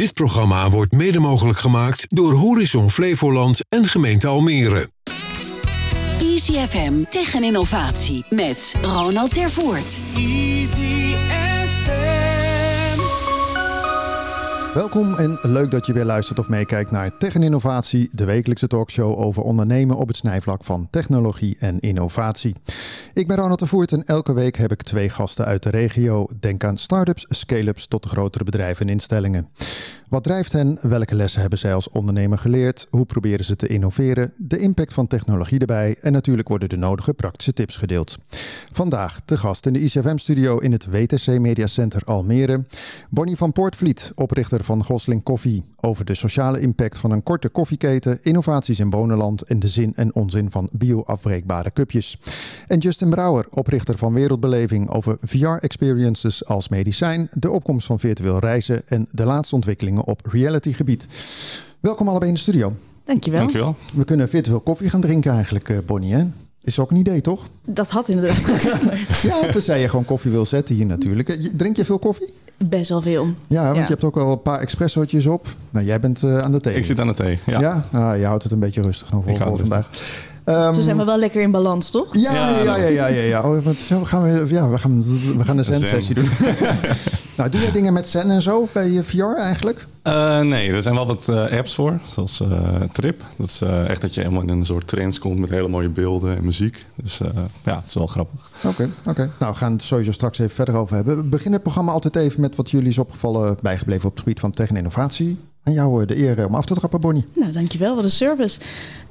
Dit 0.00 0.14
programma 0.14 0.70
wordt 0.70 0.92
mede 0.92 1.18
mogelijk 1.18 1.58
gemaakt 1.58 2.06
door 2.08 2.32
Horizon 2.32 2.90
Flevoland 2.90 3.60
en 3.68 3.84
gemeente 3.84 4.26
Almere. 4.26 4.90
Easy 6.20 6.52
FM 6.52 7.02
tegen 7.10 7.42
innovatie 7.42 8.24
met 8.30 8.74
Ronald 8.82 9.34
Tervoort. 9.34 10.00
Easy 10.16 11.16
FM. 11.28 12.20
Welkom 14.74 15.14
en 15.14 15.38
leuk 15.42 15.70
dat 15.70 15.86
je 15.86 15.92
weer 15.92 16.04
luistert 16.04 16.38
of 16.38 16.48
meekijkt 16.48 16.90
naar 16.90 17.16
Tech 17.18 17.34
en 17.34 17.42
Innovatie, 17.42 18.08
de 18.12 18.24
wekelijkse 18.24 18.66
talkshow 18.66 19.20
over 19.20 19.42
ondernemen 19.42 19.96
op 19.96 20.08
het 20.08 20.16
snijvlak 20.16 20.64
van 20.64 20.88
technologie 20.90 21.56
en 21.58 21.80
innovatie. 21.80 22.54
Ik 23.14 23.26
ben 23.26 23.36
Ronald 23.36 23.58
de 23.58 23.66
Voert 23.66 23.92
en 23.92 24.04
elke 24.04 24.34
week 24.34 24.56
heb 24.56 24.72
ik 24.72 24.82
twee 24.82 25.08
gasten 25.08 25.44
uit 25.44 25.62
de 25.62 25.70
regio. 25.70 26.28
Denk 26.40 26.64
aan 26.64 26.78
start-ups, 26.78 27.24
scale-ups 27.28 27.86
tot 27.86 28.06
grotere 28.06 28.44
bedrijven 28.44 28.86
en 28.86 28.92
instellingen. 28.92 29.48
Wat 30.10 30.24
drijft 30.24 30.52
hen? 30.52 30.78
Welke 30.80 31.14
lessen 31.14 31.40
hebben 31.40 31.58
zij 31.58 31.74
als 31.74 31.88
ondernemer 31.88 32.38
geleerd? 32.38 32.86
Hoe 32.90 33.04
proberen 33.04 33.44
ze 33.44 33.56
te 33.56 33.66
innoveren? 33.66 34.32
De 34.36 34.58
impact 34.58 34.92
van 34.92 35.06
technologie 35.06 35.58
erbij 35.58 35.96
en 36.00 36.12
natuurlijk 36.12 36.48
worden 36.48 36.68
de 36.68 36.76
nodige 36.76 37.14
praktische 37.14 37.52
tips 37.52 37.76
gedeeld. 37.76 38.18
Vandaag 38.72 39.20
te 39.24 39.36
gast 39.36 39.66
in 39.66 39.72
de 39.72 39.80
ICFM-studio 39.80 40.58
in 40.58 40.72
het 40.72 40.86
WTC 40.86 41.26
Media 41.26 41.66
Center 41.66 42.02
Almere. 42.04 42.64
Bonnie 43.10 43.36
van 43.36 43.52
Poortvliet, 43.52 44.12
oprichter 44.14 44.64
van 44.64 44.84
Gosling 44.84 45.22
Koffie, 45.22 45.64
over 45.80 46.04
de 46.04 46.14
sociale 46.14 46.60
impact 46.60 46.96
van 46.96 47.10
een 47.10 47.22
korte 47.22 47.48
koffieketen, 47.48 48.18
innovaties 48.22 48.80
in 48.80 48.90
Bonenland 48.90 49.42
en 49.42 49.60
de 49.60 49.68
zin 49.68 49.94
en 49.94 50.14
onzin 50.14 50.50
van 50.50 50.68
bio-afbreekbare 50.72 51.72
cupjes. 51.72 52.18
En 52.66 52.78
Justin 52.78 52.99
Brouwer, 53.08 53.46
oprichter 53.50 53.98
van 53.98 54.12
Wereldbeleving, 54.12 54.90
over 54.90 55.16
VR-experiences 55.22 56.44
als 56.46 56.68
medicijn, 56.68 57.28
de 57.32 57.50
opkomst 57.50 57.86
van 57.86 57.98
virtueel 58.00 58.38
reizen 58.38 58.82
en 58.88 59.08
de 59.12 59.24
laatste 59.24 59.54
ontwikkelingen 59.54 60.06
op 60.06 60.26
reality 60.26 60.72
gebied. 60.72 61.06
Welkom 61.80 62.08
allebei 62.08 62.28
in 62.30 62.34
de 62.34 62.40
studio. 62.42 62.72
Dankjewel. 63.04 63.40
Dankjewel. 63.40 63.76
We 63.94 64.04
kunnen 64.04 64.28
virtueel 64.28 64.60
koffie 64.60 64.88
gaan 64.90 65.00
drinken 65.00 65.32
eigenlijk, 65.32 65.68
eh, 65.68 65.76
Bonnie. 65.86 66.14
Hè? 66.14 66.24
Is 66.62 66.78
ook 66.78 66.90
een 66.90 66.96
idee, 66.96 67.20
toch? 67.20 67.46
Dat 67.64 67.90
had 67.90 68.08
inderdaad 68.08 68.62
Ja, 69.22 69.50
tenzij 69.52 69.80
je 69.80 69.88
gewoon 69.88 70.04
koffie 70.04 70.30
wil 70.30 70.46
zetten 70.46 70.74
hier 70.74 70.86
natuurlijk. 70.86 71.28
Eh, 71.28 71.46
Drink 71.56 71.76
je 71.76 71.84
veel 71.84 71.98
koffie? 71.98 72.32
best 72.64 72.88
wel 72.88 73.02
veel. 73.02 73.26
Ja, 73.46 73.64
want 73.64 73.76
Ja. 73.76 73.82
je 73.82 73.88
hebt 73.88 74.04
ook 74.04 74.16
al 74.16 74.32
een 74.32 74.42
paar 74.42 74.60
espressootjes 74.60 75.26
op. 75.26 75.46
Nou, 75.70 75.86
jij 75.86 76.00
bent 76.00 76.22
eh, 76.22 76.38
aan 76.38 76.52
de 76.52 76.60
thee. 76.60 76.74
Ik 76.74 76.84
zit 76.84 77.00
aan 77.00 77.06
de 77.06 77.14
thee. 77.14 77.38
Ja. 77.46 77.60
Ja, 77.60 77.84
Ah, 77.92 78.18
je 78.18 78.24
houdt 78.24 78.42
het 78.42 78.52
een 78.52 78.58
beetje 78.58 78.82
rustig 78.82 79.12
nog 79.12 79.22
voor, 79.24 79.32
Ik 79.32 79.38
hou 79.38 79.58
Ehm, 80.44 80.72
Zo 80.74 80.80
zijn 80.80 80.96
we 80.96 81.04
wel 81.04 81.18
lekker 81.18 81.40
in 81.42 81.50
balans, 81.50 81.90
toch? 81.90 82.16
ja, 82.16 82.32
ja, 82.32 82.62
Ja, 82.62 82.76
ja, 82.76 82.86
ja, 82.86 83.06
ja, 83.06 83.22
ja. 83.22 83.42
Oh, 83.42 83.64
wat, 83.64 83.74
zo 83.76 84.04
gaan 84.04 84.22
we, 84.22 84.46
ja, 84.54 84.68
we 84.68 84.78
gaan, 84.78 85.02
we 85.36 85.44
gaan 85.44 85.58
een 85.58 85.64
Zen. 85.64 85.78
zen-sessie 85.80 86.14
doen. 86.14 86.28
nou, 87.36 87.50
doe 87.50 87.60
jij 87.60 87.72
dingen 87.72 87.92
met 87.92 88.08
zen 88.08 88.30
en 88.30 88.42
zo 88.42 88.68
bij 88.72 88.90
je 88.90 89.04
VR 89.04 89.36
eigenlijk? 89.38 89.86
Eh, 90.02 90.40
nee, 90.40 90.70
er 90.72 90.82
zijn 90.82 90.94
wel 90.94 91.06
wat 91.06 91.28
eh, 91.28 91.58
apps 91.58 91.74
voor, 91.74 91.98
zoals 92.08 92.40
eh, 92.40 92.48
Trip. 92.92 93.22
Dat 93.36 93.46
is 93.46 93.60
eh, 93.60 93.88
echt 93.88 94.00
dat 94.00 94.14
je 94.14 94.20
helemaal 94.20 94.42
in 94.42 94.48
een 94.48 94.66
soort 94.66 94.86
trance 94.86 95.20
komt 95.20 95.38
met 95.38 95.50
hele 95.50 95.68
mooie 95.68 95.88
beelden 95.88 96.36
en 96.36 96.44
muziek. 96.44 96.84
Dus 97.02 97.20
eh, 97.20 97.28
ja, 97.64 97.76
het 97.76 97.88
is 97.88 97.94
wel 97.94 98.06
grappig. 98.06 98.50
Oké, 98.64 98.88
oké. 99.06 99.30
Nou, 99.38 99.52
we 99.52 99.58
gaan 99.58 99.72
het 99.72 99.82
sowieso 99.82 100.12
straks 100.12 100.38
even 100.38 100.54
verder 100.54 100.74
over 100.74 100.94
hebben. 100.96 101.16
We 101.16 101.22
beginnen 101.22 101.52
het 101.52 101.62
programma 101.62 101.92
altijd 101.92 102.16
even 102.16 102.40
met 102.40 102.56
wat 102.56 102.70
jullie 102.70 102.88
is 102.88 102.98
opgevallen, 102.98 103.56
bijgebleven 103.62 104.04
op 104.08 104.10
het 104.10 104.20
gebied 104.22 104.40
van 104.40 104.50
tech 104.50 104.68
en 104.68 104.76
innovatie. 104.76 105.38
Aan 105.64 105.72
jou 105.72 106.04
de 106.06 106.18
eer 106.18 106.46
om 106.46 106.54
af 106.54 106.64
te 106.64 106.74
trappen, 106.74 107.00
Bonnie. 107.00 107.24
Nou, 107.34 107.52
dankjewel. 107.52 107.94
Wat 107.94 108.04
een 108.04 108.10
service. 108.10 108.60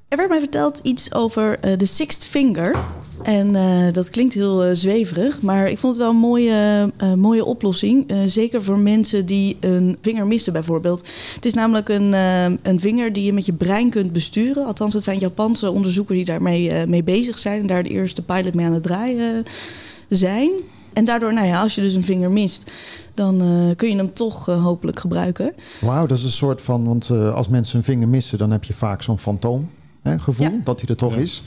Er 0.09 0.17
werd 0.17 0.29
mij 0.29 0.39
verteld 0.39 0.79
iets 0.83 1.13
over 1.13 1.59
eh, 1.59 1.77
de 1.77 1.85
Sixth 1.85 2.25
Finger. 2.25 2.75
En 3.23 3.55
eh, 3.55 3.93
dat 3.93 4.09
klinkt 4.09 4.33
heel 4.33 4.63
eh, 4.63 4.69
zweverig, 4.73 5.41
maar 5.41 5.69
ik 5.69 5.77
vond 5.77 5.95
het 5.95 6.03
wel 6.03 6.11
een 6.13 6.19
mooie, 6.19 6.91
mooie 7.15 7.45
oplossing. 7.45 8.11
Zeker 8.25 8.63
voor 8.63 8.79
mensen 8.79 9.25
die 9.25 9.57
een 9.59 9.97
vinger 10.01 10.27
missen, 10.27 10.53
bijvoorbeeld. 10.53 11.07
Het 11.35 11.45
is 11.45 11.53
namelijk 11.53 11.89
een, 11.89 12.13
een 12.61 12.79
vinger 12.79 13.13
die 13.13 13.23
je 13.23 13.33
met 13.33 13.45
je 13.45 13.53
brein 13.53 13.89
kunt 13.89 14.11
besturen. 14.11 14.65
Althans, 14.65 14.93
het 14.93 15.03
zijn 15.03 15.19
Japanse 15.19 15.71
onderzoekers 15.71 16.17
die 16.17 16.25
daarmee 16.25 16.87
mee 16.87 17.03
bezig 17.03 17.39
zijn 17.39 17.61
en 17.61 17.67
daar 17.67 17.83
de 17.83 17.89
eerste 17.89 18.21
pilot 18.21 18.53
mee 18.53 18.65
aan 18.65 18.73
het 18.73 18.83
draaien 18.83 19.43
zijn. 20.07 20.49
En 20.93 21.05
daardoor, 21.05 21.33
nou 21.33 21.47
ja, 21.47 21.61
als 21.61 21.75
je 21.75 21.81
dus 21.81 21.95
een 21.95 22.03
vinger 22.03 22.31
mist, 22.31 22.71
dan 23.13 23.37
kun 23.75 23.89
je 23.89 23.95
hem 23.95 24.13
toch 24.13 24.45
hopelijk 24.45 24.99
gebruiken. 24.99 25.53
Wauw, 25.81 26.05
dat 26.05 26.17
is 26.17 26.23
een 26.23 26.29
soort 26.29 26.61
van, 26.61 26.85
want 26.85 27.09
als 27.11 27.47
mensen 27.47 27.77
een 27.77 27.83
vinger 27.83 28.07
missen, 28.07 28.37
dan 28.37 28.51
heb 28.51 28.63
je 28.63 28.73
vaak 28.73 29.01
zo'n 29.01 29.19
fantoom. 29.19 29.69
Hè, 30.01 30.19
gevoel 30.19 30.47
Ja. 30.47 30.59
dat 30.63 30.79
hij 30.79 30.89
er 30.89 30.95
toch 30.95 31.15
is. 31.15 31.43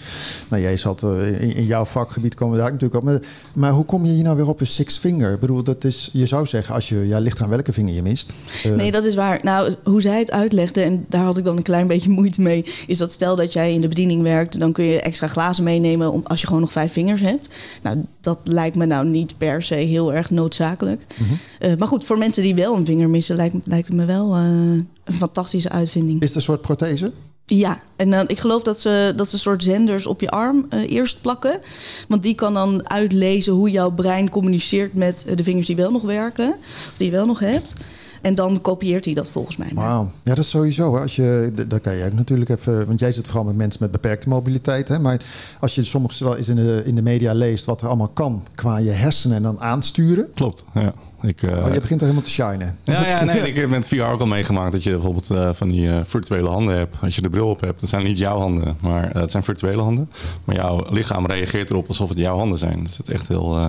Nou, 0.49 0.63
jij 0.63 0.77
zat 0.77 1.03
eh, 1.03 1.41
in, 1.43 1.55
in 1.57 1.65
jouw 1.67 1.85
vakgebied 1.85 2.35
komen 2.35 2.55
we 2.55 2.61
daar 2.63 2.73
natuurlijk 2.73 3.01
op. 3.01 3.03
Maar, 3.05 3.21
maar 3.55 3.73
hoe 3.73 3.85
kom 3.85 4.05
je 4.07 4.13
hier 4.13 4.23
nou 4.23 4.37
weer 4.37 4.49
op 4.49 4.61
een 4.61 4.67
six 4.67 4.97
finger? 4.99 5.33
Ik 5.33 5.41
bedoel, 5.41 5.63
dat 5.63 5.85
is, 5.85 6.11
je 6.13 6.27
zou 6.27 6.47
zeggen, 6.47 6.75
als 6.75 6.89
je 6.89 7.07
ja, 7.07 7.19
ligt 7.19 7.41
aan 7.43 7.49
welke 7.49 7.73
vinger 7.73 7.95
je 7.95 8.03
mist. 8.03 8.33
Eh, 8.65 8.73
Nee, 8.73 8.91
dat 8.93 9.05
is 9.05 9.15
waar. 9.15 9.39
Nou, 9.43 9.75
hoe 9.85 10.01
zij 10.01 10.19
het 10.19 10.31
uitlegde, 10.31 10.81
en 10.83 11.05
daar 11.09 11.25
had 11.25 11.39
ik 11.39 11.45
dan 11.45 11.57
een 11.57 11.63
klein 11.63 11.87
beetje 11.87 12.11
moeite 12.21 12.41
mee, 12.41 12.65
is 12.87 12.99
dat 12.99 13.13
stel 13.13 13.37
dat 13.37 13.53
jij 13.53 13.73
in 13.75 13.81
de 13.81 13.89
bediening 13.89 14.23
werkt, 14.23 14.59
dan 14.59 14.73
kun 14.73 14.85
je 14.85 15.01
extra 15.01 15.27
glazen 15.27 15.65
meenemen 15.65 16.13
om, 16.13 16.21
als 16.27 16.41
je 16.41 16.47
gewoon 16.47 16.63
nog 16.63 16.73
vijf 16.73 16.93
vingers 16.93 17.21
hebt. 17.21 17.49
Nou, 17.83 18.05
dat 18.21 18.39
lijkt 18.45 18.77
me 18.77 18.87
nou 18.87 19.07
niet 19.07 19.39
per 19.39 19.63
se 19.63 19.75
heel 19.75 20.13
erg 20.15 20.31
noodzakelijk. 20.31 21.03
Mhm. 21.17 21.33
Eh, 21.59 21.77
maar 21.79 21.89
goed, 21.89 22.05
voor 22.05 22.19
mensen 22.19 22.43
die 22.43 22.55
wel 22.55 22.77
een 22.77 22.87
vinger 22.87 23.09
missen, 23.11 23.37
lijkt, 23.37 23.55
lijkt 23.65 23.87
het 23.87 23.97
me 23.97 24.05
wel 24.05 24.37
een 24.37 24.89
fantastische 25.05 25.69
uitvinding. 25.69 26.21
Is 26.21 26.27
het 26.29 26.37
een 26.37 26.43
soort 26.43 26.61
prothese? 26.61 27.13
Ja, 27.57 27.81
en 27.97 28.11
dan, 28.11 28.29
ik 28.29 28.39
geloof 28.39 28.63
dat 28.63 28.81
ze, 28.81 29.13
dat 29.17 29.29
ze 29.29 29.35
een 29.35 29.41
soort 29.41 29.63
zenders 29.63 30.07
op 30.07 30.21
je 30.21 30.31
arm 30.31 30.67
eh, 30.69 30.91
eerst 30.91 31.21
plakken. 31.21 31.61
Want 32.09 32.23
die 32.23 32.35
kan 32.35 32.55
dan 32.55 32.89
uitlezen 32.89 33.53
hoe 33.53 33.71
jouw 33.71 33.91
brein 33.91 34.31
communiceert 34.31 34.95
met 34.95 35.25
eh, 35.27 35.37
de 35.37 35.43
vingers 35.43 35.67
die 35.67 35.77
wel 35.77 35.91
nog 35.91 36.03
werken. 36.03 36.49
Of 36.59 36.95
die 36.97 37.07
je 37.07 37.13
wel 37.13 37.27
nog 37.27 37.39
hebt. 37.39 37.75
En 38.21 38.35
dan 38.35 38.61
kopieert 38.61 39.05
hij 39.05 39.15
dat 39.15 39.31
volgens 39.31 39.57
mij. 39.57 39.71
Wauw. 39.75 40.11
Ja, 40.25 40.35
dat 40.35 40.45
is 40.45 40.51
sowieso. 40.51 40.95
Hè. 40.95 41.01
Als 41.01 41.17
je, 41.17 41.53
daar 41.69 41.81
kan 41.81 41.97
je 41.97 42.05
ook 42.05 42.13
natuurlijk 42.13 42.51
even... 42.51 42.87
Want 42.87 43.01
jij 43.01 43.13
zit 43.13 43.27
vooral 43.27 43.45
met 43.45 43.57
mensen 43.57 43.83
met 43.83 43.91
beperkte 43.91 44.29
mobiliteit. 44.29 44.89
Hè? 44.89 44.99
Maar 44.99 45.21
als 45.61 45.75
je 45.75 45.85
soms 45.85 46.19
wel 46.19 46.37
eens 46.37 46.49
in 46.49 46.57
de, 46.57 46.83
in 46.85 46.95
de 46.95 47.03
media 47.03 47.33
leest... 47.33 47.65
wat 47.65 47.81
er 47.81 47.87
allemaal 47.87 48.09
kan 48.09 48.45
qua 48.55 48.77
je 48.77 48.91
hersenen 48.91 49.37
en 49.37 49.43
dan 49.43 49.61
aansturen... 49.61 50.31
Klopt, 50.35 50.65
ja. 50.75 50.95
Ik, 51.23 51.43
eh, 51.43 51.51
Oh, 51.67 51.73
je 51.75 51.81
begint 51.81 52.01
er 52.01 52.07
helemaal 52.07 52.23
te 52.23 52.31
shinen. 52.31 52.77
ja, 52.85 53.07
ja, 53.07 53.25
nee, 53.25 53.41
ik 53.41 53.55
heb 53.55 53.69
met 53.69 53.89
VR 53.89 54.03
ook 54.03 54.21
al 54.21 54.27
meegemaakt 54.27 54.73
dat 54.73 54.83
je 54.83 54.91
bijvoorbeeld 54.91 55.31
eh, 55.31 55.49
van 55.53 55.69
die 55.71 55.91
eh, 55.91 55.97
virtuele 56.05 56.49
handen 56.49 56.77
hebt. 56.77 56.97
Als 57.03 57.15
je 57.15 57.23
de 57.23 57.31
bril 57.31 57.49
op 57.49 57.61
hebt, 57.61 57.81
dat 57.81 57.89
zijn 57.89 58.05
niet 58.05 58.19
jouw 58.19 58.39
handen, 58.39 58.77
maar 58.81 59.11
eh, 59.13 59.21
het 59.21 59.31
zijn 59.31 59.43
virtuele 59.43 59.83
handen. 59.83 60.11
Maar 60.45 60.57
jouw 60.57 60.81
lichaam 60.91 61.27
reageert 61.27 61.71
erop 61.71 61.89
alsof 61.89 62.09
het 62.09 62.19
jouw 62.19 62.37
handen 62.37 62.59
zijn. 62.59 62.83
Dus 62.83 62.97
het 62.97 63.09
is 63.09 63.15
echt 63.15 63.29
heel, 63.29 63.57
eh, 63.57 63.69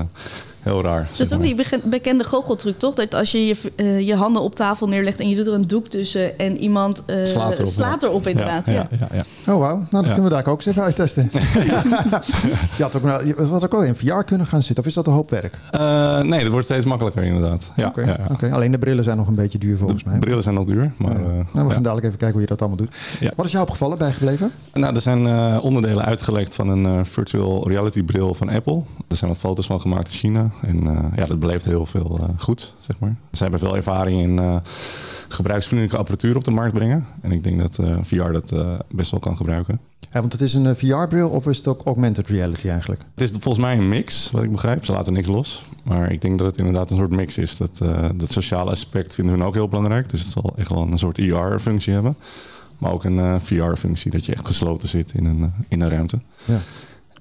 heel 0.61 0.83
raar. 0.83 1.07
Dat 1.11 1.19
is 1.19 1.33
ook 1.33 1.41
die 1.41 1.55
bekende 1.83 2.23
goocheltruc, 2.23 2.77
toch? 2.79 2.95
Dat 2.95 3.13
als 3.15 3.31
je 3.31 3.45
je, 3.47 3.55
eh, 3.75 4.07
je 4.07 4.15
handen 4.15 4.41
op 4.41 4.55
tafel 4.55 4.87
neerlegt 4.87 5.19
en 5.19 5.29
je 5.29 5.35
doet 5.35 5.47
er 5.47 5.53
een 5.53 5.67
doek 5.67 5.87
tussen 5.87 6.39
en 6.39 6.57
iemand 6.57 7.03
eh, 7.05 7.17
Slaat 7.23 7.57
erop, 7.59 7.71
slaat 7.71 8.01
ja. 8.01 8.07
erop 8.07 8.27
inderdaad. 8.27 8.65
Ja, 8.65 8.73
Ja, 8.73 8.87
ja, 8.91 9.07
ja, 9.11 9.23
ja. 9.45 9.53
Oh, 9.53 9.59
wauw. 9.59 9.75
Nou, 9.75 9.87
dat 9.91 10.05
Ja. 10.05 10.13
kunnen 10.13 10.23
we 10.23 10.29
daar 10.29 10.45
ook 10.47 10.57
eens 10.57 10.65
even 10.65 10.81
uittesten. 10.81 11.29
je 12.77 12.83
had 12.83 12.95
ook, 12.95 13.03
nou, 13.03 13.27
je 13.27 13.35
had 13.49 13.63
ook 13.63 13.73
al 13.73 13.83
in 13.83 13.95
VR 13.95 14.21
kunnen 14.25 14.47
gaan 14.47 14.63
zitten. 14.63 14.83
Of 14.83 14.89
is 14.89 14.95
dat 14.95 15.07
een 15.07 15.13
hoop 15.13 15.29
werk? 15.29 15.57
Eh, 15.71 16.21
nee, 16.21 16.41
dat 16.41 16.51
wordt 16.51 16.65
steeds 16.65 16.85
makkelijker 16.85 17.23
inderdaad. 17.23 17.42
Ja, 17.75 17.87
Oké, 17.87 18.01
ja, 18.01 18.07
ja. 18.07 18.25
oké. 18.31 18.51
Alleen 18.51 18.71
de 18.71 18.77
brillen 18.77 19.03
zijn 19.03 19.17
nog 19.17 19.27
een 19.27 19.35
beetje 19.35 19.57
duur 19.57 19.77
volgens 19.77 20.03
De 20.03 20.09
mij. 20.09 20.19
brillen 20.19 20.43
zijn 20.43 20.55
nog 20.55 20.65
duur, 20.65 20.91
maar... 20.97 21.11
Eh, 21.15 21.21
nou, 21.25 21.37
we 21.51 21.59
ja. 21.59 21.69
gaan 21.69 21.83
dadelijk 21.83 22.05
even 22.05 22.17
kijken 22.17 22.31
hoe 22.31 22.41
je 22.41 22.47
dat 22.47 22.59
allemaal 22.59 22.77
doet. 22.77 22.95
Wat 23.35 23.45
is 23.45 23.51
jou 23.51 23.63
opgevallen, 23.63 23.97
bijgebleven? 23.97 24.51
Nou, 24.73 24.95
er 24.95 25.01
zijn 25.01 25.27
eh, 25.27 25.59
onderdelen 25.61 26.05
uitgelekt 26.05 26.53
van 26.53 26.69
een 26.69 26.85
eh, 26.85 27.03
virtual 27.03 27.67
reality 27.67 28.03
bril 28.03 28.33
van 28.33 28.49
Apple. 28.49 28.83
Er 29.07 29.15
zijn 29.15 29.29
wat 29.31 29.39
foto's 29.39 29.65
van 29.65 29.81
gemaakt 29.81 30.07
in 30.07 30.13
China. 30.13 30.49
En 30.61 30.87
eh, 30.87 30.97
ja, 31.15 31.25
dat 31.25 31.39
beleeft 31.39 31.65
heel 31.65 31.85
veel 31.85 32.19
eh, 32.21 32.29
goed, 32.37 32.75
zeg 32.79 32.99
maar. 32.99 33.15
Ze 33.31 33.41
hebben 33.41 33.59
veel 33.59 33.75
ervaring 33.75 34.21
in 34.21 34.39
eh, 34.39 34.55
gebruiksvriendelijke 35.27 35.97
apparatuur 35.99 36.35
op 36.35 36.43
de 36.43 36.51
markt 36.51 36.73
brengen. 36.73 37.05
En 37.21 37.31
ik 37.31 37.43
denk 37.43 37.59
dat 37.59 37.79
eh, 37.79 37.95
VR 38.01 38.31
dat 38.31 38.51
eh, 38.51 38.73
best 38.91 39.11
wel 39.11 39.19
kan 39.19 39.37
gebruiken. 39.37 39.79
Ja, 40.13 40.19
want 40.19 40.31
het 40.31 40.41
is 40.41 40.53
een 40.53 40.75
VR-bril 40.75 41.29
of 41.29 41.47
is 41.47 41.57
het 41.57 41.67
ook 41.67 41.85
augmented 41.85 42.27
reality 42.27 42.67
eigenlijk? 42.67 43.01
Het 43.15 43.29
is 43.29 43.31
volgens 43.39 43.65
mij 43.65 43.77
een 43.77 43.89
mix, 43.89 44.31
wat 44.31 44.43
ik 44.43 44.51
begrijp. 44.51 44.85
Ze 44.85 44.91
laten 44.91 45.13
niks 45.13 45.27
los. 45.27 45.65
Maar 45.83 46.11
ik 46.11 46.21
denk 46.21 46.37
dat 46.37 46.47
het 46.47 46.57
inderdaad 46.57 46.89
een 46.89 46.97
soort 46.97 47.11
mix 47.11 47.37
is. 47.37 47.57
Dat, 47.57 47.81
eh, 47.81 48.09
dat 48.15 48.31
sociale 48.31 48.69
aspect 48.69 49.15
vinden 49.15 49.33
hun 49.33 49.43
ook 49.43 49.53
heel 49.53 49.67
belangrijk. 49.67 50.09
Dus 50.09 50.21
het 50.21 50.31
zal 50.31 50.53
echt 50.57 50.69
wel 50.69 50.81
een 50.81 50.97
soort 50.97 51.17
IR-functie 51.17 51.93
hebben. 51.93 52.15
Maar 52.77 52.91
ook 52.91 53.03
een 53.03 53.19
eh, 53.19 53.35
VR-functie, 53.39 54.11
dat 54.11 54.25
je 54.25 54.33
echt 54.33 54.47
gesloten 54.47 54.87
zit 54.87 55.13
in 55.13 55.25
een, 55.25 55.43
eh, 55.43 55.65
in 55.67 55.81
een 55.81 55.89
ruimte. 55.89 56.19
Ja. 56.45 56.59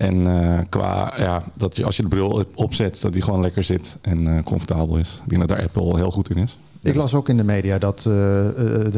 En 0.02 0.26
eh, 0.26 0.58
qua, 0.68 1.12
ja, 1.16 1.42
dat 1.54 1.76
je 1.76 1.84
als 1.84 1.96
je 1.96 2.02
de 2.02 2.08
bril 2.08 2.44
opzet, 2.54 3.00
dat 3.00 3.12
die 3.12 3.22
gewoon 3.22 3.40
lekker 3.40 3.64
zit 3.64 3.96
en 4.00 4.36
eh, 4.36 4.42
comfortabel 4.42 4.96
is. 4.96 5.20
Ik 5.24 5.28
denk 5.28 5.48
dat 5.48 5.58
daar 5.58 5.66
Apple 5.66 5.96
heel 5.96 6.10
goed 6.10 6.30
in 6.30 6.36
is. 6.36 6.56
Ik 6.82 6.94
las 6.94 7.14
ook 7.14 7.28
in 7.28 7.36
de 7.36 7.44
media 7.44 7.78
dat 7.78 8.04
eh, 8.06 8.46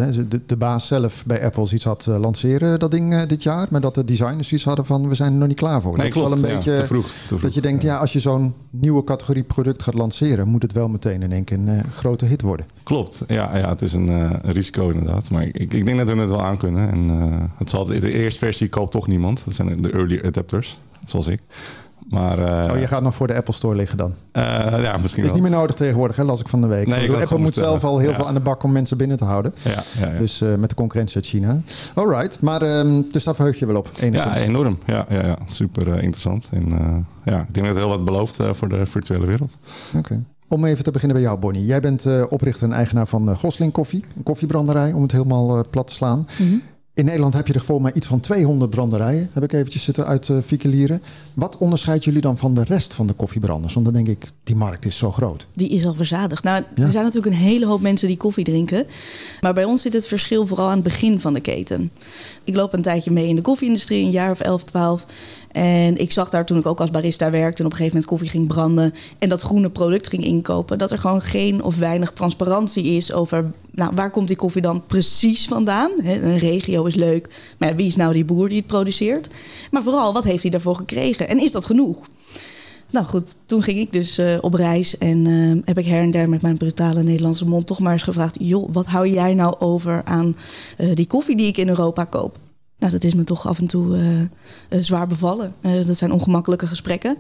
eh, 0.09 0.27
de, 0.47 0.57
baas 0.57 0.87
zelf 0.87 1.25
bij 1.27 1.45
Apple 1.45 1.69
iets 1.73 1.85
had 1.85 2.07
eh, 2.07 2.17
lanceren, 2.19 2.79
dat 2.79 2.91
ding 2.91 3.23
dit 3.23 3.43
jaar. 3.43 3.67
Maar 3.71 3.81
dat 3.81 3.95
de 3.95 4.05
designers 4.05 4.53
iets 4.53 4.65
hadden 4.65 4.87
van, 4.87 5.09
we 5.09 5.15
zijn 5.15 5.33
er 5.33 5.39
nog 5.39 5.49
niet 5.49 5.57
klaar 5.57 5.83
voor. 5.83 5.97
Nee, 5.97 6.13
dat 6.13 6.17
is 6.17 6.21
wel 6.23 6.31
klopt. 6.31 6.43
een 6.43 6.49
Ja, 6.49 6.55
beetje 6.55 6.75
te 6.75 6.85
vroeg, 6.87 7.07
te 7.07 7.13
vroeg. 7.27 7.41
dat 7.41 7.55
je 7.55 7.61
denkt, 7.61 7.83
ja, 7.83 7.97
als 7.97 8.13
je 8.13 8.21
zo'n 8.21 8.55
nieuwe 8.71 9.05
categorie 9.05 9.43
product 9.43 9.83
gaat 9.83 9.95
lanceren, 9.95 10.49
moet 10.49 10.63
het 10.63 10.73
wel 10.73 10.89
meteen 10.89 11.23
in 11.23 11.33
één 11.33 11.45
keer 11.45 11.59
een 11.59 11.85
grote 11.93 12.25
hit 12.25 12.43
worden. 12.43 12.67
Klopt, 12.83 13.25
ja, 13.29 13.57
ja 13.57 13.69
het 13.69 13.83
is 13.83 13.93
een, 13.93 14.09
een 14.09 14.53
risico 14.53 14.91
inderdaad. 14.91 15.31
Maar 15.31 15.43
ik, 15.47 15.75
ik 15.75 15.87
denk 15.87 15.99
dat 15.99 16.11
we 16.11 16.17
het 16.17 16.31
wel 16.31 16.43
aan 16.43 16.57
kunnen. 16.57 16.91
En, 16.91 17.11
het 17.57 17.71
zal, 17.71 17.85
de 17.85 18.13
eerste 18.13 18.39
versie 18.39 18.69
koopt 18.69 18.91
toch 18.93 19.07
niemand. 19.07 19.43
Dat 19.45 19.55
zijn 19.55 19.83
de 19.83 19.91
early 19.91 20.21
adapters, 20.25 20.79
zoals 21.05 21.27
ik. 21.27 21.41
Maar, 22.11 22.39
uh, 22.39 22.73
oh, 22.73 22.79
je 22.79 22.87
gaat 22.87 23.03
nog 23.03 23.15
voor 23.15 23.27
de 23.27 23.35
Apple 23.35 23.55
Store 23.55 23.77
liggen 23.77 23.99
dan? 23.99 24.15
Uh, 24.33 24.43
ja, 24.83 24.97
misschien 24.97 25.25
Is 25.25 25.33
niet 25.33 25.43
meer 25.43 25.51
nodig 25.51 25.77
tegenwoordig, 25.77 26.17
hè, 26.17 26.25
las 26.25 26.41
ik 26.41 26.49
van 26.49 26.61
de 26.61 26.67
week. 26.67 26.87
Nee, 26.87 27.13
Apple 27.13 27.39
moet 27.39 27.55
zelf 27.55 27.85
al 27.85 27.99
heel 27.99 28.11
ja. 28.11 28.17
veel 28.17 28.27
aan 28.27 28.35
de 28.35 28.41
bak 28.41 28.63
om 28.63 28.73
mensen 28.73 28.97
binnen 28.97 29.17
te 29.17 29.25
houden. 29.25 29.55
Ja, 29.63 29.71
ja, 30.01 30.13
ja. 30.13 30.19
Dus 30.19 30.41
uh, 30.41 30.55
met 30.55 30.69
de 30.69 30.75
concurrentie 30.75 31.17
uit 31.17 31.27
China. 31.27 31.61
Alright, 31.95 32.41
maar 32.41 32.63
um, 32.79 33.07
dus 33.11 33.25
daar 33.25 33.35
verheug 33.35 33.59
je 33.59 33.67
wel 33.67 33.77
op. 33.77 33.91
Ja, 34.11 34.37
enorm. 34.37 34.79
Ja, 34.87 35.07
ja, 35.09 35.27
ja. 35.27 35.39
super 35.47 35.87
interessant. 35.87 36.49
En 36.53 36.69
ja, 37.25 37.41
ik 37.41 37.55
denk 37.55 37.67
dat 37.67 37.75
het 37.75 37.85
heel 37.85 37.89
wat 37.89 38.05
belooft 38.05 38.39
voor 38.51 38.69
de 38.69 38.87
virtuele 38.87 39.27
wereld. 39.27 39.59
Oké. 39.89 39.99
Okay. 39.99 40.25
Om 40.49 40.65
even 40.65 40.85
te 40.85 40.91
beginnen 40.91 41.17
bij 41.17 41.27
jou, 41.27 41.39
Bonnie. 41.39 41.65
Jij 41.65 41.81
bent 41.81 42.05
uh, 42.05 42.25
oprichter 42.29 42.67
en 42.67 42.73
eigenaar 42.73 43.07
van 43.07 43.29
uh, 43.29 43.37
Gosling 43.37 43.73
Koffie. 43.73 44.05
Een 44.17 44.23
koffiebranderij, 44.23 44.93
om 44.93 45.03
het 45.03 45.13
helemaal 45.13 45.57
uh, 45.57 45.63
plat 45.71 45.87
te 45.87 45.93
slaan. 45.93 46.19
Mm 46.19 46.49
-hmm. 46.49 46.63
In 46.95 47.05
Nederland 47.05 47.35
heb 47.35 47.47
je 47.47 47.53
er 47.53 47.65
volgens 47.65 47.89
mij 47.89 47.97
iets 47.97 48.07
van 48.07 48.21
200 48.21 48.71
branderijen. 48.71 49.31
Heb 49.33 49.43
ik 49.43 49.53
eventjes 49.53 49.83
zitten 49.83 50.07
uit 50.07 50.29
uh, 50.29 50.91
Wat 51.35 51.59
onderscheidt 51.59 52.05
jullie 52.05 52.21
dan 52.21 52.39
van 52.39 52.55
de 52.55 52.65
rest 52.65 52.95
van 52.95 53.07
de 53.07 53.13
koffiebranders? 53.13 53.75
Want 53.75 53.85
dan 53.85 53.95
denk 53.95 54.09
ik, 54.09 54.31
die 54.43 54.57
markt 54.57 54.85
is 54.85 54.99
zo 54.99 55.13
groot. 55.13 55.47
Die 55.55 55.69
is 55.69 55.87
al 55.87 55.95
verzadigd. 55.95 56.43
Nou, 56.43 56.63
ja. 56.75 56.85
er 56.85 56.91
zijn 56.91 57.05
natuurlijk 57.05 57.35
een 57.35 57.43
hele 57.43 57.67
hoop 57.67 57.81
mensen 57.81 58.09
die 58.09 58.17
koffie 58.17 58.45
drinken. 58.45 58.87
Maar 59.41 59.55
bij 59.55 59.65
ons 59.65 59.83
zit 59.83 59.93
het 59.93 60.07
verschil 60.07 60.47
vooral 60.47 60.67
aan 60.67 60.75
het 60.75 60.83
begin 60.83 61.21
van 61.21 61.35
de 61.35 61.41
keten. 61.41 61.91
Ik 62.45 62.55
loop 62.55 62.73
een 62.73 62.83
tijdje 62.83 63.11
mee 63.11 63.29
in 63.29 63.37
de 63.37 63.43
koffieindustrie, 63.43 64.05
een 64.05 64.11
jaar 64.11 64.31
of 64.31 64.41
11, 64.41 64.65
12. 64.65 65.07
En 65.55 65.97
ik 65.97 66.13
zag 66.13 66.31
daar 66.31 66.47
toen 66.47 66.59
ik 66.59 66.67
ook 66.67 66.81
als 66.81 66.91
barista 66.91 67.31
werkte 67.31 67.61
en 67.61 67.67
op 67.67 67.73
een 67.73 67.77
gegeven 67.77 67.97
moment 67.97 68.07
koffie 68.07 68.29
ging 68.29 68.47
branden 68.47 68.95
en 69.19 69.29
dat 69.29 69.41
groene 69.41 69.71
product 69.71 70.09
ging 70.09 70.25
inkopen, 70.25 70.79
dat 70.79 70.91
er 70.91 70.99
gewoon 70.99 71.23
geen 71.23 71.63
of 71.63 71.77
weinig 71.77 72.13
transparantie 72.13 72.85
is 72.85 73.13
over 73.13 73.53
nou, 73.71 73.91
waar 73.95 74.11
komt 74.11 74.29
die 74.29 74.37
koffie 74.37 74.63
dan 74.63 74.83
precies 74.87 75.47
vandaan. 75.47 75.91
Een 76.05 76.39
regio 76.39 76.85
is 76.85 76.95
leuk, 76.95 77.29
maar 77.59 77.77
wie 77.77 77.87
is 77.87 77.97
nou 77.97 78.13
die 78.13 78.25
boer 78.25 78.49
die 78.49 78.59
het 78.59 78.67
produceert? 78.67 79.29
Maar 79.71 79.83
vooral, 79.83 80.13
wat 80.13 80.25
heeft 80.25 80.43
hij 80.43 80.51
daarvoor 80.51 80.77
gekregen 80.77 81.29
en 81.29 81.39
is 81.39 81.53
dat 81.53 81.65
genoeg? 81.65 82.09
Nou 82.91 83.07
goed, 83.07 83.37
toen 83.47 83.63
ging 83.63 83.79
ik 83.79 83.93
dus 83.93 84.19
uh, 84.19 84.35
op 84.41 84.55
reis 84.55 84.99
en 84.99 85.25
uh, 85.25 85.63
heb 85.65 85.79
ik 85.79 85.87
her 85.87 86.03
en 86.03 86.11
der 86.11 86.29
met 86.29 86.43
mijn 86.43 86.57
brutale 86.57 87.03
Nederlandse 87.03 87.45
mond 87.45 87.67
toch 87.67 87.79
maar 87.79 87.93
eens 87.93 88.03
gevraagd: 88.03 88.37
joh, 88.41 88.69
wat 88.73 88.87
hou 88.87 89.09
jij 89.09 89.35
nou 89.35 89.55
over 89.59 90.03
aan 90.05 90.37
uh, 90.79 90.95
die 90.95 91.07
koffie 91.07 91.37
die 91.37 91.47
ik 91.47 91.57
in 91.57 91.69
Europa 91.69 92.05
koop? 92.05 92.39
Nou, 92.85 92.97
dat 92.97 93.05
is 93.05 93.15
me 93.15 93.25
toch 93.25 93.47
af 93.47 93.59
en 93.59 93.67
toe 93.67 93.97
uh, 93.97 94.21
uh, 94.21 94.27
zwaar 94.69 95.07
bevallen. 95.07 95.55
Uh, 95.61 95.87
dat 95.87 95.97
zijn 95.97 96.13
ongemakkelijke 96.13 96.67
gesprekken. 96.67 97.17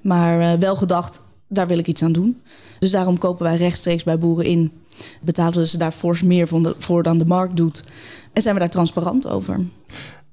Maar 0.00 0.58
wel 0.58 0.76
gedacht, 0.76 1.22
daar 1.48 1.66
wil 1.66 1.78
ik 1.78 1.86
iets 1.86 2.02
aan 2.02 2.12
doen. 2.12 2.40
Dus 2.78 2.90
daarom 2.90 3.18
kopen 3.18 3.44
wij 3.44 3.56
rechtstreeks 3.56 4.04
bij 4.04 4.18
boeren 4.18 4.44
in. 4.44 4.72
Betalen 5.20 5.68
ze 5.68 5.78
daar 5.78 5.90
fors 5.90 6.22
meer 6.22 6.48
voor 6.78 7.02
dan 7.02 7.18
de 7.18 7.26
markt 7.26 7.56
doet. 7.56 7.84
En 8.32 8.42
zijn 8.42 8.54
we 8.54 8.60
daar 8.60 8.70
transparant 8.70 9.28
over. 9.28 9.60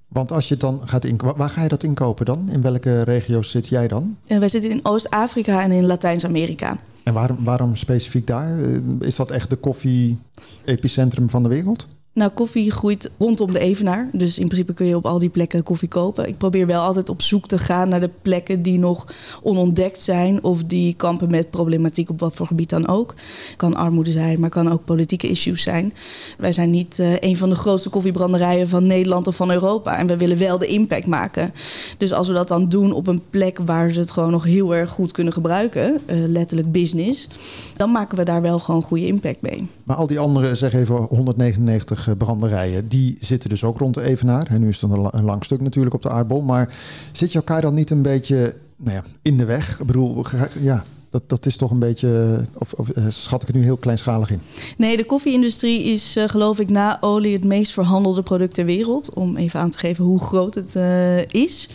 Want 0.08 0.32
als 0.32 0.48
je 0.48 0.58
dan 0.58 0.82
gaat 0.86 1.06
in, 1.06 1.20
waar 1.38 1.50
ga 1.50 1.64
je 1.64 1.70
dat 1.70 1.84
inkopen 1.84 2.26
dan? 2.26 2.52
In 2.52 2.62
welke 2.62 3.02
regio's 3.02 3.50
zit 3.50 3.68
jij 3.68 3.88
dan? 3.88 4.18
wij 4.28 4.50
zitten 4.50 4.72
in 4.72 4.86
Oost-Afrika 4.86 5.62
en 5.62 5.72
in 5.72 5.86
Latijns-Amerika. 5.86 6.78
En 7.04 7.14
waarom, 7.14 7.44
waarom 7.44 7.76
specifiek 7.76 8.28
daar? 8.28 8.60
Is 9.00 9.16
dat 9.16 9.32
echt 9.32 9.50
de 9.50 9.56
koffie-epicentrum 9.56 11.30
van 11.30 11.44
de 11.44 11.50
wereld? 11.50 11.88
Nou, 12.18 12.32
koffie 12.32 12.72
groeit 12.72 13.12
rondom 13.18 13.52
de 13.52 13.60
Evenaar. 13.60 14.10
Dus 14.12 14.40
in 14.40 14.46
principe 14.46 14.74
kun 14.74 14.86
je 14.86 14.96
op 14.96 15.06
al 15.06 15.20
die 15.20 15.30
plekken 15.30 15.64
koffie 15.64 15.88
kopen. 15.88 16.28
Ik 16.28 16.38
probeer 16.38 16.68
wel 16.68 16.82
altijd 16.82 17.10
op 17.10 17.22
zoek 17.22 17.48
te 17.48 17.58
gaan 17.58 17.90
naar 17.90 18.00
de 18.00 18.10
plekken 18.22 18.62
die 18.62 18.80
nog 18.80 19.08
onontdekt 19.44 20.02
zijn. 20.02 20.44
Of 20.44 20.64
die 20.64 20.94
kampen 20.94 21.32
met 21.32 21.50
problematiek 21.50 22.10
op 22.10 22.20
wat 22.20 22.36
voor 22.36 22.48
gebied 22.48 22.70
dan 22.70 22.88
ook. 22.88 23.14
Kan 23.58 23.76
armoede 23.76 24.12
zijn, 24.12 24.40
maar 24.40 24.50
kan 24.50 24.72
ook 24.72 24.86
politieke 24.86 25.28
issues 25.30 25.62
zijn. 25.62 25.94
Wij 26.38 26.52
zijn 26.52 26.70
niet 26.70 27.00
uh, 27.00 27.20
een 27.20 27.38
van 27.38 27.50
de 27.50 27.56
grootste 27.56 27.90
koffiebranderijen 27.90 28.70
van 28.70 28.88
Nederland 28.88 29.28
of 29.28 29.36
van 29.36 29.52
Europa. 29.52 29.98
En 29.98 30.08
we 30.08 30.18
willen 30.18 30.38
wel 30.38 30.58
de 30.58 30.68
impact 30.68 31.08
maken. 31.08 31.54
Dus 31.98 32.14
als 32.14 32.28
we 32.28 32.34
dat 32.34 32.48
dan 32.48 32.70
doen 32.70 32.92
op 32.92 33.08
een 33.08 33.22
plek 33.30 33.60
waar 33.66 33.92
ze 33.92 34.00
het 34.00 34.12
gewoon 34.12 34.32
nog 34.32 34.44
heel 34.44 34.76
erg 34.76 34.90
goed 34.90 35.12
kunnen 35.12 35.34
gebruiken. 35.34 36.00
Uh, 36.06 36.28
letterlijk 36.28 36.72
business. 36.72 37.28
Dan 37.76 37.92
maken 37.92 38.18
we 38.18 38.24
daar 38.24 38.42
wel 38.42 38.60
gewoon 38.60 38.82
goede 38.82 39.06
impact 39.06 39.42
mee. 39.42 39.68
Maar 39.84 39.96
al 39.96 40.08
die 40.08 40.20
andere, 40.20 40.56
zeg 40.56 40.74
even 40.74 40.96
199 40.96 42.07
branderijen, 42.16 42.88
die 42.88 43.18
zitten 43.20 43.50
dus 43.50 43.64
ook 43.64 43.78
rond 43.78 43.94
de 43.94 44.02
Evenaar. 44.02 44.48
En 44.48 44.62
nu 44.62 44.68
is 44.68 44.82
het 44.82 44.92
een 44.92 45.24
lang 45.24 45.44
stuk 45.44 45.62
natuurlijk 45.62 45.96
op 45.96 46.02
de 46.02 46.10
aardbol. 46.10 46.42
Maar 46.42 46.76
zit 47.12 47.32
je 47.32 47.38
elkaar 47.38 47.62
dan 47.62 47.74
niet 47.74 47.90
een 47.90 48.02
beetje 48.02 48.56
nou 48.76 48.96
ja, 48.96 49.04
in 49.22 49.38
de 49.38 49.46
weg? 49.46 49.80
Ik 49.80 49.86
bedoel, 49.86 50.26
ja, 50.60 50.84
dat, 51.10 51.22
dat 51.28 51.46
is 51.46 51.58
toch 51.58 51.72
een 51.72 51.80
beetje, 51.80 52.42
of, 52.58 52.74
of, 52.74 52.90
schat 53.08 53.42
ik 53.42 53.48
het 53.48 53.56
nu 53.56 53.64
heel 53.64 53.78
kleinschalig 53.78 54.32
in? 54.32 54.42
Nee, 54.78 54.98
de 54.98 55.06
koffieindustrie 55.06 55.84
is 55.84 56.18
uh, 56.18 56.24
geloof 56.28 56.60
ik 56.60 56.70
na 56.70 56.98
olie 57.02 57.34
het 57.34 57.44
meest 57.44 57.72
verhandelde 57.72 58.22
product 58.22 58.54
ter 58.54 58.66
wereld. 58.66 59.14
Om 59.14 59.38
even 59.38 59.60
aan 59.60 59.70
te 59.70 59.78
geven 59.78 60.04
hoe 60.06 60.20
groot 60.20 60.56
het 60.56 60.76
uh, 60.76 61.18
is. 61.28 61.70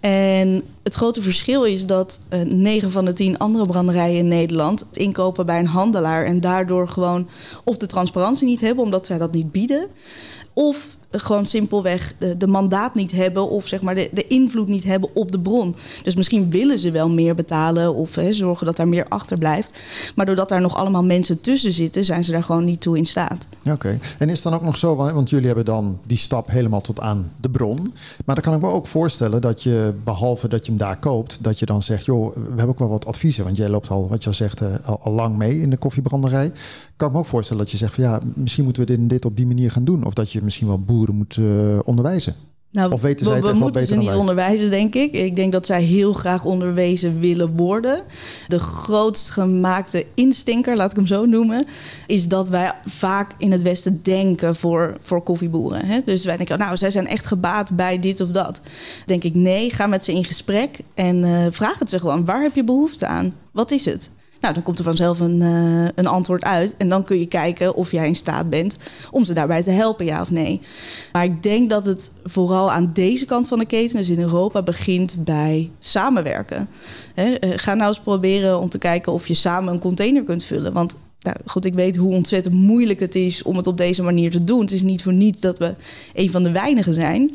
En 0.00 0.62
het 0.82 0.94
grote 0.94 1.22
verschil 1.22 1.64
is 1.64 1.86
dat 1.86 2.20
9 2.44 2.90
van 2.90 3.04
de 3.04 3.12
10 3.12 3.38
andere 3.38 3.66
branderijen 3.66 4.18
in 4.18 4.28
Nederland 4.28 4.80
het 4.80 4.96
inkopen 4.96 5.46
bij 5.46 5.58
een 5.58 5.66
handelaar 5.66 6.24
en 6.24 6.40
daardoor 6.40 6.88
gewoon 6.88 7.28
of 7.64 7.76
de 7.76 7.86
transparantie 7.86 8.46
niet 8.46 8.60
hebben, 8.60 8.84
omdat 8.84 9.06
zij 9.06 9.18
dat 9.18 9.32
niet 9.32 9.52
bieden. 9.52 9.86
Of 10.52 10.96
gewoon 11.10 11.46
simpelweg 11.46 12.14
de, 12.38 12.46
mandaat 12.46 12.94
niet 12.94 13.12
hebben 13.12 13.50
of 13.50 13.66
zeg 13.66 13.82
maar 13.82 13.94
de, 13.94 14.10
de, 14.12 14.26
invloed 14.26 14.68
niet 14.68 14.84
hebben 14.84 15.14
op 15.14 15.32
de 15.32 15.40
bron. 15.40 15.76
Dus 16.02 16.16
misschien 16.16 16.50
willen 16.50 16.78
ze 16.78 16.90
wel 16.90 17.08
meer 17.08 17.34
betalen 17.34 17.94
of 17.94 18.14
hè, 18.14 18.32
zorgen 18.32 18.66
dat 18.66 18.76
daar 18.76 18.88
meer 18.88 19.06
achter 19.08 19.38
blijft. 19.38 19.82
Maar 20.14 20.26
doordat 20.26 20.48
daar 20.48 20.60
nog 20.60 20.76
allemaal 20.76 21.04
mensen 21.04 21.40
tussen 21.40 21.72
zitten, 21.72 22.04
zijn 22.04 22.24
ze 22.24 22.32
daar 22.32 22.44
gewoon 22.44 22.64
niet 22.64 22.80
toe 22.80 22.96
in 22.96 23.06
staat. 23.06 23.46
Oké, 23.70 23.98
en 24.18 24.28
is 24.28 24.42
dan 24.42 24.54
ook 24.54 24.62
nog 24.62 24.76
zo, 24.76 24.96
want 24.96 25.30
jullie 25.30 25.46
hebben 25.46 25.64
dan 25.64 25.98
die 26.06 26.16
stap 26.16 26.50
helemaal 26.50 26.80
tot 26.80 27.00
aan 27.00 27.32
de 27.40 27.50
bron. 27.50 27.94
Maar 28.24 28.34
dan 28.34 28.44
kan 28.44 28.54
ik 28.54 28.60
me 28.60 28.68
ook 28.68 28.86
voorstellen 28.86 29.40
dat 29.40 29.62
je, 29.62 29.94
behalve 30.04 30.48
dat 30.48 30.64
je 30.64 30.70
hem 30.70 30.80
daar 30.80 30.98
koopt, 30.98 31.38
dat 31.40 31.58
je 31.58 31.66
dan 31.66 31.82
zegt, 31.82 32.04
joh, 32.04 32.34
we 32.34 32.40
hebben 32.40 32.68
ook 32.68 32.78
wel 32.78 32.88
wat 32.88 33.06
adviezen. 33.06 33.44
Want 33.44 33.56
jij 33.56 33.68
loopt 33.68 33.90
al, 33.90 34.08
wat 34.08 34.22
je 34.22 34.28
al 34.28 34.34
zegt, 34.34 34.62
al, 34.84 35.00
al 35.00 35.12
lang 35.12 35.36
mee 35.36 35.60
in 35.60 35.70
de 35.70 35.76
koffiebranderij. 35.76 36.52
Kan 36.96 37.08
ik 37.08 37.14
me 37.14 37.20
ook 37.20 37.26
voorstellen 37.26 37.62
dat 37.62 37.72
je 37.72 37.78
zegt 37.78 37.96
ja, 37.96 38.20
misschien 38.34 38.64
moeten 38.64 38.86
we 38.86 39.06
dit 39.06 39.24
op 39.24 39.36
die 39.36 39.46
manier 39.46 39.70
gaan 39.70 39.84
doen. 39.84 40.04
Of 40.04 40.14
dat 40.14 40.32
je 40.32 40.42
misschien 40.42 40.66
wel 40.66 40.78
boeren 40.98 41.16
moet 41.16 41.36
uh, 41.36 41.78
onderwijzen. 41.84 42.34
Nou, 42.70 42.92
of 42.92 43.00
weten 43.00 43.26
zij 43.26 43.40
we, 43.40 43.48
we 43.48 43.54
moeten 43.54 43.86
ze 43.86 43.96
niet 43.96 44.12
onderwijzen, 44.12 44.70
denk 44.70 44.94
ik. 44.94 45.12
Ik 45.12 45.36
denk 45.36 45.52
dat 45.52 45.66
zij 45.66 45.82
heel 45.82 46.12
graag 46.12 46.44
onderwezen 46.44 47.20
willen 47.20 47.56
worden. 47.56 48.02
De 48.48 48.58
grootst 48.58 49.30
gemaakte 49.30 50.06
instinker, 50.14 50.76
laat 50.76 50.90
ik 50.90 50.96
hem 50.96 51.06
zo 51.06 51.24
noemen, 51.24 51.66
is 52.06 52.28
dat 52.28 52.48
wij 52.48 52.74
vaak 52.82 53.34
in 53.38 53.52
het 53.52 53.62
Westen 53.62 54.00
denken 54.02 54.56
voor, 54.56 54.96
voor 55.00 55.22
koffieboeren. 55.22 55.86
Hè? 55.86 56.00
Dus 56.04 56.24
wij 56.24 56.36
denken, 56.36 56.58
nou, 56.58 56.76
zij 56.76 56.90
zijn 56.90 57.06
echt 57.06 57.26
gebaat 57.26 57.76
bij 57.76 57.98
dit 57.98 58.20
of 58.20 58.30
dat. 58.30 58.60
Denk 59.06 59.24
ik, 59.24 59.34
nee, 59.34 59.70
ga 59.70 59.86
met 59.86 60.04
ze 60.04 60.12
in 60.12 60.24
gesprek 60.24 60.78
en 60.94 61.16
uh, 61.16 61.46
vraag 61.50 61.78
het 61.78 61.90
ze 61.90 61.98
gewoon. 61.98 62.24
Waar 62.24 62.42
heb 62.42 62.54
je 62.54 62.64
behoefte 62.64 63.06
aan? 63.06 63.34
Wat 63.52 63.70
is 63.70 63.84
het? 63.84 64.10
Nou, 64.40 64.54
dan 64.54 64.62
komt 64.62 64.78
er 64.78 64.84
vanzelf 64.84 65.20
een, 65.20 65.40
uh, 65.40 65.88
een 65.94 66.06
antwoord 66.06 66.44
uit. 66.44 66.74
En 66.76 66.88
dan 66.88 67.04
kun 67.04 67.18
je 67.18 67.26
kijken 67.26 67.74
of 67.74 67.90
jij 67.90 68.06
in 68.06 68.14
staat 68.14 68.50
bent 68.50 68.76
om 69.10 69.24
ze 69.24 69.32
daarbij 69.32 69.62
te 69.62 69.70
helpen, 69.70 70.06
ja 70.06 70.20
of 70.20 70.30
nee. 70.30 70.60
Maar 71.12 71.24
ik 71.24 71.42
denk 71.42 71.70
dat 71.70 71.84
het 71.84 72.10
vooral 72.24 72.72
aan 72.72 72.90
deze 72.94 73.26
kant 73.26 73.48
van 73.48 73.58
de 73.58 73.64
keten, 73.64 73.96
dus 73.96 74.08
in 74.08 74.20
Europa, 74.20 74.62
begint 74.62 75.16
bij 75.24 75.70
samenwerken. 75.78 76.68
He, 77.14 77.46
uh, 77.46 77.52
ga 77.56 77.74
nou 77.74 77.88
eens 77.88 78.00
proberen 78.00 78.60
om 78.60 78.68
te 78.68 78.78
kijken 78.78 79.12
of 79.12 79.26
je 79.26 79.34
samen 79.34 79.72
een 79.72 79.80
container 79.80 80.22
kunt 80.22 80.44
vullen. 80.44 80.72
Want 80.72 80.96
nou, 81.20 81.36
goed, 81.46 81.64
ik 81.64 81.74
weet 81.74 81.96
hoe 81.96 82.14
ontzettend 82.14 82.54
moeilijk 82.54 83.00
het 83.00 83.14
is 83.14 83.42
om 83.42 83.56
het 83.56 83.66
op 83.66 83.76
deze 83.78 84.02
manier 84.02 84.30
te 84.30 84.44
doen. 84.44 84.60
Het 84.60 84.72
is 84.72 84.82
niet 84.82 85.02
voor 85.02 85.12
niets 85.12 85.40
dat 85.40 85.58
we 85.58 85.74
een 86.14 86.30
van 86.30 86.42
de 86.42 86.50
weinigen 86.50 86.94
zijn. 86.94 87.30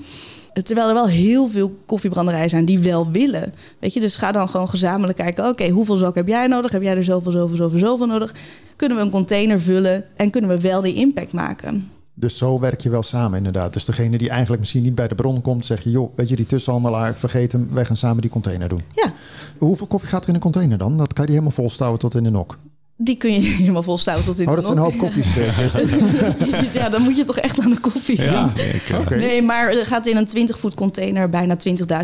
Terwijl 0.53 0.87
er 0.87 0.93
wel 0.93 1.07
heel 1.07 1.47
veel 1.47 1.75
koffiebranderijen 1.85 2.49
zijn 2.49 2.65
die 2.65 2.79
wel 2.79 3.11
willen. 3.11 3.53
Weet 3.79 3.93
je, 3.93 3.99
dus 3.99 4.15
ga 4.15 4.31
dan 4.31 4.49
gewoon 4.49 4.69
gezamenlijk 4.69 5.17
kijken. 5.17 5.47
Oké, 5.47 5.69
hoeveel 5.69 5.97
zak 5.97 6.15
heb 6.15 6.27
jij 6.27 6.47
nodig? 6.47 6.71
Heb 6.71 6.81
jij 6.81 6.95
er 6.95 7.03
zoveel, 7.03 7.31
zoveel, 7.31 7.55
zoveel, 7.55 7.79
zoveel 7.79 8.05
nodig? 8.05 8.33
Kunnen 8.75 8.97
we 8.97 9.03
een 9.03 9.09
container 9.09 9.59
vullen 9.59 10.05
en 10.15 10.29
kunnen 10.29 10.49
we 10.49 10.59
wel 10.59 10.81
die 10.81 10.93
impact 10.93 11.33
maken? 11.33 11.89
Dus 12.13 12.37
zo 12.37 12.59
werk 12.59 12.81
je 12.81 12.89
wel 12.89 13.03
samen 13.03 13.37
inderdaad. 13.37 13.73
Dus 13.73 13.85
degene 13.85 14.17
die 14.17 14.29
eigenlijk 14.29 14.59
misschien 14.59 14.83
niet 14.83 14.95
bij 14.95 15.07
de 15.07 15.15
bron 15.15 15.41
komt, 15.41 15.65
zeg 15.65 15.81
je... 15.83 15.89
joh, 15.91 16.11
weet 16.15 16.29
je, 16.29 16.35
die 16.35 16.45
tussenhandelaar, 16.45 17.15
vergeet 17.15 17.51
hem, 17.51 17.69
wij 17.71 17.85
gaan 17.85 17.97
samen 17.97 18.21
die 18.21 18.31
container 18.31 18.69
doen. 18.69 18.81
Ja. 18.91 19.13
Hoeveel 19.57 19.87
koffie 19.87 20.09
gaat 20.09 20.23
er 20.23 20.29
in 20.29 20.35
een 20.35 20.41
container 20.41 20.77
dan? 20.77 20.97
Dat 20.97 21.13
kan 21.13 21.23
je 21.23 21.31
die 21.31 21.39
helemaal 21.39 21.57
volstouwen 21.63 21.99
tot 21.99 22.15
in 22.15 22.23
de 22.23 22.29
nok. 22.29 22.57
Die 22.95 23.17
kun 23.17 23.33
je 23.33 23.39
helemaal 23.61 23.83
volstouwen 23.83 24.25
tot 24.25 24.39
in 24.39 24.47
oh, 24.47 24.55
dat 24.55 24.65
zijn 24.65 24.77
een 24.77 24.83
hoop 24.83 24.97
koffies. 24.97 25.27
ja, 26.73 26.89
dan 26.89 27.01
moet 27.01 27.17
je 27.17 27.23
toch 27.25 27.37
echt 27.37 27.59
aan 27.59 27.69
de 27.69 27.79
koffie. 27.79 28.21
Ja, 28.21 28.53
okay. 28.99 29.17
Nee, 29.17 29.41
maar 29.41 29.71
er 29.71 29.85
gaat 29.85 30.07
in 30.07 30.17
een 30.17 30.25
20 30.25 30.59
voet 30.59 30.73
container 30.73 31.29
bijna 31.29 31.57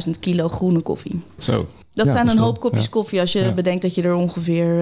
20.000 0.05 0.09
kilo 0.19 0.47
groene 0.47 0.81
koffie. 0.81 1.21
Zo. 1.37 1.67
Dat 1.93 2.05
ja, 2.05 2.11
zijn 2.11 2.27
een 2.27 2.37
hoop 2.37 2.59
kopjes 2.59 2.83
ja. 2.83 2.89
koffie 2.89 3.19
als 3.19 3.33
je 3.33 3.39
ja. 3.39 3.51
bedenkt 3.51 3.81
dat 3.81 3.95
je 3.95 4.01
er 4.01 4.15
ongeveer 4.15 4.79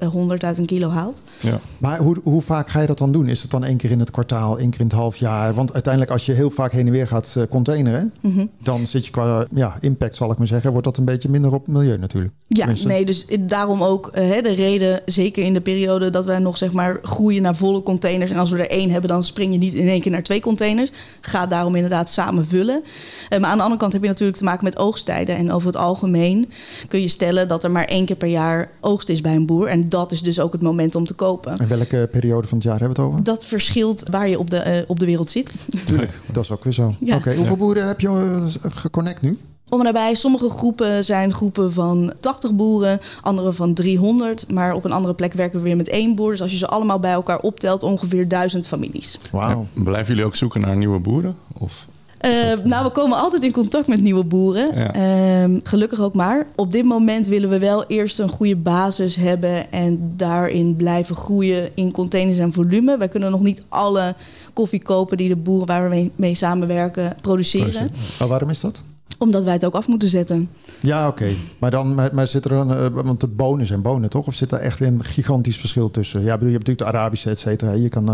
uh, 0.00 0.08
100 0.08 0.44
uit 0.44 0.58
een 0.58 0.66
kilo 0.66 0.88
haalt. 0.88 1.22
Ja. 1.40 1.60
Maar 1.78 1.98
hoe, 1.98 2.20
hoe 2.22 2.42
vaak 2.42 2.68
ga 2.68 2.80
je 2.80 2.86
dat 2.86 2.98
dan 2.98 3.12
doen? 3.12 3.28
Is 3.28 3.42
het 3.42 3.50
dan 3.50 3.64
één 3.64 3.76
keer 3.76 3.90
in 3.90 3.98
het 3.98 4.10
kwartaal, 4.10 4.58
één 4.58 4.70
keer 4.70 4.80
in 4.80 4.86
het 4.86 4.94
half 4.94 5.16
jaar? 5.16 5.54
Want 5.54 5.72
uiteindelijk 5.72 6.12
als 6.12 6.26
je 6.26 6.32
heel 6.32 6.50
vaak 6.50 6.72
heen 6.72 6.86
en 6.86 6.92
weer 6.92 7.06
gaat 7.06 7.34
uh, 7.38 7.44
containeren... 7.48 8.12
Mm 8.20 8.34
-hmm. 8.34 8.50
dan 8.62 8.86
zit 8.86 9.04
je 9.04 9.10
qua 9.10 9.46
ja, 9.54 9.76
impact, 9.80 10.16
zal 10.16 10.30
ik 10.30 10.38
maar 10.38 10.46
zeggen... 10.46 10.70
wordt 10.70 10.86
dat 10.86 10.96
een 10.96 11.04
beetje 11.04 11.28
minder 11.28 11.52
op 11.52 11.66
het 11.66 11.74
milieu 11.74 11.98
natuurlijk. 11.98 12.34
Ja, 12.46 12.58
Tenminste. 12.58 12.88
nee, 12.88 13.04
dus 13.04 13.26
daarom 13.40 13.82
ook 13.82 14.06
uh, 14.06 14.42
de 14.42 14.54
reden... 14.54 15.00
zeker 15.04 15.44
in 15.44 15.52
de 15.52 15.60
periode 15.60 16.10
dat 16.10 16.24
wij 16.24 16.38
nog 16.38 16.56
zeg 16.56 16.72
maar 16.72 16.98
groeien 17.02 17.42
naar 17.42 17.56
volle 17.56 17.82
containers... 17.82 18.30
en 18.30 18.38
als 18.38 18.50
we 18.50 18.58
er 18.58 18.70
één 18.70 18.90
hebben, 18.90 19.10
dan 19.10 19.22
spring 19.22 19.52
je 19.52 19.58
niet 19.58 19.74
in 19.74 19.88
één 19.88 20.00
keer 20.00 20.12
naar 20.12 20.22
twee 20.22 20.40
containers. 20.40 20.90
Ga 21.20 21.46
daarom 21.46 21.74
inderdaad 21.74 22.10
samen 22.10 22.46
vullen. 22.46 22.82
Uh, 22.84 23.38
maar 23.38 23.50
aan 23.50 23.56
de 23.56 23.62
andere 23.62 23.80
kant 23.80 23.92
heb 23.92 24.02
je 24.02 24.08
natuurlijk 24.08 24.38
te 24.38 24.44
maken 24.44 24.64
met 24.64 24.78
oogstijden. 24.78 25.36
En 25.36 25.52
over 25.52 25.66
het 25.66 25.76
algemeen 25.76 26.41
kun 26.88 27.00
je 27.00 27.08
stellen 27.08 27.48
dat 27.48 27.64
er 27.64 27.70
maar 27.70 27.84
één 27.84 28.06
keer 28.06 28.16
per 28.16 28.28
jaar 28.28 28.70
oogst 28.80 29.08
is 29.08 29.20
bij 29.20 29.34
een 29.34 29.46
boer. 29.46 29.66
En 29.66 29.88
dat 29.88 30.12
is 30.12 30.22
dus 30.22 30.40
ook 30.40 30.52
het 30.52 30.62
moment 30.62 30.94
om 30.94 31.06
te 31.06 31.14
kopen. 31.14 31.58
En 31.58 31.68
welke 31.68 32.08
periode 32.10 32.48
van 32.48 32.58
het 32.58 32.66
jaar 32.66 32.78
hebben 32.78 32.96
we 32.96 33.02
het 33.02 33.12
over? 33.12 33.24
Dat 33.24 33.46
verschilt 33.46 34.08
waar 34.10 34.28
je 34.28 34.38
op 34.38 34.50
de, 34.50 34.56
eh, 34.56 34.82
op 34.86 34.98
de 34.98 35.06
wereld 35.06 35.30
zit. 35.30 35.52
Tuurlijk, 35.84 36.20
dat 36.32 36.44
is 36.44 36.50
ook 36.50 36.64
weer 36.64 36.72
zo. 36.72 36.94
Ja. 37.00 37.16
Oké, 37.16 37.34
hoeveel 37.34 37.56
boeren 37.56 37.86
heb 37.86 38.00
je 38.00 38.08
eh, 38.08 38.70
geconnect 38.72 39.22
nu? 39.22 39.38
Om 39.72 39.78
en 39.78 39.84
nabij, 39.84 40.14
sommige 40.14 40.48
groepen 40.48 41.04
zijn 41.04 41.32
groepen 41.32 41.72
van 41.72 42.12
80 42.20 42.54
boeren, 42.54 43.00
andere 43.20 43.52
van 43.52 43.74
300. 43.74 44.52
Maar 44.52 44.74
op 44.74 44.84
een 44.84 44.92
andere 44.92 45.14
plek 45.14 45.32
werken 45.32 45.58
we 45.58 45.64
weer 45.64 45.76
met 45.76 45.88
één 45.88 46.14
boer. 46.14 46.30
Dus 46.30 46.42
als 46.42 46.50
je 46.50 46.56
ze 46.56 46.66
allemaal 46.66 46.98
bij 46.98 47.12
elkaar 47.12 47.38
optelt, 47.38 47.82
ongeveer 47.82 48.28
1000 48.28 48.68
families. 48.68 49.18
Wauw. 49.30 49.66
Blijven 49.72 50.06
jullie 50.06 50.24
ook 50.24 50.34
zoeken 50.34 50.60
naar 50.60 50.76
nieuwe 50.76 50.98
boeren? 50.98 51.36
Of 51.52 51.86
Eh, 52.22 52.64
nou, 52.64 52.84
we 52.84 52.90
komen 52.90 53.18
altijd 53.18 53.42
in 53.42 53.52
contact 53.52 53.86
met 53.86 54.00
nieuwe 54.00 54.24
boeren. 54.24 54.68
Ja. 54.74 54.94
Ehm, 54.94 55.58
gelukkig 55.62 56.00
ook 56.00 56.14
maar. 56.14 56.46
Op 56.54 56.72
dit 56.72 56.84
moment 56.84 57.26
willen 57.26 57.48
we 57.48 57.58
wel 57.58 57.84
eerst 57.86 58.18
een 58.18 58.28
goede 58.28 58.56
basis 58.56 59.16
hebben 59.16 59.72
en 59.72 60.12
daarin 60.16 60.76
blijven 60.76 61.16
groeien 61.16 61.70
in 61.74 61.92
containers 61.92 62.38
en 62.38 62.52
volume. 62.52 62.98
Wij 62.98 63.08
kunnen 63.08 63.30
nog 63.30 63.42
niet 63.42 63.62
alle 63.68 64.14
koffie 64.52 64.82
kopen 64.82 65.16
die 65.16 65.28
de 65.28 65.36
boeren 65.36 65.66
waar 65.66 65.82
we 65.82 65.88
mee, 65.88 66.10
mee 66.16 66.34
samenwerken 66.34 67.16
produceren, 67.20 67.90
Maar 68.18 68.28
waarom 68.28 68.50
is 68.50 68.60
dat? 68.60 68.82
Omdat 69.18 69.44
wij 69.44 69.52
het 69.52 69.64
ook 69.64 69.74
af 69.74 69.88
moeten 69.88 70.08
zetten. 70.08 70.50
Ja, 70.80 71.08
oké. 71.08 71.30
Maar 71.58 71.70
dan 71.70 71.94
maar, 71.94 72.10
maar 72.12 72.26
zit 72.26 72.44
er 72.44 72.52
een. 72.52 72.70
eh, 72.70 72.86
want 72.86 73.20
de 73.20 73.26
bonen 73.26 73.66
zijn 73.66 73.82
bonen, 73.82 74.10
toch? 74.10 74.26
Of 74.26 74.34
zit 74.34 74.52
er 74.52 74.58
echt 74.58 74.78
weer 74.78 74.88
een 74.88 75.04
gigantisch 75.04 75.56
verschil 75.56 75.90
tussen? 75.90 76.24
Ja, 76.24 76.32
bedoel, 76.32 76.48
je 76.48 76.54
hebt 76.54 76.66
natuurlijk 76.66 76.92
de 76.92 76.98
Arabische, 76.98 77.30
et 77.30 77.38
cetera. 77.38 77.72
Je 77.72 77.88
kan. 77.88 78.02
eh, 78.02 78.08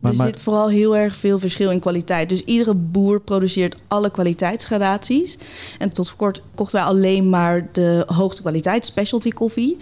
maar, 0.00 0.10
er 0.10 0.16
maar, 0.16 0.26
zit 0.26 0.40
vooral 0.40 0.68
heel 0.68 0.96
erg 0.96 1.16
veel 1.16 1.38
verschil 1.38 1.70
in 1.70 1.80
kwaliteit. 1.80 2.28
Dus 2.28 2.44
iedere 2.44 2.74
boer 2.74 3.20
produceert 3.20 3.76
alle 3.88 4.10
kwaliteitsgradaties. 4.10 5.38
En 5.78 5.92
tot 5.92 6.08
voor 6.08 6.18
kort 6.18 6.42
kochten 6.54 6.78
wij 6.78 6.88
alleen 6.88 7.28
maar 7.28 7.68
de 7.72 8.02
hoogste 8.06 8.42
kwaliteit 8.42 8.84
specialty 8.84 9.30
koffie. 9.30 9.76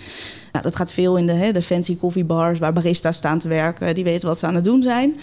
Nou, 0.52 0.64
dat 0.64 0.76
gaat 0.76 0.92
veel 0.92 1.16
in 1.16 1.26
de, 1.26 1.32
hè, 1.32 1.52
de 1.52 1.62
fancy 1.62 1.96
koffiebars 1.96 2.58
waar 2.58 2.72
baristas 2.72 3.16
staan 3.16 3.38
te 3.38 3.48
werken. 3.48 3.94
Die 3.94 4.04
weten 4.04 4.28
wat 4.28 4.38
ze 4.38 4.46
aan 4.46 4.54
het 4.54 4.64
doen 4.64 4.82
zijn. 4.82 5.16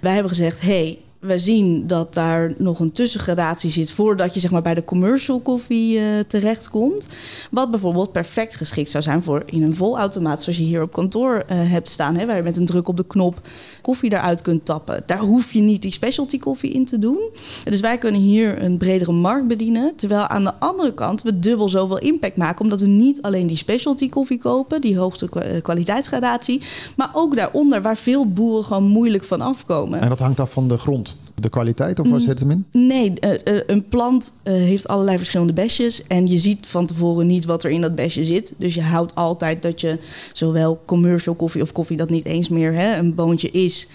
Wij 0.00 0.12
hebben 0.12 0.30
gezegd, 0.30 0.60
hey, 0.60 0.98
we 1.18 1.38
zien 1.38 1.86
dat 1.86 2.14
daar 2.14 2.54
nog 2.58 2.80
een 2.80 2.92
tussengradatie 2.92 3.70
zit 3.70 3.92
voordat 3.92 4.34
je 4.34 4.40
zeg 4.40 4.50
maar, 4.50 4.62
bij 4.62 4.74
de 4.74 4.84
commercial 4.84 5.40
koffie 5.40 5.98
eh, 5.98 6.04
terechtkomt. 6.26 7.06
Wat 7.50 7.70
bijvoorbeeld 7.70 8.12
perfect 8.12 8.56
geschikt 8.56 8.90
zou 8.90 9.02
zijn 9.02 9.22
voor 9.22 9.42
in 9.46 9.62
een 9.62 9.76
volautomaat 9.76 10.42
zoals 10.42 10.58
je 10.58 10.64
hier 10.64 10.82
op 10.82 10.92
kantoor 10.92 11.44
eh, 11.46 11.56
hebt 11.58 11.88
staan. 11.88 12.16
Hè, 12.16 12.26
waar 12.26 12.36
je 12.36 12.42
met 12.42 12.56
een 12.56 12.66
druk 12.66 12.88
op 12.88 12.96
de 12.96 13.06
knop 13.06 13.40
koffie 13.82 14.12
eruit 14.12 14.42
kunt 14.42 14.64
tappen. 14.64 15.02
Daar 15.06 15.18
hoef 15.18 15.52
je 15.52 15.60
niet 15.60 15.82
die 15.82 15.92
specialty 15.92 16.38
koffie 16.38 16.72
in 16.72 16.84
te 16.84 16.98
doen. 16.98 17.18
Dus 17.64 17.80
wij 17.80 17.98
kunnen 17.98 18.20
hier 18.20 18.62
een 18.62 18.76
bredere 18.76 19.12
markt 19.12 19.46
bedienen. 19.46 19.92
Terwijl 19.96 20.26
aan 20.26 20.44
de 20.44 20.54
andere 20.58 20.94
kant 20.94 21.22
we 21.22 21.38
dubbel 21.38 21.68
zoveel 21.68 21.98
impact 21.98 22.36
maken. 22.36 22.62
Omdat 22.62 22.80
we 22.80 22.86
niet 22.86 23.22
alleen 23.22 23.46
die 23.46 23.56
specialty 23.56 24.08
koffie 24.08 24.38
kopen, 24.38 24.80
die 24.80 24.98
hoogste 24.98 25.28
eh, 25.28 25.62
kwaliteitsgradatie. 25.62 26.60
Maar 26.96 27.10
ook 27.12 27.36
daaronder 27.36 27.82
waar 27.82 27.96
veel 27.96 28.26
boeren 28.28 28.64
gewoon 28.64 28.82
moeilijk 28.82 29.24
van 29.24 29.40
afkomen. 29.40 30.00
en 30.00 30.08
dat 30.08 30.18
hangt 30.18 30.40
af 30.40 30.52
van 30.52 30.68
de 30.68 30.78
grond. 30.78 31.07
De 31.34 31.48
kwaliteit, 31.48 31.98
of 31.98 32.08
waar 32.10 32.20
zit 32.20 32.28
het 32.28 32.38
hem 32.40 32.50
in? 32.50 32.64
Nee, 32.72 33.12
eh, 33.20 33.56
eh, 33.56 33.62
een 33.66 33.88
plant 33.88 34.32
eh, 34.42 34.52
heeft 34.54 34.88
allerlei 34.88 35.16
verschillende 35.16 35.52
besjes. 35.52 36.06
En 36.06 36.26
je 36.26 36.38
ziet 36.38 36.66
van 36.66 36.86
tevoren 36.86 37.26
niet 37.26 37.44
wat 37.44 37.64
er 37.64 37.70
in 37.70 37.80
dat 37.80 37.94
besje 37.94 38.24
zit. 38.24 38.54
Dus 38.56 38.74
je 38.74 38.82
houdt 38.82 39.14
altijd 39.14 39.62
dat 39.62 39.80
je 39.80 39.98
zowel 40.32 40.80
commercial 40.84 41.34
koffie 41.34 41.62
of 41.62 41.72
koffie 41.72 41.96
dat 41.96 42.10
niet 42.10 42.24
eens 42.24 42.48
meer 42.48 42.72
hè, 42.72 42.96
een 42.96 43.14
boontje 43.14 43.50
is. 43.50 43.88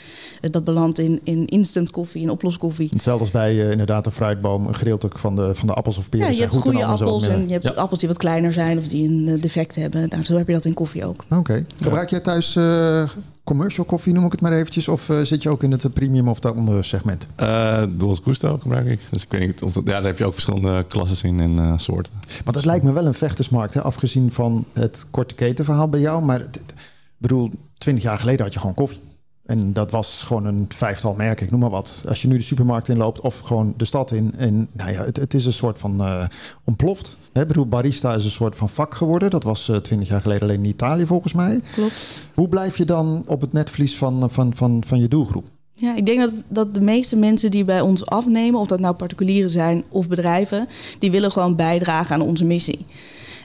dat 0.52 0.64
belandt 0.64 1.00
in, 1.00 1.20
in 1.24 1.48
instant 1.48 1.92
koffie, 1.92 2.22
in 2.22 2.30
oploskoffie. 2.30 2.88
Hetzelfde 2.92 3.22
als 3.24 3.32
bij 3.32 3.62
eh, 3.66 3.72
inderdaad 3.72 4.06
een 4.06 4.12
fruitboom. 4.12 4.68
Een 4.68 4.76
gedeelte 4.76 5.10
van 5.14 5.36
de, 5.36 5.56
van 5.56 5.68
de 5.68 5.74
appels 5.74 5.98
of 5.98 6.10
peren 6.10 6.28
Ja, 6.28 6.34
je 6.34 6.40
hebt 6.40 6.52
goed 6.52 6.62
goede 6.62 6.86
appels 6.86 7.28
en 7.28 7.46
je 7.48 7.52
hebt 7.54 7.64
Ja. 7.68 7.72
appels 7.74 8.00
die 8.00 8.08
wat 8.08 8.18
kleiner 8.18 8.54
zijn 8.54 8.78
of 8.78 8.88
die 8.88 9.08
een 9.08 9.42
defect 9.42 9.76
hebben. 9.76 10.08
Nou, 10.10 10.24
zo 10.24 10.38
heb 10.38 10.48
je 10.48 10.54
dat 10.54 10.66
in 10.66 10.74
koffie 10.74 11.06
ook. 11.06 11.24
Oké. 11.30 11.66
Gebruik 11.84 12.10
jij 12.10 12.20
thuis 12.20 12.56
eh, 12.56 13.10
commercial 13.44 13.86
koffie, 13.86 14.14
noem 14.14 14.26
ik 14.26 14.32
het 14.32 14.42
maar 14.42 14.52
eventjes? 14.52 14.88
Of 14.88 15.10
eh, 15.10 15.22
zit 15.22 15.44
je 15.44 15.50
ook 15.50 15.64
in 15.64 15.72
het 15.72 15.84
eh, 15.86 15.92
premium 15.92 16.28
of 16.28 16.40
daaronder 16.40 16.86
segment? 16.86 17.28
Uh, 17.40 17.84
Dos 17.90 18.20
Gusto 18.24 18.58
gebruik 18.58 18.88
ik. 18.88 19.00
Dus 19.12 19.24
ik 19.24 19.32
weet 19.32 19.42
niet 19.42 19.62
of 19.62 19.74
dat, 19.74 19.84
ja, 19.86 19.92
daar 19.92 20.04
heb 20.04 20.18
je 20.18 20.26
ook 20.26 20.34
verschillende 20.34 20.84
klassen 20.88 21.30
in 21.30 21.40
en 21.40 21.60
eh, 21.60 21.74
soorten. 21.76 22.14
Want 22.44 22.56
het 22.56 22.66
lijkt 22.66 22.84
me 22.84 22.92
wel 22.92 23.06
een 23.06 23.14
vechtersmarkt, 23.14 23.74
hè? 23.74 23.82
afgezien 23.82 24.32
van 24.32 24.66
het 24.74 25.06
korte 25.12 25.36
ketenverhaal 25.36 25.90
bij 25.90 26.00
jou. 26.00 26.26
Maar 26.26 26.42
ik 26.42 26.62
bedoel, 27.18 27.52
twintig 27.78 28.04
jaar 28.04 28.20
geleden 28.20 28.44
had 28.44 28.54
je 28.54 28.60
gewoon 28.60 28.76
koffie. 28.76 29.00
En 29.46 29.74
dat 29.74 29.92
was 29.92 30.24
gewoon 30.28 30.46
een 30.46 30.66
vijftal 30.70 31.14
merken, 31.14 31.46
ik 31.46 31.52
noem 31.52 31.60
maar 31.60 31.70
wat. 31.70 32.04
Als 32.08 32.22
je 32.22 32.28
nu 32.28 32.38
de 32.38 32.44
supermarkt 32.44 32.90
inloopt 32.90 33.20
of 33.20 33.40
gewoon 33.40 33.74
de 33.78 33.86
stad 33.86 34.12
in. 34.12 34.34
En 34.38 34.70
nou 34.72 34.92
ja, 34.92 35.04
het, 35.04 35.18
het 35.18 35.34
is 35.34 35.46
een 35.46 35.54
soort 35.54 35.80
van 35.80 36.02
eh, 36.02 36.26
ontploft. 36.64 37.18
Ik 37.34 37.48
bedoel, 37.48 37.68
barista 37.68 38.14
is 38.14 38.24
een 38.24 38.30
soort 38.30 38.56
van 38.56 38.70
vak 38.70 38.96
geworden. 38.96 39.30
Dat 39.30 39.44
was 39.44 39.70
eh, 39.70 39.76
twintig 39.76 40.08
jaar 40.08 40.22
geleden 40.22 40.44
alleen 40.44 40.64
in 40.64 40.70
Italië 40.70 41.06
volgens 41.06 41.34
mij. 41.34 41.62
Klopt. 41.74 42.28
Hoe 42.34 42.50
blijf 42.50 42.78
je 42.78 42.86
dan 42.86 43.24
op 43.28 43.42
het 43.42 43.54
netvlies 43.54 43.98
van, 43.98 44.30
van, 44.32 44.56
van, 44.56 44.84
van 44.86 45.00
je 45.00 45.08
doelgroep? 45.08 45.46
Ja, 45.76 45.96
ik 45.96 46.06
denk 46.06 46.20
dat, 46.20 46.44
dat 46.48 46.74
de 46.74 46.82
meeste 46.82 47.16
mensen 47.16 47.52
die 47.52 47.66
bij 47.66 47.82
ons 47.82 48.06
afnemen, 48.06 48.60
of 48.60 48.68
dat 48.68 48.80
nou 48.80 48.96
particulieren 48.96 49.50
zijn 49.50 49.84
of 49.90 50.08
bedrijven, 50.08 50.68
die 51.00 51.12
willen 51.12 51.32
gewoon 51.32 51.56
bijdragen 51.56 52.16
aan 52.16 52.22
onze 52.22 52.46
missie. 52.46 52.86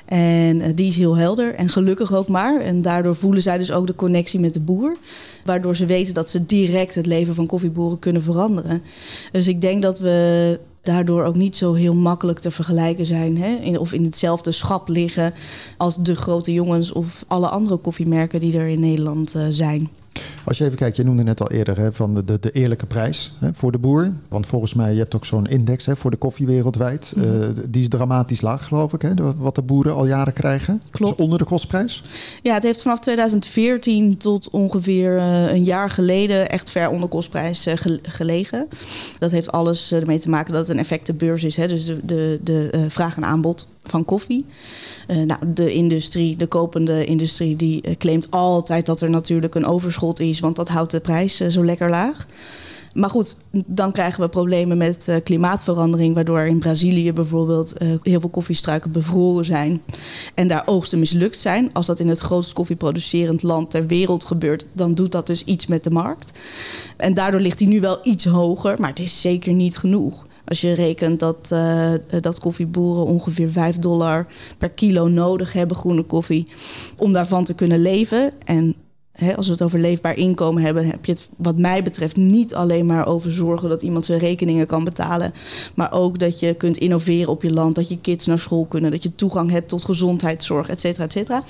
En 0.08 0.60
eh, 0.60 0.70
die 0.74 0.86
is 0.86 0.96
heel 0.96 1.16
helder 1.16 1.54
en 1.54 1.68
gelukkig 1.68 2.14
ook 2.14 2.28
maar. 2.28 2.60
En 2.60 2.82
daardoor 2.82 3.16
voelen 3.16 3.42
zij 3.42 3.58
dus 3.58 3.72
ook 3.72 3.86
de 3.86 3.94
connectie 3.94 4.40
met 4.40 4.54
de 4.54 4.60
boer. 4.60 4.96
Waardoor 5.44 5.76
ze 5.76 5.86
weten 5.86 6.14
dat 6.14 6.30
ze 6.30 6.46
direct 6.46 6.94
het 6.94 7.06
leven 7.06 7.34
van 7.34 7.46
koffieboeren 7.46 7.98
kunnen 7.98 8.22
veranderen. 8.22 8.82
Dus 9.32 9.48
ik 9.48 9.60
denk 9.60 9.82
dat 9.82 9.98
we 9.98 10.58
daardoor 10.88 11.24
ook 11.24 11.36
niet 11.36 11.56
zo 11.56 11.74
heel 11.74 11.94
makkelijk 11.94 12.38
te 12.38 12.50
vergelijken 12.50 13.06
zijn. 13.06 13.38
Hè? 13.38 13.54
In, 13.54 13.78
of 13.78 13.92
in 13.92 14.04
hetzelfde 14.04 14.52
schap 14.52 14.88
liggen 14.88 15.34
als 15.76 15.96
de 16.02 16.16
grote 16.16 16.52
jongens 16.52 16.92
of 16.92 17.24
alle 17.26 17.48
andere 17.48 17.76
koffiemerken 17.76 18.40
die 18.40 18.58
er 18.58 18.66
in 18.66 18.80
Nederland 18.80 19.34
eh, 19.34 19.42
zijn. 19.48 19.88
Als 20.44 20.58
je 20.58 20.64
even 20.64 20.76
kijkt, 20.76 20.96
je 20.96 21.04
noemde 21.04 21.22
net 21.22 21.40
al 21.40 21.50
eerder 21.50 21.78
hè, 21.78 21.92
van 21.92 22.14
de, 22.14 22.38
de, 22.40 22.50
eerlijke 22.50 22.86
prijs 22.86 23.34
hè, 23.38 23.48
voor 23.54 23.72
de 23.72 23.78
boer. 23.78 24.12
Want 24.28 24.46
volgens 24.46 24.74
mij, 24.74 24.92
je 24.92 24.98
hebt 24.98 25.14
ook 25.14 25.24
zo'n 25.24 25.46
index 25.46 25.86
hè, 25.86 25.96
voor 25.96 26.10
de 26.10 26.16
koffie 26.16 26.46
wereldwijd. 26.46 27.12
Mhm. 27.16 27.42
Eh, 27.42 27.48
die 27.68 27.82
is 27.82 27.88
dramatisch 27.88 28.40
laag, 28.40 28.64
geloof 28.66 28.92
ik, 28.92 29.02
hè, 29.02 29.14
de- 29.14 29.34
wat 29.36 29.54
de 29.54 29.62
boeren 29.62 29.94
al 29.94 30.06
jaren 30.06 30.32
krijgen. 30.32 30.82
Klopt. 30.90 31.16
Dus 31.16 31.24
onder 31.24 31.38
de 31.38 31.44
kostprijs. 31.44 32.02
Ja, 32.42 32.54
het 32.54 32.62
heeft 32.62 32.82
vanaf 32.82 32.98
2014 33.00 34.16
tot 34.18 34.50
ongeveer 34.50 35.16
eh, 35.16 35.52
een 35.52 35.64
jaar 35.64 35.90
geleden 35.90 36.50
echt 36.50 36.70
ver 36.70 36.88
onder 36.88 37.08
kostprijs 37.08 37.66
gel- 37.74 37.98
gelegen. 38.02 38.68
Dat 39.18 39.30
heeft 39.30 39.52
alles 39.52 39.92
ermee 39.92 40.18
te 40.18 40.28
maken 40.28 40.52
dat 40.52 40.68
het 40.68 40.76
een 40.78 40.84
effectenbeurs 40.84 41.44
is. 41.44 41.56
Hè? 41.56 41.68
Dus 41.68 41.86
de, 41.86 42.00
de, 42.02 42.40
de 42.42 42.68
eh, 42.72 42.80
vraag 42.88 43.16
en 43.16 43.24
aanbod 43.24 43.68
van 43.82 44.04
koffie. 44.04 44.44
Eh, 45.06 45.16
nou, 45.16 45.52
de 45.54 45.72
industrie, 45.72 46.36
de 46.36 46.46
kopende 46.46 47.04
industrie, 47.04 47.56
die 47.56 47.82
eh, 47.82 47.96
claimt 47.96 48.30
altijd 48.30 48.86
dat 48.86 49.00
er 49.00 49.10
natuurlijk 49.10 49.54
een 49.54 49.66
overschot 49.66 50.20
is, 50.20 50.40
want 50.40 50.56
dat 50.56 50.68
houdt 50.68 50.90
de 50.90 51.00
prijs 51.00 51.36
zo 51.36 51.64
lekker 51.64 51.90
laag. 51.90 52.26
Maar 52.92 53.10
goed, 53.10 53.36
dan 53.50 53.92
krijgen 53.92 54.20
we 54.20 54.28
problemen 54.28 54.78
met 54.78 55.20
klimaatverandering, 55.24 56.14
waardoor 56.14 56.40
in 56.40 56.58
Brazilië 56.58 57.12
bijvoorbeeld 57.12 57.74
heel 58.02 58.20
veel 58.20 58.28
koffiestruiken 58.28 58.92
bevroren 58.92 59.44
zijn 59.44 59.82
en 60.34 60.48
daar 60.48 60.62
oogsten 60.66 60.98
mislukt 60.98 61.38
zijn. 61.38 61.70
Als 61.72 61.86
dat 61.86 62.00
in 62.00 62.08
het 62.08 62.18
grootst 62.18 62.52
koffieproducerend 62.52 63.42
land 63.42 63.70
ter 63.70 63.86
wereld 63.86 64.24
gebeurt, 64.24 64.66
dan 64.72 64.94
doet 64.94 65.12
dat 65.12 65.26
dus 65.26 65.44
iets 65.44 65.66
met 65.66 65.84
de 65.84 65.90
markt. 65.90 66.38
En 66.96 67.14
daardoor 67.14 67.40
ligt 67.40 67.58
die 67.58 67.68
nu 67.68 67.80
wel 67.80 67.98
iets 68.02 68.24
hoger, 68.24 68.80
maar 68.80 68.90
het 68.90 69.00
is 69.00 69.20
zeker 69.20 69.52
niet 69.52 69.76
genoeg. 69.76 70.24
Als 70.48 70.60
je 70.60 70.72
rekent 70.72 71.20
dat, 71.20 71.48
eh, 71.52 71.92
dat 72.20 72.38
koffieboeren 72.38 73.04
ongeveer 73.04 73.50
5 73.50 73.78
dollar 73.78 74.26
per 74.58 74.70
kilo 74.70 75.08
nodig 75.08 75.52
hebben, 75.52 75.76
groene 75.76 76.02
koffie, 76.02 76.46
om 76.96 77.12
daarvan 77.12 77.44
te 77.44 77.54
kunnen 77.54 77.82
leven. 77.82 78.32
En 78.44 78.74
als 79.36 79.46
we 79.46 79.52
het 79.52 79.62
over 79.62 79.78
leefbaar 79.78 80.16
inkomen 80.16 80.62
hebben, 80.62 80.86
heb 80.86 81.04
je 81.04 81.12
het 81.12 81.28
wat 81.36 81.58
mij 81.58 81.82
betreft 81.82 82.16
niet 82.16 82.54
alleen 82.54 82.86
maar 82.86 83.06
over 83.06 83.32
zorgen 83.32 83.68
dat 83.68 83.82
iemand 83.82 84.04
zijn 84.04 84.18
rekeningen 84.18 84.66
kan 84.66 84.84
betalen. 84.84 85.32
Maar 85.74 85.92
ook 85.92 86.18
dat 86.18 86.40
je 86.40 86.54
kunt 86.54 86.76
innoveren 86.76 87.30
op 87.30 87.42
je 87.42 87.52
land, 87.52 87.74
dat 87.74 87.88
je 87.88 88.00
kids 88.00 88.26
naar 88.26 88.38
school 88.38 88.64
kunnen, 88.64 88.90
dat 88.90 89.02
je 89.02 89.14
toegang 89.14 89.50
hebt 89.50 89.68
tot 89.68 89.84
gezondheidszorg, 89.84 90.68
et 90.68 90.80
cetera, 90.80 91.04
et 91.04 91.12
cetera. 91.12 91.42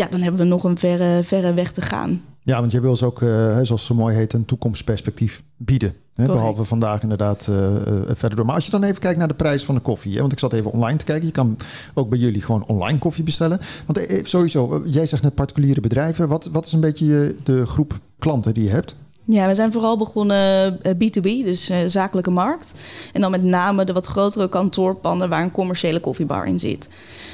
Ja, 0.00 0.06
dan 0.10 0.20
hebben 0.20 0.40
we 0.40 0.46
nog 0.46 0.64
een 0.64 0.78
verre, 0.78 1.22
verre 1.22 1.54
weg 1.54 1.72
te 1.72 1.80
gaan. 1.80 2.22
Ja, 2.42 2.60
want 2.60 2.72
je 2.72 2.80
wil 2.80 2.96
ze 2.96 3.04
ook, 3.06 3.22
eh, 3.22 3.58
zoals 3.62 3.84
ze 3.84 3.94
mooi 3.94 4.14
heet, 4.16 4.32
een 4.32 4.44
toekomstperspectief 4.44 5.42
bieden. 5.56 5.94
Hè, 6.14 6.26
behalve 6.26 6.64
vandaag 6.64 7.02
inderdaad 7.02 7.46
eh, 7.48 7.76
eh, 7.76 7.82
verder 8.06 8.36
door. 8.36 8.46
Maar 8.46 8.54
als 8.54 8.64
je 8.64 8.70
dan 8.70 8.82
even 8.82 9.00
kijkt 9.00 9.18
naar 9.18 9.28
de 9.28 9.34
prijs 9.34 9.64
van 9.64 9.74
de 9.74 9.80
koffie. 9.80 10.14
Hè, 10.14 10.20
want 10.20 10.32
ik 10.32 10.38
zat 10.38 10.52
even 10.52 10.70
online 10.72 10.98
te 10.98 11.04
kijken. 11.04 11.26
Je 11.26 11.32
kan 11.32 11.56
ook 11.94 12.08
bij 12.08 12.18
jullie 12.18 12.42
gewoon 12.42 12.66
online 12.66 12.98
koffie 12.98 13.24
bestellen. 13.24 13.60
Want 13.86 14.00
sowieso, 14.22 14.82
jij 14.86 15.06
zegt 15.06 15.22
net 15.22 15.34
particuliere 15.34 15.80
bedrijven. 15.80 16.28
Wat, 16.28 16.46
wat 16.52 16.66
is 16.66 16.72
een 16.72 16.80
beetje 16.80 17.06
je- 17.06 17.36
de 17.42 17.66
groep 17.66 17.98
klanten 18.18 18.54
die 18.54 18.64
je 18.64 18.70
hebt? 18.70 18.94
Ja, 19.32 19.46
we 19.46 19.54
zijn 19.54 19.72
vooral 19.72 19.96
begonnen 19.96 20.36
eh, 20.82 20.92
B2B, 20.92 21.44
dus 21.44 21.68
eh, 21.68 21.78
zakelijke 21.86 22.30
markt. 22.30 22.72
En 23.12 23.20
dan 23.20 23.30
met 23.30 23.42
name 23.42 23.84
de 23.84 23.92
wat 23.92 24.06
grotere 24.06 24.48
kantoorpanden 24.48 25.28
waar 25.28 25.42
een 25.42 25.50
commerciële 25.50 26.00
koffiebar 26.00 26.46
in 26.46 26.60
zit. 26.60 26.88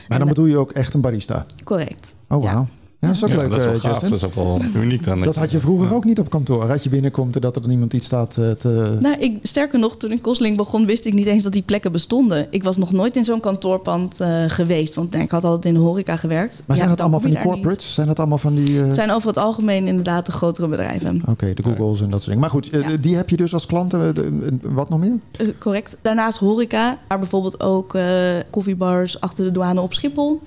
Maar 0.09 0.19
dan 0.19 0.29
En, 0.29 0.35
bedoel 0.35 0.47
je 0.47 0.57
ook 0.57 0.73
echt 0.73 0.95
een 0.95 1.01
barista. 1.01 1.47
Correct. 1.65 2.17
Oh, 2.29 2.43
wauw. 2.43 2.61
Ja, 2.61 2.67
dat 3.01 3.11
is 3.11 3.23
ook 3.25 3.29
Ja, 3.29 3.37
leuk, 3.37 3.51
dat 3.51 3.59
is 3.59 3.65
wel 3.67 3.75
eh, 3.75 3.81
gaaf. 3.81 4.01
Dat 4.01 4.13
is 4.13 4.25
ook 4.25 4.35
wel 4.35 4.61
uniek 4.75 5.05
dan. 5.05 5.21
Dat 5.21 5.37
had 5.37 5.51
je 5.51 5.59
vroeger 5.61 5.95
ook 5.95 6.05
niet 6.05 6.19
op 6.19 6.31
kantoor. 6.31 6.65
Had 6.69 6.83
je 6.83 6.89
binnenkomt 6.89 7.35
en 7.35 7.41
dat 7.41 7.57
er 7.57 7.69
niemand 7.69 7.93
iets 7.93 8.07
staat 8.07 8.37
eh, 8.37 8.51
te... 8.51 8.97
Nou, 9.01 9.17
ik, 9.19 9.39
sterker 9.43 9.79
nog, 9.79 9.97
toen 9.97 10.13
ik 10.13 10.23
Kosling 10.23 10.57
begon, 10.57 10.87
wist 10.87 11.05
ik 11.05 11.13
niet 11.15 11.27
eens 11.27 11.43
dat 11.43 11.53
die 11.53 11.63
plekken 11.63 11.93
bestonden. 11.93 12.47
Ik 12.51 12.63
was 12.63 12.77
nog 12.77 12.93
nooit 12.93 13.17
in 13.17 13.25
zo'n 13.25 13.41
kantoorpand 13.41 14.21
eh, 14.21 14.45
geweest, 14.47 14.95
want 14.95 15.11
nou, 15.11 15.25
ik 15.25 15.31
had 15.31 15.45
altijd 15.45 15.65
in 15.65 15.75
de 15.81 15.87
horeca 15.87 16.17
gewerkt. 16.17 16.63
Maar 16.67 16.77
Ja, 16.77 16.83
zijn 16.83 16.89
dat 16.89 16.97
dan 16.99 17.07
allemaal 17.13 17.31
van 17.33 17.41
die 17.43 17.51
corporates? 17.51 17.95
Zijn 17.95 18.07
dat 18.07 18.19
allemaal 18.19 18.39
van 18.39 18.55
die... 18.55 18.79
eh. 18.81 18.85
Het 18.87 18.95
zijn 18.95 19.11
over 19.13 19.29
het 19.29 19.39
algemeen 19.39 19.87
inderdaad 19.87 20.27
de 20.27 20.33
grotere 20.33 20.69
bedrijven. 20.69 21.23
Oké, 21.29 21.55
de 21.55 21.63
Googles 21.63 22.01
en 22.01 22.11
dat 22.11 22.23
soort 22.23 22.25
dingen. 22.25 22.41
Maar 22.41 22.51
goed, 22.51 22.67
Ja. 22.73 22.97
die 23.01 23.17
heb 23.17 23.29
je 23.31 23.37
dus 23.37 23.53
als 23.55 23.67
klanten. 23.67 24.15
Wat 24.63 24.89
nog 24.89 24.99
meer? 25.01 25.19
Correct. 25.59 25.97
Daarnaast 26.03 26.39
horeca, 26.39 26.99
maar 27.09 27.19
bijvoorbeeld 27.19 27.61
ook 27.61 27.95
eh, 27.95 28.05
koffiebars 28.51 29.21
achter 29.21 29.45
de 29.45 29.51
douane 29.53 29.81
op 29.81 29.93
Schiphol. 29.93 30.41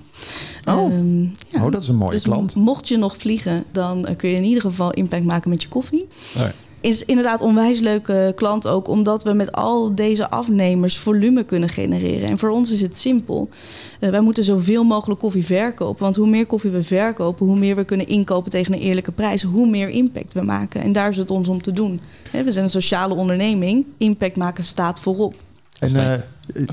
Oh. 0.67 0.93
Ehm, 0.93 1.21
ja. 1.21 1.65
Oh, 1.65 1.71
dat 1.71 1.81
is 1.81 1.87
een 1.87 1.95
mooie 1.95 2.11
dus 2.11 2.23
klant. 2.23 2.55
mocht 2.55 2.87
je 2.87 2.97
nog 2.97 3.17
vliegen, 3.17 3.63
dan 3.71 4.05
eh, 4.05 4.15
kun 4.15 4.29
je 4.29 4.35
in 4.35 4.43
ieder 4.43 4.61
geval 4.61 4.91
impact 4.91 5.23
maken 5.23 5.49
met 5.49 5.61
je 5.61 5.67
koffie. 5.67 6.07
Oh 6.35 6.41
ja. 6.41 6.51
Is 6.81 7.05
inderdaad 7.05 7.41
onwijs 7.41 7.79
leuke 7.79 8.33
klant 8.35 8.67
ook, 8.67 8.87
omdat 8.87 9.23
we 9.23 9.33
met 9.33 9.51
al 9.51 9.95
deze 9.95 10.29
afnemers 10.29 10.97
volume 10.97 11.43
kunnen 11.43 11.69
genereren. 11.69 12.29
En 12.29 12.37
voor 12.37 12.49
ons 12.49 12.71
is 12.71 12.81
het 12.81 12.97
simpel. 12.97 13.49
Eh, 13.99 14.09
wij 14.09 14.19
moeten 14.19 14.43
zoveel 14.43 14.83
mogelijk 14.83 15.19
koffie 15.19 15.45
verkopen. 15.45 16.03
Want 16.03 16.15
hoe 16.15 16.29
meer 16.29 16.45
koffie 16.45 16.71
we 16.71 16.83
verkopen, 16.83 17.45
hoe 17.45 17.59
meer 17.59 17.75
we 17.75 17.83
kunnen 17.83 18.07
inkopen 18.07 18.51
tegen 18.51 18.73
een 18.73 18.79
eerlijke 18.79 19.11
prijs, 19.11 19.41
hoe 19.41 19.69
meer 19.69 19.89
impact 19.89 20.33
we 20.33 20.41
maken. 20.41 20.81
En 20.81 20.91
daar 20.91 21.09
is 21.09 21.17
het 21.17 21.31
ons 21.31 21.47
om 21.47 21.61
te 21.61 21.73
doen. 21.73 21.99
Hè, 22.31 22.43
we 22.43 22.51
zijn 22.51 22.63
een 22.63 22.69
sociale 22.69 23.13
onderneming. 23.13 23.85
Impact 23.97 24.37
maken 24.37 24.63
staat 24.63 24.99
voorop. 24.99 25.35
En, 25.79 25.89
Staan- 25.89 26.05
eh, 26.05 26.19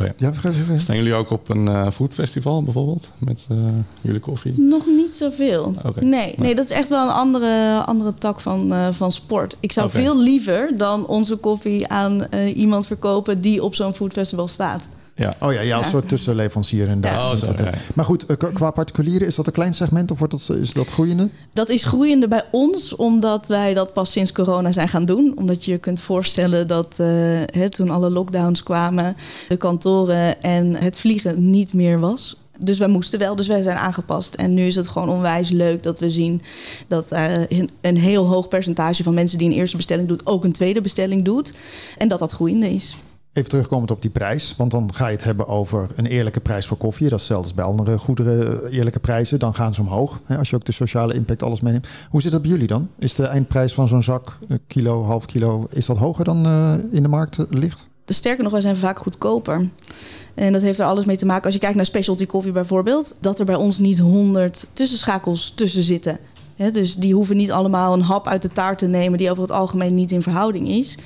Oh 0.01 0.07
ja. 0.19 0.33
ja. 0.71 0.79
Staan 0.79 0.97
jullie 0.97 1.15
ook 1.15 1.31
op 1.31 1.49
een 1.49 1.69
eh 1.69 1.91
foodfestival 1.91 2.63
bijvoorbeeld? 2.63 3.11
Met 3.19 3.47
eh, 3.51 3.57
jullie 4.01 4.21
koffie? 4.21 4.55
Nog 4.61 4.87
niet 4.87 5.15
zoveel. 5.15 5.73
Nee, 6.01 6.35
nee, 6.37 6.55
dat 6.55 6.65
is 6.65 6.71
echt 6.71 6.89
wel 6.89 7.07
een 7.07 7.13
andere, 7.15 7.83
andere 7.87 8.15
tak 8.15 8.41
van, 8.41 8.73
eh, 8.73 8.89
van 8.93 9.13
sport. 9.13 9.57
Ik 9.61 9.73
zou 9.73 9.91
veel 9.91 10.19
liever 10.21 10.77
dan 10.77 11.07
onze 11.07 11.37
koffie 11.37 11.89
aan 11.89 12.29
eh, 12.31 12.57
iemand 12.57 12.87
verkopen 12.87 13.41
die 13.41 13.63
op 13.63 13.75
zo'n 13.75 13.95
foodfestival 13.95 14.49
staat. 14.49 14.89
Ja. 15.19 15.33
Oh 15.41 15.53
ja, 15.53 15.61
ja, 15.61 15.77
als 15.77 15.85
Ja. 15.85 15.91
soort 15.91 16.09
tussenleverancier 16.09 16.89
inderdaad. 16.89 17.41
Ja. 17.41 17.49
Oh. 17.49 17.69
Maar 17.95 18.05
goed, 18.05 18.27
eh, 18.27 18.37
qua- 18.53 18.71
particulieren, 18.71 19.27
is 19.27 19.35
dat 19.35 19.47
een 19.47 19.53
klein 19.53 19.75
segment 19.75 20.11
of 20.11 20.19
wordt 20.19 20.47
dat, 20.47 20.57
is 20.61 20.73
dat 20.73 20.89
groeiende? 20.89 21.29
Dat 21.53 21.69
is 21.69 21.85
groeiende 21.85 22.29
bij 22.29 22.45
ons, 22.51 22.97
omdat 22.97 23.49
wij 23.49 23.75
dat 23.75 23.93
pas 23.93 24.13
sinds 24.13 24.33
corona 24.33 24.73
zijn 24.73 24.89
gaan 24.89 25.05
doen. 25.05 25.33
Omdat 25.37 25.65
je 25.65 25.71
je 25.71 25.79
kunt 25.79 26.01
voorstellen 26.01 26.67
dat 26.67 27.01
eh, 27.01 27.07
hè, 27.47 27.71
toen 27.71 27.91
alle 27.91 28.11
lockdowns 28.11 28.63
kwamen, 28.63 29.17
de 29.49 29.57
kantoren 29.57 30.43
en 30.43 30.75
het 30.75 30.99
vliegen 30.99 31.51
niet 31.51 31.75
meer 31.75 32.01
was. 32.01 32.37
Dus 32.59 32.79
wij 32.79 32.89
moesten 32.89 33.19
wel, 33.19 33.37
dus 33.37 33.47
wij 33.47 33.63
zijn 33.63 33.77
aangepast. 33.77 34.35
En 34.35 34.55
nu 34.55 34.67
is 34.67 34.77
het 34.77 34.89
gewoon 34.89 35.09
onwijs 35.09 35.51
leuk 35.51 35.83
dat 35.83 35.99
we 36.01 36.11
zien 36.11 36.43
dat 36.89 37.13
eh, 37.13 37.33
een- 37.49 37.71
een 37.81 37.97
heel 37.97 38.25
hoog 38.27 38.49
percentage 38.49 39.03
van 39.03 39.15
mensen 39.15 39.39
die 39.39 39.49
een 39.49 39.55
eerste 39.57 39.77
bestelling 39.77 40.09
doet, 40.09 40.27
ook 40.27 40.45
een 40.45 40.53
tweede 40.53 40.81
bestelling 40.81 41.25
doet. 41.25 41.53
En 41.99 42.09
dat 42.09 42.19
dat 42.19 42.33
groeiende 42.33 42.75
is. 42.75 42.97
Even 43.37 43.51
terugkomend 43.51 43.91
op 43.91 44.03
die 44.03 44.11
prijs, 44.11 44.55
want 44.57 44.71
dan 44.71 44.95
ga 44.95 45.07
je 45.07 45.13
het 45.13 45.25
hebben 45.25 45.49
over 45.49 45.89
een 45.97 46.07
eerlijke 46.07 46.41
prijs 46.41 46.67
voor 46.67 46.77
koffie. 46.77 47.09
Dat 47.09 47.21
is 47.21 47.33
als 47.33 47.55
bij 47.55 47.65
andere 47.65 47.99
goederen, 47.99 48.65
eh, 48.65 48.77
eerlijke 48.77 48.99
prijzen. 48.99 49.39
Dan 49.39 49.55
gaan 49.55 49.75
ze 49.75 49.81
omhoog, 49.81 50.21
hè, 50.25 50.37
als 50.39 50.51
je 50.51 50.57
ook 50.57 50.65
de 50.65 50.73
sociale 50.73 51.15
impact 51.15 51.43
alles 51.43 51.61
meeneemt. 51.61 51.89
Hoe 52.11 52.23
zit 52.23 52.33
dat 52.33 52.43
bij 52.43 52.51
jullie 52.51 52.67
dan? 52.67 52.89
Is 52.99 53.15
de 53.15 53.27
eindprijs 53.27 53.73
van 53.75 53.89
zo'n 53.89 54.03
zak, 54.03 54.39
een 54.49 54.61
kilo, 54.67 55.05
half 55.05 55.25
kilo, 55.25 55.67
is 55.71 55.87
dat 55.87 55.97
hoger 55.97 56.25
dan 56.25 56.47
eh, 56.47 56.75
in 56.91 57.03
de 57.03 57.09
markt 57.09 57.39
eh, 57.39 57.45
ligt? 57.49 57.87
Dus 58.05 58.17
sterker 58.17 58.43
nog, 58.43 58.53
wij 58.53 58.61
zijn 58.61 58.77
vaak 58.77 58.99
goedkoper. 58.99 59.69
En 60.35 60.53
dat 60.53 60.63
heeft 60.63 60.79
er 60.79 60.87
alles 60.87 61.05
mee 61.05 61.17
te 61.17 61.27
maken. 61.27 61.45
Als 61.45 61.55
je 61.55 61.61
kijkt 61.61 61.77
naar 61.77 61.85
specialty 61.85 62.27
koffie 62.27 62.53
bijvoorbeeld, 62.53 63.15
dat 63.21 63.39
er 63.39 63.45
bij 63.45 63.55
ons 63.55 63.79
niet 63.79 63.99
honderd 63.99 64.67
tussenschakels 64.73 65.51
tussen 65.51 65.83
zitten. 65.83 66.19
Dus 66.73 66.95
die 66.95 67.15
hoeven 67.15 67.37
niet 67.37 67.51
allemaal 67.51 67.93
een 67.93 68.03
hap 68.03 68.27
uit 68.27 68.43
de 68.43 68.49
taart 68.49 68.79
te 68.79 68.87
nemen 68.87 69.19
die 69.19 69.31
over 69.31 69.43
het 69.43 69.53
algemeen 69.53 69.95
niet 69.95 70.13
in 70.13 70.23
verhouding 70.23 70.69
is. 70.69 70.99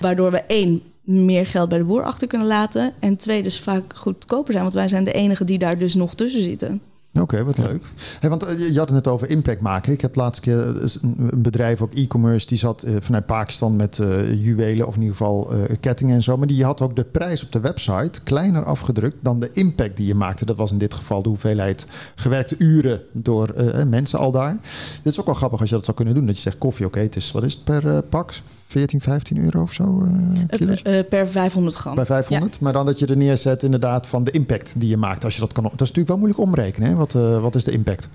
Waardoor 0.00 0.30
we 0.30 0.40
één 0.40 0.82
meer 1.10 1.46
geld 1.46 1.68
bij 1.68 1.78
de 1.78 1.84
boer 1.84 2.02
achter 2.02 2.28
kunnen 2.28 2.46
laten. 2.46 2.92
En 2.98 3.16
twee, 3.16 3.42
dus 3.42 3.60
vaak 3.60 3.94
goedkoper 3.94 4.52
zijn. 4.52 4.64
Want 4.64 4.74
wij 4.74 4.88
zijn 4.88 5.04
de 5.04 5.12
enige 5.12 5.44
die 5.44 5.58
daar 5.58 5.78
dus 5.78 5.94
nog 5.94 6.14
tussen 6.14 6.42
zitten. 6.42 6.80
Oké, 7.20 7.44
wat 7.44 7.58
leuk. 7.58 7.82
Hey, 8.20 8.30
want 8.30 8.44
eh, 8.44 8.58
je 8.58 8.78
had 8.78 8.88
het 8.88 9.04
net 9.04 9.08
over 9.08 9.30
impact 9.30 9.60
maken. 9.60 9.92
Ik 9.92 10.00
heb 10.00 10.12
de 10.14 10.20
laatste 10.20 10.40
keer 10.42 10.76
eh, 10.76 10.82
een 11.02 11.28
een 11.30 11.42
bedrijf, 11.42 11.82
ook 11.82 11.94
e-commerce, 11.94 12.46
die 12.46 12.58
zat 12.58 12.82
eh, 12.82 12.94
vanuit 13.00 13.26
Pakistan 13.26 13.76
met 13.76 13.98
eh, 13.98 14.42
juwelen 14.44 14.86
of 14.86 14.94
in 14.94 15.00
ieder 15.00 15.16
geval 15.16 15.52
eh, 15.52 15.76
kettingen 15.80 16.14
en 16.14 16.22
zo. 16.22 16.36
Maar 16.36 16.46
die 16.46 16.64
had 16.64 16.80
ook 16.80 16.96
de 16.96 17.04
prijs 17.04 17.42
op 17.44 17.52
de 17.52 17.60
website 17.60 18.22
kleiner 18.24 18.64
afgedrukt 18.64 19.16
dan 19.20 19.40
de 19.40 19.50
impact 19.52 19.96
die 19.96 20.06
je 20.06 20.14
maakte. 20.14 20.44
Dat 20.44 20.56
was 20.56 20.70
in 20.70 20.78
dit 20.78 20.94
geval 20.94 21.22
de 21.22 21.28
hoeveelheid 21.28 21.86
gewerkte 22.14 22.54
uren 22.58 23.02
door 23.12 23.48
eh, 23.48 23.84
mensen 23.84 24.18
al 24.18 24.32
daar. 24.32 24.58
Dit 25.02 25.12
is 25.12 25.20
ook 25.20 25.26
wel 25.26 25.34
grappig 25.34 25.60
als 25.60 25.68
je 25.68 25.74
dat 25.74 25.84
zou 25.84 25.96
kunnen 25.96 26.14
doen. 26.14 26.26
Dat 26.26 26.36
je 26.36 26.42
zegt 26.42 26.58
koffie, 26.58 26.86
oké, 26.86 27.00
het 27.00 27.16
is 27.16 27.32
wat 27.32 27.44
is 27.44 27.54
het 27.54 27.64
per 27.64 28.02
pak? 28.02 28.32
14, 28.70 29.00
15 29.00 29.38
euro 29.38 29.62
of 29.62 29.72
zo? 29.72 30.06
kilo's? 30.50 30.82
Eh, 30.82 30.98
per 31.08 31.28
500 31.28 31.76
gram. 31.76 31.94
Bij 31.94 32.06
500. 32.06 32.60
Maar 32.60 32.72
dan 32.72 32.86
dat 32.86 32.98
je 32.98 33.06
er 33.06 33.16
neerzet 33.16 33.62
inderdaad 33.62 34.06
van 34.06 34.24
de 34.24 34.30
impact 34.30 34.72
die 34.76 34.88
je 34.88 34.96
maakt. 34.96 35.24
Als 35.24 35.34
je 35.34 35.40
dat 35.40 35.52
kan. 35.52 35.62
Dat 35.62 35.72
is 35.72 35.78
natuurlijk 35.78 36.08
wel 36.08 36.16
moeilijk 36.16 36.40
omrekenen. 36.40 36.88
Hè? 36.88 36.94
Wat, 36.94 37.12
wat 37.40 37.54
is 37.54 37.64
de 37.64 37.72
impact? 37.72 38.08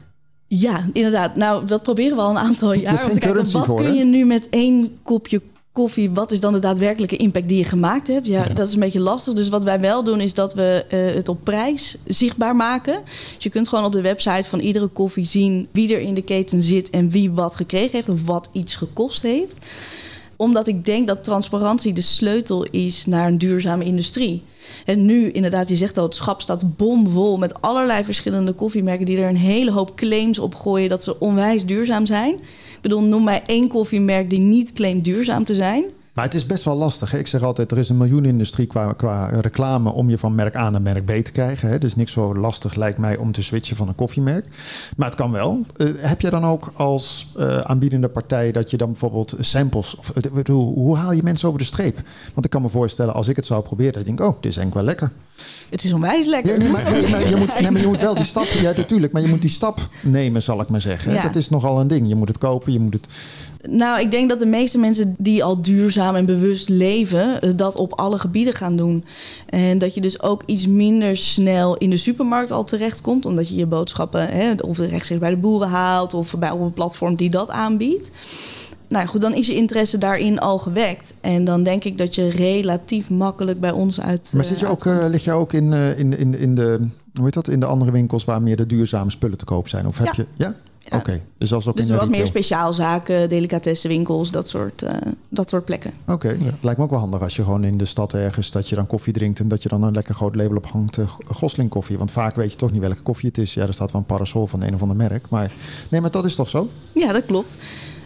Ja, 0.47 0.85
inderdaad. 0.93 1.35
Nou, 1.35 1.65
dat 1.65 1.83
proberen 1.83 2.15
we 2.17 2.23
al 2.23 2.29
een 2.29 2.37
aantal 2.37 2.73
jaar. 2.73 3.03
Om 3.03 3.13
te 3.13 3.19
kijken, 3.19 3.51
wat 3.51 3.65
voor, 3.65 3.83
kun 3.83 3.93
je 3.93 4.03
nu 4.03 4.25
met 4.25 4.49
één 4.49 4.97
kopje 5.03 5.41
koffie... 5.71 6.11
wat 6.11 6.31
is 6.31 6.39
dan 6.39 6.53
de 6.53 6.59
daadwerkelijke 6.59 7.17
impact 7.17 7.47
die 7.47 7.57
je 7.57 7.63
gemaakt 7.63 8.07
hebt? 8.07 8.27
Ja, 8.27 8.43
Ja. 8.47 8.53
dat 8.53 8.67
is 8.67 8.73
een 8.73 8.79
beetje 8.79 8.99
lastig. 8.99 9.33
Dus 9.33 9.49
wat 9.49 9.63
wij 9.63 9.79
wel 9.79 10.03
doen, 10.03 10.21
is 10.21 10.33
dat 10.33 10.53
we 10.53 10.85
het 11.15 11.29
op 11.29 11.43
prijs 11.43 11.97
zichtbaar 12.05 12.55
maken. 12.55 12.99
Dus 13.33 13.43
je 13.43 13.49
kunt 13.49 13.67
gewoon 13.67 13.85
op 13.85 13.91
de 13.91 14.01
website 14.01 14.49
van 14.49 14.59
iedere 14.59 14.87
koffie 14.87 15.25
zien... 15.25 15.67
wie 15.71 15.93
er 15.93 15.99
in 16.01 16.13
de 16.13 16.21
keten 16.21 16.61
zit 16.61 16.89
en 16.89 17.09
wie 17.09 17.31
wat 17.31 17.55
gekregen 17.55 17.91
heeft... 17.91 18.09
of 18.09 18.25
wat 18.25 18.49
iets 18.51 18.75
gekost 18.75 19.21
heeft 19.21 19.57
omdat 20.35 20.67
ik 20.67 20.85
denk 20.85 21.07
dat 21.07 21.23
transparantie 21.23 21.93
de 21.93 22.01
sleutel 22.01 22.63
is 22.63 23.05
naar 23.05 23.27
een 23.27 23.37
duurzame 23.37 23.83
industrie. 23.83 24.43
En 24.85 25.05
nu, 25.05 25.31
inderdaad, 25.31 25.69
je 25.69 25.75
zegt 25.75 25.97
al, 25.97 26.03
het 26.03 26.15
schap 26.15 26.41
staat 26.41 26.77
bomvol 26.77 27.37
met 27.37 27.61
allerlei 27.61 28.03
verschillende 28.03 28.53
koffiemerken 28.53 29.05
die 29.05 29.17
er 29.17 29.29
een 29.29 29.37
hele 29.37 29.71
hoop 29.71 29.95
claims 29.95 30.39
op 30.39 30.55
gooien 30.55 30.89
dat 30.89 31.03
ze 31.03 31.19
onwijs 31.19 31.65
duurzaam 31.65 32.05
zijn. 32.05 32.33
Ik 32.75 32.81
bedoel, 32.81 33.01
noem 33.01 33.23
mij 33.23 33.41
één 33.45 33.67
koffiemerk 33.67 34.29
die 34.29 34.39
niet 34.39 34.73
claimt 34.73 35.05
duurzaam 35.05 35.43
te 35.43 35.55
zijn. 35.55 35.83
Maar 36.15 36.25
het 36.25 36.33
is 36.33 36.45
best 36.45 36.63
wel 36.63 36.75
lastig. 36.75 37.11
Hè? 37.11 37.17
Ik 37.17 37.27
zeg 37.27 37.41
altijd, 37.41 37.71
er 37.71 37.77
is 37.77 37.89
een 37.89 37.97
miljoenindustrie 37.97 38.67
qua, 38.67 38.93
qua 38.93 39.27
reclame 39.27 39.91
om 39.91 40.09
je 40.09 40.17
van 40.17 40.35
merk 40.35 40.55
A 40.55 40.69
naar 40.69 40.81
merk 40.81 41.05
B 41.05 41.25
te 41.25 41.31
krijgen. 41.31 41.69
Hè? 41.69 41.77
Dus 41.77 41.95
niks 41.95 42.11
zo 42.11 42.35
lastig 42.35 42.75
lijkt 42.75 42.97
mij 42.97 43.17
om 43.17 43.31
te 43.31 43.41
switchen 43.43 43.75
van 43.75 43.87
een 43.87 43.95
koffiemerk. 43.95 44.45
Maar 44.97 45.07
het 45.07 45.17
kan 45.17 45.31
wel. 45.31 45.61
Eh, 45.75 45.87
heb 45.97 46.21
je 46.21 46.29
dan 46.29 46.45
ook 46.45 46.71
als 46.75 47.31
eh, 47.37 47.57
aanbiedende 47.57 48.09
partij 48.09 48.51
dat 48.51 48.69
je 48.71 48.77
dan 48.77 48.91
bijvoorbeeld 48.91 49.33
samples... 49.39 49.95
Of, 49.95 50.09
eh, 50.09 50.31
bedoel, 50.31 50.73
hoe 50.73 50.97
haal 50.97 51.11
je 51.11 51.23
mensen 51.23 51.47
over 51.47 51.59
de 51.59 51.65
streep? 51.65 52.01
Want 52.33 52.45
ik 52.45 52.51
kan 52.51 52.61
me 52.61 52.69
voorstellen, 52.69 53.13
als 53.13 53.27
ik 53.27 53.35
het 53.35 53.45
zou 53.45 53.61
proberen, 53.63 53.99
ik 53.99 54.05
denk, 54.05 54.19
oh, 54.19 54.41
dit 54.41 54.51
is 54.51 54.57
eigenlijk 54.57 54.73
wel 54.73 54.83
lekker. 54.83 55.11
Het 55.69 55.83
is 55.83 55.93
onwijs 55.93 56.25
lekker. 56.25 56.53
Ja, 56.53 56.59
nee, 56.59 56.69
maar, 56.69 56.91
nee, 56.91 57.09
maar 57.09 57.29
je 57.29 57.35
moet, 57.35 57.59
nee, 57.59 57.71
maar 57.71 57.81
je 57.81 57.87
moet 57.87 58.01
wel 58.01 58.15
die 58.15 58.25
stap, 58.25 58.45
ja 58.45 58.71
natuurlijk, 58.75 59.13
maar 59.13 59.21
je 59.21 59.27
moet 59.27 59.41
die 59.41 59.49
stap 59.49 59.89
nemen, 60.01 60.41
zal 60.41 60.61
ik 60.61 60.69
maar 60.69 60.81
zeggen. 60.81 61.11
hè. 61.11 61.17
Ja. 61.17 61.23
Dat 61.23 61.35
is 61.35 61.49
nogal 61.49 61.79
een 61.79 61.87
ding. 61.87 62.07
Je 62.07 62.15
moet 62.15 62.27
het 62.27 62.37
kopen, 62.37 62.73
je 62.73 62.79
moet 62.79 62.93
het... 62.93 63.07
Nou, 63.69 63.99
ik 63.99 64.11
denk 64.11 64.29
dat 64.29 64.39
de 64.39 64.45
meeste 64.45 64.77
mensen 64.77 65.15
die 65.17 65.43
al 65.43 65.61
duurzaam 65.61 66.15
en 66.15 66.25
bewust 66.25 66.69
leven, 66.69 67.41
eh, 67.41 67.49
dat 67.55 67.75
op 67.75 67.93
alle 67.93 68.17
gebieden 68.19 68.53
gaan 68.53 68.75
doen. 68.75 69.05
En 69.49 69.77
dat 69.77 69.93
je 69.95 70.01
dus 70.01 70.21
ook 70.21 70.43
iets 70.45 70.67
minder 70.67 71.17
snel 71.17 71.77
in 71.77 71.89
de 71.89 71.97
supermarkt 71.97 72.51
al 72.51 72.63
terechtkomt, 72.63 73.25
omdat 73.25 73.49
je 73.49 73.55
je 73.55 73.65
boodschappen 73.65 74.27
hè, 74.29 74.53
of 74.53 74.77
rechtstreeks 74.77 75.21
bij 75.21 75.29
de 75.29 75.37
boeren 75.37 75.69
haalt 75.69 76.13
of 76.13 76.35
bij 76.39 76.51
op 76.51 76.59
een 76.61 76.73
platform 76.73 77.15
die 77.15 77.29
dat 77.29 77.49
aanbiedt. 77.49 78.11
Nou 78.87 79.03
ja, 79.05 79.09
goed, 79.11 79.21
dan 79.21 79.33
is 79.33 79.47
je 79.47 79.55
interesse 79.55 79.97
daarin 79.97 80.39
al 80.39 80.57
gewekt. 80.59 81.13
En 81.21 81.45
dan 81.45 81.63
denk 81.63 81.83
ik 81.83 81.97
dat 81.97 82.15
je 82.15 82.29
relatief 82.29 83.09
makkelijk 83.09 83.59
bij 83.59 83.71
ons 83.71 84.01
uit. 84.01 84.31
Maar 84.35 84.43
eh, 84.43 84.49
zit 84.49 84.59
je 84.59 84.67
ook, 84.67 84.85
eh, 84.85 85.05
lig 85.09 85.23
je 85.23 85.31
ook 85.31 85.53
in, 85.53 85.73
eh, 85.73 85.99
in, 85.99 86.17
in, 86.17 86.39
in, 86.39 86.55
de, 86.55 86.87
hoe 87.13 87.23
heet 87.23 87.33
dat, 87.33 87.47
in 87.47 87.59
de 87.59 87.65
andere 87.65 87.91
winkels 87.91 88.25
waar 88.25 88.41
meer 88.41 88.55
de 88.55 88.65
duurzame 88.65 89.11
spullen 89.11 89.37
te 89.37 89.45
koop 89.45 89.67
zijn? 89.67 89.87
Of 89.87 89.97
heb 89.97 90.07
Ja. 90.07 90.13
je... 90.15 90.25
Ja? 90.35 90.53
Ja. 90.89 90.97
Oké, 90.97 91.21
dus 91.37 91.53
als 91.53 91.67
ook 91.67 91.75
dus 91.75 91.85
in 91.85 91.91
de 91.91 91.99
wat 91.99 92.09
meer 92.09 92.27
speciaalzaken, 92.27 93.29
delicatessenwinkels, 93.29 94.31
dat 94.31 94.49
soort, 94.49 94.81
eh, 94.81 94.93
dat 95.29 95.49
soort 95.49 95.65
plekken. 95.65 95.91
Oké, 96.07 96.37
lijkt 96.61 96.77
me 96.77 96.83
ook 96.83 96.89
wel 96.89 96.99
handig 96.99 97.21
als 97.21 97.35
je 97.35 97.43
gewoon 97.43 97.63
in 97.63 97.77
de 97.77 97.85
stad 97.85 98.13
ergens 98.13 98.51
dat 98.51 98.69
je 98.69 98.75
dan 98.75 98.87
koffie 98.87 99.13
drinkt 99.13 99.39
en 99.39 99.47
dat 99.47 99.63
je 99.63 99.69
dan 99.69 99.83
een 99.83 99.93
lekker 99.93 100.15
groot 100.15 100.35
label 100.35 100.57
op 100.57 100.65
hangt, 100.65 100.97
eh, 100.97 101.09
Gosling 101.25 101.69
koffie. 101.69 101.97
Want 101.97 102.11
vaak 102.11 102.35
weet 102.35 102.51
je 102.51 102.57
toch 102.57 102.71
niet 102.71 102.81
welke 102.81 103.01
koffie 103.01 103.27
het 103.27 103.37
is. 103.37 103.53
Ja, 103.53 103.67
er 103.67 103.73
staat 103.73 103.91
wel 103.91 104.01
een 104.01 104.07
parasol 104.07 104.47
van 104.47 104.61
een 104.61 104.73
of 104.73 104.81
ander 104.81 104.97
merk. 104.97 105.29
Maar 105.29 105.51
nee, 105.89 106.01
maar 106.01 106.11
dat 106.11 106.25
is 106.25 106.35
toch 106.35 106.49
zo? 106.49 106.69
Ja, 106.91 107.11
dat 107.11 107.25
klopt. 107.25 107.57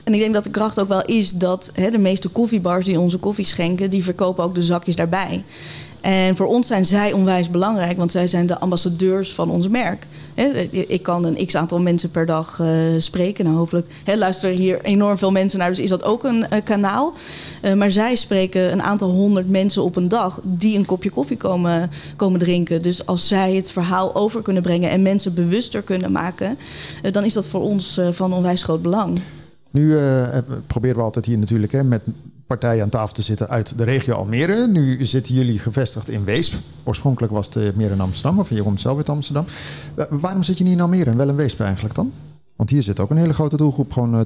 En 0.03 0.13
ik 0.13 0.19
denk 0.19 0.33
dat 0.33 0.43
de 0.43 0.49
kracht 0.49 0.79
ook 0.79 0.87
wel 0.87 1.05
is 1.05 1.31
dat 1.31 1.71
hè, 1.73 1.89
de 1.89 1.97
meeste 1.97 2.29
koffiebars 2.29 2.85
die 2.85 2.99
onze 2.99 3.17
koffie 3.17 3.45
schenken, 3.45 3.89
die 3.89 4.03
verkopen 4.03 4.43
ook 4.43 4.55
de 4.55 4.61
zakjes 4.61 4.95
daarbij. 4.95 5.43
En 6.01 6.35
voor 6.35 6.47
ons 6.47 6.67
zijn 6.67 6.85
zij 6.85 7.13
onwijs 7.13 7.49
belangrijk, 7.49 7.97
want 7.97 8.11
zij 8.11 8.27
zijn 8.27 8.47
de 8.47 8.59
ambassadeurs 8.59 9.33
van 9.33 9.51
ons 9.51 9.67
merk. 9.67 10.07
Ik 10.71 11.03
kan 11.03 11.25
een 11.25 11.45
x 11.45 11.55
aantal 11.55 11.79
mensen 11.79 12.11
per 12.11 12.25
dag 12.25 12.59
uh, 12.61 12.69
spreken. 12.97 13.45
Nou, 13.45 13.57
hopelijk 13.57 13.87
luisteren 14.05 14.57
hier 14.57 14.81
enorm 14.81 15.17
veel 15.17 15.31
mensen 15.31 15.59
naar, 15.59 15.69
dus 15.69 15.79
is 15.79 15.89
dat 15.89 16.03
ook 16.03 16.23
een 16.23 16.45
uh, 16.53 16.59
kanaal. 16.63 17.13
Uh, 17.63 17.73
maar 17.73 17.91
zij 17.91 18.15
spreken 18.15 18.71
een 18.71 18.81
aantal 18.81 19.09
honderd 19.09 19.49
mensen 19.49 19.83
op 19.83 19.95
een 19.95 20.07
dag 20.07 20.41
die 20.43 20.77
een 20.77 20.85
kopje 20.85 21.09
koffie 21.09 21.37
komen, 21.37 21.89
komen 22.15 22.39
drinken. 22.39 22.81
Dus 22.81 23.05
als 23.05 23.27
zij 23.27 23.55
het 23.55 23.71
verhaal 23.71 24.15
over 24.15 24.41
kunnen 24.41 24.61
brengen 24.63 24.89
en 24.89 25.01
mensen 25.01 25.33
bewuster 25.33 25.81
kunnen 25.81 26.11
maken, 26.11 26.57
dan 27.11 27.23
is 27.23 27.33
dat 27.33 27.47
voor 27.47 27.61
ons 27.61 28.01
van 28.11 28.33
onwijs 28.33 28.63
groot 28.63 28.81
belang. 28.81 29.19
Nu 29.71 29.97
proberen 30.67 30.97
we 30.97 31.03
altijd 31.03 31.25
hier 31.25 31.37
natuurlijk 31.37 31.71
hè, 31.71 31.83
met 31.83 32.01
partijen 32.49 32.83
aan 32.83 32.89
tafel 32.89 33.13
te 33.13 33.21
zitten 33.21 33.49
uit 33.49 33.77
de 33.77 33.83
regio 33.83 34.13
Almere. 34.13 34.67
Nu 34.67 35.05
zitten 35.05 35.35
jullie 35.35 35.59
gevestigd 35.59 36.09
in 36.09 36.23
Weesp. 36.23 36.53
Oorspronkelijk 36.83 37.33
was 37.33 37.49
het 37.53 37.75
meer 37.75 37.91
in 37.91 38.01
Amsterdam, 38.01 38.39
of 38.39 38.49
je 38.49 38.63
komt 38.63 38.79
zelf 38.79 38.97
uit 38.97 39.09
Amsterdam. 39.09 39.45
Uh, 39.95 40.05
waarom 40.09 40.43
zit 40.43 40.57
je 40.57 40.63
niet 40.63 40.73
in 40.73 40.81
Almere 40.81 41.09
en 41.09 41.17
wel 41.17 41.29
in 41.29 41.35
Weesp 41.35 41.59
eigenlijk 41.59 41.95
dan? 41.95 42.11
Want 42.55 42.69
hier 42.69 42.83
zit 42.83 42.99
ook 42.99 43.09
een 43.09 43.17
hele 43.17 43.33
grote 43.33 43.57
doelgroep, 43.57 43.93
gewoon 43.93 44.25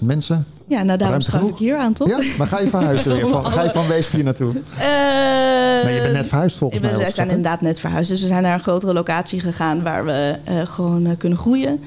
230.000 0.00 0.02
mensen. 0.02 0.46
Ja, 0.66 0.82
nou 0.82 0.98
daarom 0.98 1.20
schuif 1.20 1.48
ik 1.48 1.56
hier 1.56 1.76
aan, 1.76 1.92
toch? 1.92 2.08
Ja, 2.08 2.18
maar 2.38 2.46
ga 2.46 2.60
je 2.60 2.68
verhuizen 2.68 3.12
weer? 3.12 3.28
Van, 3.28 3.44
ga 3.44 3.62
je 3.62 3.70
van 3.70 3.86
Weesp 3.86 4.12
hier 4.12 4.24
naartoe? 4.24 4.52
Uh, 4.52 5.84
nee, 5.84 5.94
je 5.94 6.00
bent 6.00 6.12
net 6.12 6.28
verhuisd 6.28 6.56
volgens 6.56 6.80
mij. 6.80 6.98
We 6.98 7.10
zijn 7.10 7.28
inderdaad 7.28 7.60
net 7.60 7.80
verhuisd. 7.80 8.10
Dus 8.10 8.20
we 8.20 8.26
zijn 8.26 8.42
naar 8.42 8.54
een 8.54 8.60
grotere 8.60 8.92
locatie 8.92 9.40
gegaan 9.40 9.82
waar 9.82 10.04
we 10.04 10.38
uh, 10.48 10.66
gewoon 10.66 11.06
uh, 11.06 11.12
kunnen 11.18 11.38
groeien. 11.38 11.80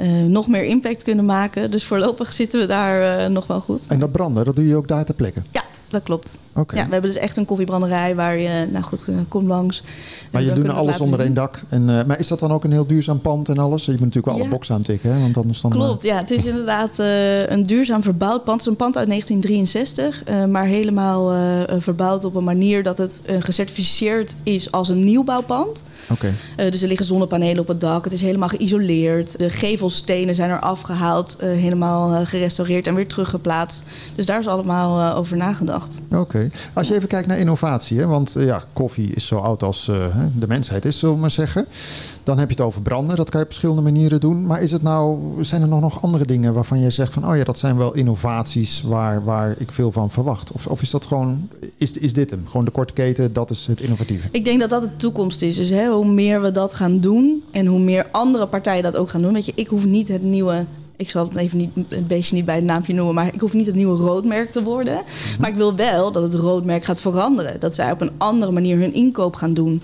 Uh, 0.00 0.22
nog 0.22 0.48
meer 0.48 0.64
impact 0.64 1.02
kunnen 1.02 1.24
maken. 1.24 1.70
Dus 1.70 1.84
voorlopig 1.84 2.32
zitten 2.32 2.60
we 2.60 2.66
daar 2.66 3.22
uh, 3.22 3.26
nog 3.28 3.46
wel 3.46 3.60
goed. 3.60 3.86
En 3.86 3.98
dat 3.98 4.12
branden, 4.12 4.44
dat 4.44 4.56
doe 4.56 4.66
je 4.66 4.76
ook 4.76 4.88
daar 4.88 5.04
ter 5.04 5.14
plekke? 5.14 5.42
Ja, 5.50 5.62
dat 5.90 6.02
klopt. 6.02 6.38
Okay. 6.54 6.78
Ja, 6.78 6.86
we 6.86 6.92
hebben 6.92 7.10
dus 7.10 7.20
echt 7.20 7.36
een 7.36 7.44
koffiebranderij 7.44 8.14
waar 8.14 8.38
je, 8.38 8.68
nou 8.72 8.84
goed, 8.84 9.06
uh, 9.08 9.16
kom 9.28 9.46
langs. 9.46 9.82
Maar 10.30 10.42
je 10.42 10.52
doet 10.52 10.68
alles 10.68 11.00
onder 11.00 11.20
één 11.20 11.34
dak. 11.34 11.62
En, 11.68 11.82
uh, 11.88 12.04
maar 12.04 12.18
is 12.18 12.28
dat 12.28 12.38
dan 12.38 12.52
ook 12.52 12.64
een 12.64 12.72
heel 12.72 12.86
duurzaam 12.86 13.20
pand 13.20 13.48
en 13.48 13.58
alles? 13.58 13.84
Je 13.84 13.90
moet 13.90 14.00
natuurlijk 14.00 14.26
wel 14.26 14.36
ja. 14.36 14.40
alle 14.40 14.50
boxen 14.50 14.74
aantikken, 14.74 15.12
hè? 15.12 15.20
Want 15.20 15.36
anders 15.36 15.60
dan, 15.60 15.70
klopt, 15.70 16.02
ja. 16.02 16.16
Het 16.16 16.30
is 16.30 16.46
inderdaad 16.46 16.98
uh, 16.98 17.48
een 17.48 17.62
duurzaam 17.62 18.02
verbouwd 18.02 18.44
pand. 18.44 18.58
Het 18.58 18.60
is 18.60 18.66
een 18.66 18.76
pand 18.76 18.96
uit 18.96 19.06
1963, 19.06 20.48
maar 20.48 20.64
helemaal 20.64 21.32
verbouwd 21.80 22.24
op 22.24 22.34
een 22.34 22.44
manier 22.44 22.82
dat 22.82 22.98
het 22.98 23.20
gecertificeerd 23.38 24.34
is 24.42 24.72
als 24.72 24.88
een 24.88 25.04
nieuwbouwpand. 25.04 25.82
Oké. 26.10 26.32
Okay. 26.56 26.70
dus 26.70 26.82
er 26.82 26.88
liggen 26.88 27.06
zonnepanelen 27.06 27.60
op 27.60 27.68
het 27.68 27.80
dak. 27.80 28.04
Het 28.04 28.12
is 28.12 28.22
helemaal 28.22 28.48
geïsoleerd. 28.48 29.38
De 29.38 29.50
gevelstenen 29.50 30.34
zijn 30.34 30.50
er 30.50 30.60
afgehaald, 30.60 31.36
helemaal 31.40 32.24
gerestaureerd 32.26 32.86
en 32.86 32.94
weer 32.94 33.08
teruggeplaatst. 33.08 33.82
Dus 34.14 34.26
daar 34.26 34.38
is 34.38 34.46
allemaal 34.46 35.16
over 35.16 35.36
nagedacht. 35.36 35.79
Oké. 36.06 36.16
Okay. 36.16 36.50
Als 36.74 36.88
je 36.88 36.94
even 36.94 37.08
kijkt 37.08 37.26
naar 37.26 37.38
innovatie, 37.38 37.98
hè, 37.98 38.06
want 38.06 38.36
uh, 38.36 38.46
ja, 38.46 38.64
koffie 38.72 39.14
is 39.14 39.26
zo 39.26 39.36
oud 39.36 39.62
als 39.62 39.88
uh, 39.88 40.16
de 40.38 40.46
mensheid 40.46 40.84
is, 40.84 40.98
zullen 40.98 41.14
we 41.14 41.20
maar 41.20 41.30
zeggen. 41.30 41.66
Dan 42.22 42.38
heb 42.38 42.48
je 42.48 42.54
het 42.54 42.64
over 42.64 42.82
branden, 42.82 43.16
dat 43.16 43.30
kan 43.30 43.40
je 43.40 43.46
op 43.46 43.52
verschillende 43.52 43.90
manieren 43.90 44.20
doen. 44.20 44.46
Maar 44.46 44.62
is 44.62 44.70
het 44.70 44.82
nou, 44.82 45.18
zijn 45.44 45.62
er 45.62 45.68
nog, 45.68 45.80
nog 45.80 46.02
andere 46.02 46.26
dingen 46.26 46.54
waarvan 46.54 46.80
jij 46.80 46.90
zegt 46.90 47.12
van, 47.12 47.28
oh 47.28 47.36
ja, 47.36 47.44
dat 47.44 47.58
zijn 47.58 47.76
wel 47.76 47.94
innovaties 47.94 48.82
waar, 48.82 49.24
waar 49.24 49.54
ik 49.58 49.72
veel 49.72 49.92
van 49.92 50.10
verwacht? 50.10 50.52
Of, 50.52 50.66
of 50.66 50.82
is 50.82 50.90
dat 50.90 51.06
gewoon, 51.06 51.48
is, 51.76 51.92
is 51.92 52.12
dit 52.12 52.30
hem? 52.30 52.46
Gewoon 52.46 52.64
de 52.64 52.70
korte 52.70 52.92
keten, 52.92 53.32
dat 53.32 53.50
is 53.50 53.66
het 53.66 53.80
innovatieve? 53.80 54.28
Ik 54.30 54.44
denk 54.44 54.60
dat 54.60 54.70
dat 54.70 54.82
de 54.82 54.96
toekomst 54.96 55.42
is. 55.42 55.56
Dus 55.56 55.70
hè, 55.70 55.88
hoe 55.88 56.06
meer 56.06 56.42
we 56.42 56.50
dat 56.50 56.74
gaan 56.74 57.00
doen 57.00 57.42
en 57.50 57.66
hoe 57.66 57.80
meer 57.80 58.06
andere 58.10 58.46
partijen 58.46 58.82
dat 58.82 58.96
ook 58.96 59.10
gaan 59.10 59.22
doen. 59.22 59.32
Weet 59.32 59.46
je, 59.46 59.52
ik 59.54 59.68
hoef 59.68 59.84
niet 59.86 60.08
het 60.08 60.22
nieuwe 60.22 60.64
ik 61.00 61.10
zal 61.10 61.28
het 61.28 61.36
even 61.36 61.58
niet, 61.58 61.70
het 61.88 62.06
beestje 62.06 62.34
niet 62.34 62.44
bij 62.44 62.54
het 62.54 62.64
naampje 62.64 62.94
noemen, 62.94 63.14
maar 63.14 63.34
ik 63.34 63.40
hoef 63.40 63.52
niet 63.52 63.66
het 63.66 63.74
nieuwe 63.74 63.96
roodmerk 63.96 64.50
te 64.50 64.62
worden. 64.62 64.94
Mhm. 64.94 65.40
Maar 65.40 65.50
ik 65.50 65.56
wil 65.56 65.74
wel 65.74 66.12
dat 66.12 66.22
het 66.22 66.34
roodmerk 66.34 66.84
gaat 66.84 67.00
veranderen. 67.00 67.60
Dat 67.60 67.74
zij 67.74 67.92
op 67.92 68.00
een 68.00 68.10
andere 68.18 68.52
manier 68.52 68.78
hun 68.78 68.94
inkoop 68.94 69.36
gaan 69.36 69.54
doen. 69.54 69.82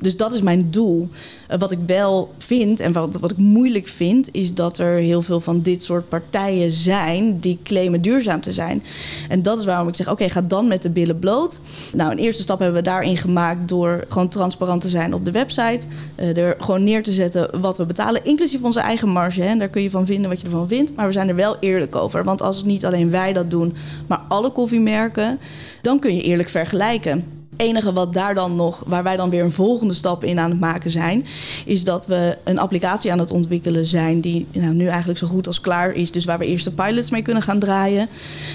Dus 0.00 0.16
dat 0.16 0.32
is 0.32 0.42
mijn 0.42 0.70
doel. 0.70 1.08
Eh, 1.48 1.58
wat 1.58 1.70
ik 1.70 1.78
wel 1.86 2.34
vind 2.38 2.80
en 2.80 2.92
wat, 2.92 3.18
wat 3.20 3.30
ik 3.30 3.36
moeilijk 3.36 3.88
vind, 3.88 4.28
is 4.32 4.54
dat 4.54 4.78
er 4.78 4.94
heel 4.94 5.22
veel 5.22 5.40
van 5.40 5.60
dit 5.60 5.82
soort 5.82 6.08
partijen 6.08 6.70
zijn 6.70 7.38
die 7.40 7.58
claimen 7.62 8.02
duurzaam 8.02 8.40
te 8.40 8.52
zijn. 8.52 8.82
En 9.28 9.42
dat 9.42 9.58
is 9.58 9.64
waarom 9.64 9.88
ik 9.88 9.94
zeg: 9.94 10.10
oké, 10.10 10.28
ga 10.28 10.42
dan 10.42 10.68
met 10.68 10.82
de 10.82 10.90
billen 10.90 11.18
bloot. 11.18 11.60
Nou, 11.94 12.10
een 12.10 12.18
eerste 12.18 12.42
stap 12.42 12.58
hebben 12.58 12.76
we 12.76 12.82
daarin 12.82 13.16
gemaakt 13.16 13.68
door 13.68 14.04
gewoon 14.08 14.28
transparant 14.28 14.80
te 14.80 14.88
zijn 14.88 15.14
op 15.14 15.24
de 15.24 15.30
website. 15.30 15.86
Uh, 16.16 16.36
er 16.36 16.56
gewoon 16.58 16.84
neer 16.84 17.02
te 17.02 17.12
zetten 17.12 17.60
wat 17.60 17.78
we 17.78 17.86
betalen, 17.86 18.24
inclusief 18.24 18.62
onze 18.62 18.80
eigen 18.80 19.08
marge. 19.08 19.40
Hè. 19.40 19.48
En 19.48 19.58
daar 19.58 19.68
kun 19.68 19.82
je 19.82 19.90
van 19.90 20.06
vinden 20.06 20.30
wat 20.30 20.40
je 20.40 20.46
ervan 20.46 20.68
vindt. 20.68 20.96
Maar 20.96 21.06
we 21.06 21.12
zijn 21.12 21.28
er 21.28 21.34
wel 21.34 21.56
eerlijk 21.60 21.96
over. 21.96 22.24
Want 22.24 22.42
als 22.42 22.64
niet 22.64 22.84
alleen 22.84 23.10
wij 23.10 23.32
dat 23.32 23.50
doen, 23.50 23.74
maar 24.06 24.20
alle 24.28 24.50
koffiemerken, 24.50 25.38
dan 25.82 25.98
kun 25.98 26.14
je 26.14 26.22
eerlijk 26.22 26.48
vergelijken 26.48 27.37
enige 27.58 27.92
wat 27.92 28.12
daar 28.12 28.34
dan 28.34 28.56
nog, 28.56 28.82
waar 28.86 29.02
wij 29.02 29.16
dan 29.16 29.30
weer 29.30 29.44
een 29.44 29.52
volgende 29.52 29.94
stap 29.94 30.24
in 30.24 30.38
aan 30.38 30.50
het 30.50 30.60
maken 30.60 30.90
zijn, 30.90 31.26
is 31.64 31.84
dat 31.84 32.06
we 32.06 32.36
een 32.44 32.58
applicatie 32.58 33.12
aan 33.12 33.18
het 33.18 33.30
ontwikkelen 33.30 33.86
zijn 33.86 34.20
die 34.20 34.46
nou, 34.52 34.74
nu 34.74 34.86
eigenlijk 34.86 35.18
zo 35.18 35.26
goed 35.26 35.46
als 35.46 35.60
klaar 35.60 35.92
is. 35.92 36.12
Dus 36.12 36.24
waar 36.24 36.38
we 36.38 36.46
eerst 36.46 36.64
de 36.64 36.70
pilots 36.70 37.10
mee 37.10 37.22
kunnen 37.22 37.42
gaan 37.42 37.58
draaien. 37.58 38.08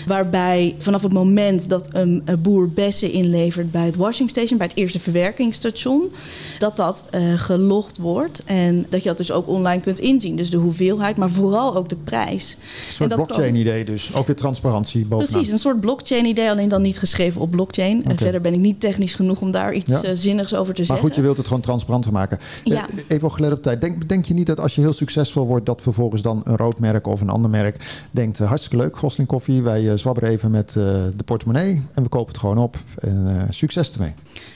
Waarbij 0.06 0.76
vanaf 0.78 1.02
het 1.02 1.14
moment 1.14 1.70
dat 1.70 1.90
een, 1.92 2.24
boer 2.40 2.70
bessen 2.70 3.12
inlevert 3.12 3.72
bij 3.72 3.86
het 3.86 3.96
washing 3.96 4.30
station, 4.30 4.58
bij 4.58 4.68
het 4.68 4.78
eerste 4.78 5.00
verwerkingsstation, 5.00 6.12
dat 6.60 6.78
dat 6.78 7.06
uh, 7.16 7.22
gelogd 7.36 7.98
wordt. 7.98 8.44
En 8.46 8.86
dat 8.90 9.04
je 9.04 9.10
dat 9.10 9.18
dus 9.18 9.32
ook 9.32 9.48
online 9.48 9.82
kunt 9.82 10.00
inzien. 10.00 10.36
Dus 10.36 10.50
de 10.50 10.58
hoeveelheid, 10.58 11.18
maar 11.18 11.30
vooral 11.30 11.76
ook 11.76 11.90
de 11.90 11.96
prijs. 11.96 12.58
Een 12.88 12.94
soort 12.94 13.16
blockchain-idee 13.16 13.86
dus. 13.86 14.16
Ook 14.16 14.28
weer 14.28 14.36
transparantie 14.36 15.06
bovenaan. 15.06 15.32
Precies, 15.32 15.52
een 15.52 15.60
soort 15.60 15.80
blockchain-idee, 15.80 16.50
alleen 16.50 16.70
dan 16.70 16.82
niet 16.82 17.00
geschreven 17.00 17.42
op 17.42 17.52
blockchain. 17.52 18.00
Okay. 18.00 18.12
En 18.12 18.18
verder 18.18 18.42
ben 18.42 18.54
ik 18.54 18.60
niet 18.60 18.82
technisch 18.94 19.16
genoeg 19.16 19.42
om 19.42 19.52
daar 19.52 19.74
iets 19.74 20.02
ja. 20.02 20.10
uh, 20.10 20.12
zinnigs 20.14 20.56
over 20.56 20.74
te 20.74 20.80
maar 20.80 20.88
zeggen. 20.88 20.96
Maar 20.96 21.04
goed, 21.04 21.16
je 21.16 21.22
wilt 21.22 21.38
het 21.38 21.48
gewoon 21.48 21.62
transparant 21.62 22.12
maken. 22.12 22.40
Ja. 22.64 22.90
Uh, 22.94 23.00
even 23.08 23.32
gelet 23.32 23.52
op 23.52 23.64
tijd. 23.64 23.82
Denk, 23.82 24.10
denk 24.10 24.26
je 24.26 24.34
niet 24.34 24.48
dat 24.48 24.60
als 24.60 24.76
je 24.76 24.82
heel 24.82 24.94
succesvol 24.94 25.48
wordt, 25.48 25.66
dat 25.66 25.82
vervolgens 25.82 26.22
dan 26.22 26.42
een 26.44 26.58
rood 26.58 26.80
merk 26.80 27.08
of 27.08 27.22
een 27.22 27.30
ander 27.30 27.50
merk 27.50 28.06
denkt: 28.12 28.40
uh, 28.40 28.48
hartstikke 28.48 28.78
leuk, 28.78 28.98
Gosling 28.98 29.28
Koffie. 29.28 29.64
Wij 29.64 29.98
zwabberen 29.98 30.30
even 30.30 30.52
met 30.52 30.72
de 30.72 31.24
portemonnee 31.26 31.82
en 31.94 32.04
we 32.04 32.10
kopen 32.10 32.28
het 32.28 32.38
gewoon 32.38 32.58
op. 32.58 32.78
En 33.00 33.48
succes 33.50 33.92
ermee. 33.92 34.14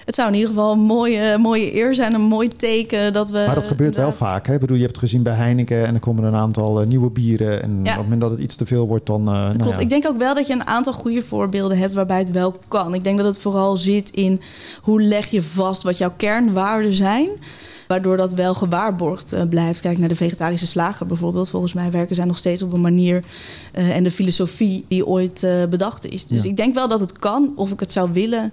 Het 0.07 0.15
zou 0.15 0.27
in 0.27 0.33
ieder 0.33 0.49
geval 0.49 0.71
een 0.71 0.79
mooie, 0.79 1.37
mooie 1.37 1.75
eer 1.75 1.95
zijn, 1.95 2.13
een 2.13 2.21
mooi 2.21 2.47
teken 2.47 3.13
dat 3.13 3.29
we. 3.29 3.43
Maar 3.45 3.55
dat 3.55 3.67
gebeurt 3.67 3.95
wel 3.95 4.11
vaak. 4.11 4.47
Hè? 4.47 4.53
Ik 4.53 4.59
bedoel, 4.59 4.75
je 4.75 4.83
hebt 4.83 4.95
het 4.95 5.03
gezien 5.03 5.23
bij 5.23 5.33
Heineken 5.33 5.85
en 5.85 5.93
er 5.93 5.99
komen 5.99 6.23
een 6.23 6.35
aantal 6.35 6.83
nieuwe 6.83 7.09
bieren. 7.09 7.63
En 7.63 7.79
ja. 7.83 7.91
op 7.91 7.97
het 7.97 8.03
moment 8.03 8.21
dat 8.21 8.31
het 8.31 8.39
iets 8.39 8.55
te 8.55 8.65
veel 8.65 8.87
wordt, 8.87 9.05
dan. 9.05 9.23
Klopt. 9.23 9.57
Nou 9.57 9.69
ja. 9.69 9.79
Ik 9.79 9.89
denk 9.89 10.07
ook 10.07 10.17
wel 10.17 10.35
dat 10.35 10.47
je 10.47 10.53
een 10.53 10.67
aantal 10.67 10.93
goede 10.93 11.21
voorbeelden 11.21 11.77
hebt 11.77 11.93
waarbij 11.93 12.19
het 12.19 12.31
wel 12.31 12.59
kan. 12.67 12.93
Ik 12.93 13.03
denk 13.03 13.17
dat 13.17 13.25
het 13.25 13.37
vooral 13.37 13.77
zit 13.77 14.09
in 14.09 14.41
hoe 14.81 15.01
leg 15.01 15.27
je 15.27 15.41
vast 15.41 15.83
wat 15.83 15.97
jouw 15.97 16.13
kernwaarden 16.17 16.93
zijn 16.93 17.29
waardoor 17.87 18.17
dat 18.17 18.33
wel 18.33 18.53
gewaarborgd 18.53 19.49
blijft. 19.49 19.81
Kijk 19.81 19.97
naar 19.97 20.09
de 20.09 20.15
vegetarische 20.15 20.67
slager 20.67 21.05
bijvoorbeeld. 21.05 21.49
Volgens 21.49 21.73
mij 21.73 21.91
werken 21.91 22.15
zij 22.15 22.25
nog 22.25 22.37
steeds 22.37 22.63
op 22.63 22.73
een 22.73 22.81
manier 22.81 23.23
uh, 23.77 23.95
en 23.95 24.03
de 24.03 24.11
filosofie 24.11 24.85
die 24.87 25.05
ooit 25.05 25.43
uh, 25.43 25.65
bedacht 25.69 26.05
is. 26.05 26.25
Dus 26.25 26.43
ja. 26.43 26.49
ik 26.49 26.57
denk 26.57 26.73
wel 26.73 26.87
dat 26.87 26.99
het 26.99 27.19
kan. 27.19 27.53
Of 27.55 27.71
ik 27.71 27.79
het 27.79 27.91
zou 27.91 28.09
willen, 28.13 28.51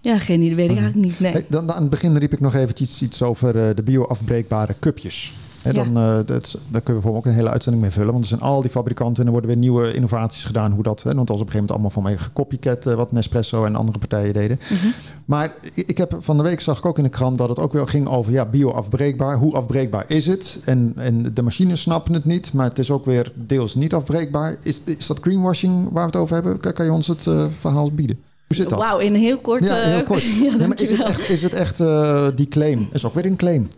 ja, 0.00 0.18
geen 0.18 0.40
idee, 0.40 0.54
weet 0.54 0.70
ik 0.70 0.78
eigenlijk 0.78 1.06
niet. 1.06 1.20
Nee. 1.20 1.32
Hey, 1.32 1.44
dan, 1.48 1.66
dan, 1.66 1.76
aan 1.76 1.82
het 1.82 1.90
begin 1.90 2.16
riep 2.16 2.32
ik 2.32 2.40
nog 2.40 2.54
eventjes 2.54 3.02
iets 3.02 3.22
over 3.22 3.76
de 3.76 3.82
bio-afbreekbare 3.82 4.74
cupjes. 4.80 5.32
He, 5.62 5.72
dan, 5.72 5.88
uh, 5.88 6.16
dat, 6.26 6.26
daar 6.26 6.82
kunnen 6.82 6.84
we 6.84 6.92
bijvoorbeeld 6.92 7.16
ook 7.16 7.26
een 7.26 7.32
hele 7.32 7.50
uitzending 7.50 7.82
mee 7.82 7.92
vullen. 7.92 8.12
Want 8.12 8.22
er 8.22 8.28
zijn 8.28 8.40
al 8.40 8.60
die 8.60 8.70
fabrikanten 8.70 9.20
en 9.20 9.26
er 9.26 9.32
worden 9.32 9.50
weer 9.50 9.58
nieuwe 9.58 9.94
innovaties 9.94 10.44
gedaan. 10.44 10.72
Hoe 10.72 10.82
dat, 10.82 11.02
hè, 11.02 11.14
want 11.14 11.26
dat 11.26 11.36
was 11.36 11.40
op 11.40 11.46
een 11.46 11.52
gegeven 11.52 11.74
moment 11.74 11.94
allemaal 11.94 12.16
van 12.16 12.32
mij 12.32 12.32
copycat, 12.32 12.86
uh, 12.86 12.94
wat 12.94 13.12
Nespresso 13.12 13.64
en 13.64 13.76
andere 13.76 13.98
partijen 13.98 14.34
deden. 14.34 14.58
Mm 14.70 14.76
-hmm. 14.76 14.92
Maar 15.24 15.52
ik 15.74 15.98
heb 15.98 16.16
van 16.18 16.36
de 16.36 16.42
week 16.42 16.60
zag 16.60 16.78
ik 16.78 16.86
ook 16.86 16.98
in 16.98 17.04
de 17.04 17.10
krant 17.10 17.38
dat 17.38 17.48
het 17.48 17.58
ook 17.58 17.72
wel 17.72 17.86
ging 17.86 18.08
over 18.08 18.32
ja, 18.32 18.46
bio-afbreekbaar. 18.46 19.36
Hoe 19.36 19.54
afbreekbaar 19.54 20.04
is 20.08 20.26
het? 20.26 20.60
En, 20.64 20.92
en 20.96 21.34
de 21.34 21.42
machines 21.42 21.80
snappen 21.80 22.14
het 22.14 22.24
niet, 22.24 22.52
maar 22.52 22.68
het 22.68 22.78
is 22.78 22.90
ook 22.90 23.04
weer 23.04 23.32
deels 23.34 23.74
niet 23.74 23.94
afbreekbaar. 23.94 24.56
Is, 24.62 24.82
is 24.84 25.06
dat 25.06 25.20
greenwashing 25.20 25.88
waar 25.90 26.04
we 26.04 26.10
het 26.10 26.16
over 26.20 26.34
hebben? 26.34 26.60
Kan, 26.60 26.72
kan 26.72 26.84
je 26.84 26.92
ons 26.92 27.06
het 27.06 27.26
uh, 27.26 27.44
verhaal 27.58 27.92
bieden? 27.92 28.18
Hoe 28.48 28.56
zit 28.56 28.68
dat? 28.68 28.78
Wauw, 28.78 28.98
in 28.98 29.14
heel 29.14 29.38
kort. 29.38 29.64
Ja, 29.64 29.74
heel 29.74 30.02
kort. 30.02 30.22
ja, 30.42 30.54
ja, 30.58 30.66
maar 30.66 30.80
is 30.80 30.90
het 30.90 31.02
echt, 31.02 31.28
is 31.28 31.42
het 31.42 31.54
echt 31.54 31.80
uh, 31.80 32.28
die 32.34 32.48
claim? 32.48 32.88
Is 32.92 33.04
ook 33.04 33.14
weer 33.14 33.26
een 33.26 33.36
claim. 33.36 33.68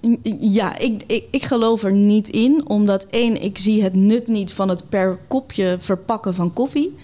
Ja, 0.40 0.78
ik, 0.78 1.02
ik, 1.06 1.24
ik 1.30 1.42
geloof 1.42 1.83
er 1.83 1.92
niet 1.92 2.28
in. 2.28 2.62
Omdat 2.68 3.06
één, 3.11 3.42
ik 3.42 3.59
zie 3.59 3.83
het 3.83 3.94
nut 3.94 4.26
niet 4.26 4.52
van 4.52 4.68
het 4.68 4.88
per 4.88 5.18
kopje 5.28 5.76
verpakken 5.78 6.35
van 6.35 6.52
koffie. 6.52 6.94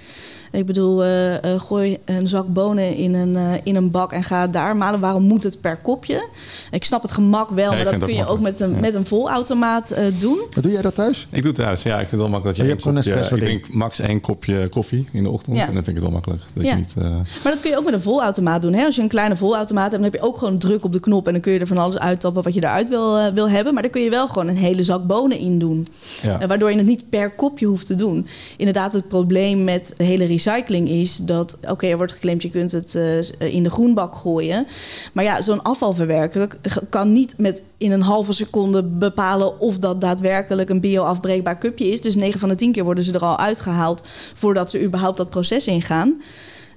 Ik 0.57 0.67
bedoel, 0.67 1.03
eh, 1.05 1.35
eh, 1.53 1.61
gooi 1.61 1.99
een 2.05 2.29
zak 2.29 2.47
bonen 2.49 2.95
in 2.97 3.15
een, 3.15 3.37
eh, 3.37 3.43
in 3.65 3.77
een 3.77 3.91
bak 3.91 4.13
en 4.13 4.23
ga 4.25 4.47
daar 4.47 4.77
malen. 4.77 5.01
Waarom 5.01 5.23
moet 5.23 5.43
het 5.43 5.61
per 5.61 5.77
kopje? 5.77 6.29
Ik 6.71 6.85
snap 6.85 7.03
het 7.03 7.13
gemak 7.13 7.51
wel, 7.51 7.71
Ja, 7.71 7.77
maar 7.77 7.85
dat 7.85 7.99
kun 7.99 8.07
dat 8.09 8.17
je 8.17 8.27
ook 8.27 8.41
met 8.41 8.61
een, 8.61 8.81
met 8.81 8.95
een 8.95 9.07
volautomaat 9.07 9.91
eh, 9.91 10.05
doen. 10.19 10.39
Maar 10.55 10.63
doe 10.63 10.73
jij 10.73 10.83
dat 10.83 10.95
thuis? 10.95 11.27
Ik 11.31 11.39
doe 11.43 11.51
het 11.53 11.61
thuis. 11.61 11.83
Ja, 11.83 11.93
ik 11.93 11.99
vind 11.99 12.11
het 12.11 12.21
wel 12.21 12.29
makkelijk 12.29 12.45
dat 12.45 12.57
je, 12.57 12.63
Je 12.63 12.69
hebt 12.69 12.83
kopje- 12.83 12.99
espresso 12.99 13.35
Ik 13.37 13.43
drink 13.43 13.73
max 13.73 13.99
één 13.99 14.21
kopje 14.21 14.69
koffie 14.69 15.09
in 15.13 15.23
de 15.23 15.31
ochtend. 15.31 15.57
Ja. 15.57 15.67
En 15.67 15.75
dan 15.75 15.85
vind 15.85 15.97
ik 15.97 16.03
het 16.03 16.03
wel 16.03 16.13
makkelijk. 16.13 16.43
Dat 16.55 16.65
Ja. 16.65 16.71
je 16.71 16.77
niet... 16.77 16.95
eh, 16.99 17.03
Maar 17.43 17.53
dat 17.53 17.61
kun 17.61 17.71
je 17.71 17.77
ook 17.79 17.85
met 17.85 17.95
een 17.95 18.01
volautomaat 18.03 18.63
doen. 18.63 18.73
Hè? 18.73 18.85
Als 18.85 18.97
je 18.97 19.03
een 19.03 19.09
kleine 19.09 19.37
volautomaat 19.37 19.91
hebt, 19.91 20.03
dan 20.03 20.11
heb 20.13 20.21
je 20.21 20.27
ook 20.29 20.37
gewoon 20.39 20.59
druk 20.59 20.85
op 20.85 20.93
de 20.93 21.01
knop. 21.01 21.27
En 21.27 21.33
dan 21.33 21.41
kun 21.43 21.53
je 21.53 21.59
er 21.59 21.67
van 21.67 21.79
alles 21.79 21.99
uittappen 21.99 22.43
wat 22.43 22.55
je 22.55 22.61
eruit 22.63 22.89
wil, 22.89 23.33
wil 23.33 23.49
hebben. 23.51 23.73
Maar 23.75 23.83
dan 23.83 23.91
kun 23.93 24.03
je 24.03 24.11
wel 24.11 24.29
gewoon 24.29 24.49
een 24.49 24.57
hele 24.57 24.83
zak 24.83 25.07
bonen 25.07 25.39
in 25.39 25.59
doen. 25.59 25.87
Ja. 26.23 26.47
Waardoor 26.47 26.71
je 26.71 26.77
het 26.77 26.87
niet 26.87 27.09
per 27.11 27.31
kopje 27.31 27.67
hoeft 27.67 27.87
te 27.87 27.95
doen. 27.95 28.27
Inderdaad, 28.57 28.93
het 28.93 29.09
probleem 29.09 29.65
met 29.65 29.95
de 29.97 30.05
hele 30.05 30.25
recycling 30.47 30.89
is 30.89 31.17
dat... 31.17 31.59
oké, 31.69 31.87
er 31.87 31.97
wordt 31.97 32.13
geclaimd, 32.13 32.43
je 32.43 32.51
kunt 32.51 32.73
het 32.73 32.95
eh, 32.95 33.55
in 33.55 33.63
de 33.63 33.71
groenbak 33.71 34.15
gooien. 34.15 34.67
Maar 35.13 35.25
ja, 35.25 35.43
zo'n 35.43 35.63
afvalverwerker 35.63 36.49
kan 36.91 37.13
niet 37.13 37.35
met 37.39 37.63
in 37.79 37.91
een 37.91 38.03
halve 38.03 38.33
seconde 38.33 38.83
bepalen... 38.83 39.61
of 39.61 39.79
dat 39.79 40.01
daadwerkelijk 40.01 40.71
een 40.71 40.81
bio-afbreekbaar 40.81 41.59
cupje 41.59 41.87
is. 41.87 42.01
Dus 42.01 42.15
9 42.15 42.41
van 42.41 42.49
de 42.49 42.55
10 42.55 42.73
keer 42.73 42.85
worden 42.85 43.05
ze 43.05 43.13
er 43.13 43.25
al 43.25 43.39
uitgehaald... 43.39 44.03
voordat 44.35 44.71
ze 44.71 44.83
überhaupt 44.83 45.17
dat 45.17 45.31
proces 45.31 45.67
ingaan. 45.67 46.21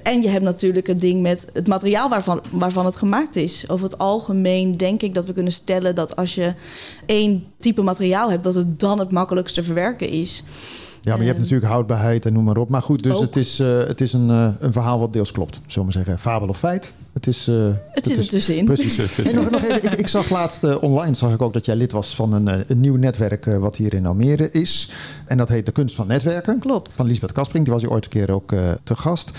En 0.04 0.22
je 0.22 0.30
hebt 0.30 0.44
natuurlijk 0.44 0.88
het 0.88 1.00
ding 1.00 1.22
met 1.22 1.48
het 1.54 1.68
materiaal 1.68 2.10
waarvan, 2.10 2.42
waarvan 2.52 2.86
het 2.86 2.96
gemaakt 2.96 3.36
is. 3.36 3.70
Over 3.70 3.86
het 3.86 3.98
algemeen 3.98 4.78
denk 4.78 5.02
ik 5.02 5.14
dat 5.14 5.26
we 5.26 5.34
kunnen 5.34 5.54
stellen 5.54 5.96
dat 5.96 6.16
als 6.16 6.36
je 6.36 6.54
één 7.06 7.46
type 7.58 7.82
materiaal 7.82 8.30
hebt, 8.30 8.44
dat 8.44 8.56
het 8.56 8.80
dan 8.80 9.00
het 9.00 9.12
makkelijkst 9.12 9.56
te 9.56 9.64
verwerken 9.64 10.10
is. 10.10 10.44
Ja, 11.02 11.12
maar 11.12 11.20
je 11.22 11.28
hebt 11.28 11.40
natuurlijk 11.40 11.72
houdbaarheid 11.72 12.26
en 12.26 12.34
noem 12.34 12.44
maar 12.44 12.58
op. 12.58 12.70
Maar 12.70 12.82
goed, 12.82 13.04
dus 13.04 13.16
Ook. 13.16 13.22
het 13.22 13.36
is, 13.36 13.60
eh, 13.60 13.78
het 13.88 14.02
is 14.02 14.14
een, 14.14 14.30
eh, 14.30 14.50
een 14.60 14.72
verhaal 14.74 15.00
wat 15.00 15.14
deels 15.14 15.32
klopt. 15.32 15.54
Zullen 15.56 15.74
we 15.76 15.84
maar 15.84 15.92
zeggen, 15.92 16.20
fabel 16.20 16.48
of 16.48 16.58
feit. 16.58 16.96
Het 17.14 17.28
is... 17.28 17.48
eh, 17.48 17.56
Het 17.92 18.06
zit 18.06 18.18
is- 18.18 18.24
er 18.24 18.30
tussenin. 18.30 18.66
Precies. 18.66 18.98
Het 19.16 19.16
Hey, 19.26 19.34
nog, 19.34 19.50
nog 19.50 19.62
even, 19.64 19.84
ik, 19.92 20.00
ik 20.00 20.08
zag 20.08 20.30
laatst 20.30 20.80
online 20.80 21.16
zag 21.16 21.34
ik 21.34 21.42
ook 21.42 21.54
dat 21.54 21.66
jij 21.66 21.76
lid 21.76 21.92
was 21.92 22.16
van 22.16 22.34
een, 22.34 22.64
een 22.72 22.80
nieuw 22.80 22.96
netwerk 22.96 23.46
wat 23.46 23.76
hier 23.76 23.94
in 23.94 24.06
Almere 24.06 24.52
is. 24.52 24.90
En 25.26 25.38
dat 25.38 25.50
heet 25.50 25.66
de 25.66 25.72
kunst 25.72 25.96
van 25.96 26.08
netwerken. 26.08 26.60
Klopt. 26.60 26.94
Van 26.94 27.08
Lisbeth 27.08 27.32
Kaspring, 27.32 27.64
die 27.64 27.74
was 27.74 27.82
hier 27.82 27.92
ooit 27.92 28.04
een 28.04 28.10
keer 28.10 28.32
ook 28.32 28.52
eh, 28.52 28.72
te 28.84 28.96
gast. 28.96 29.32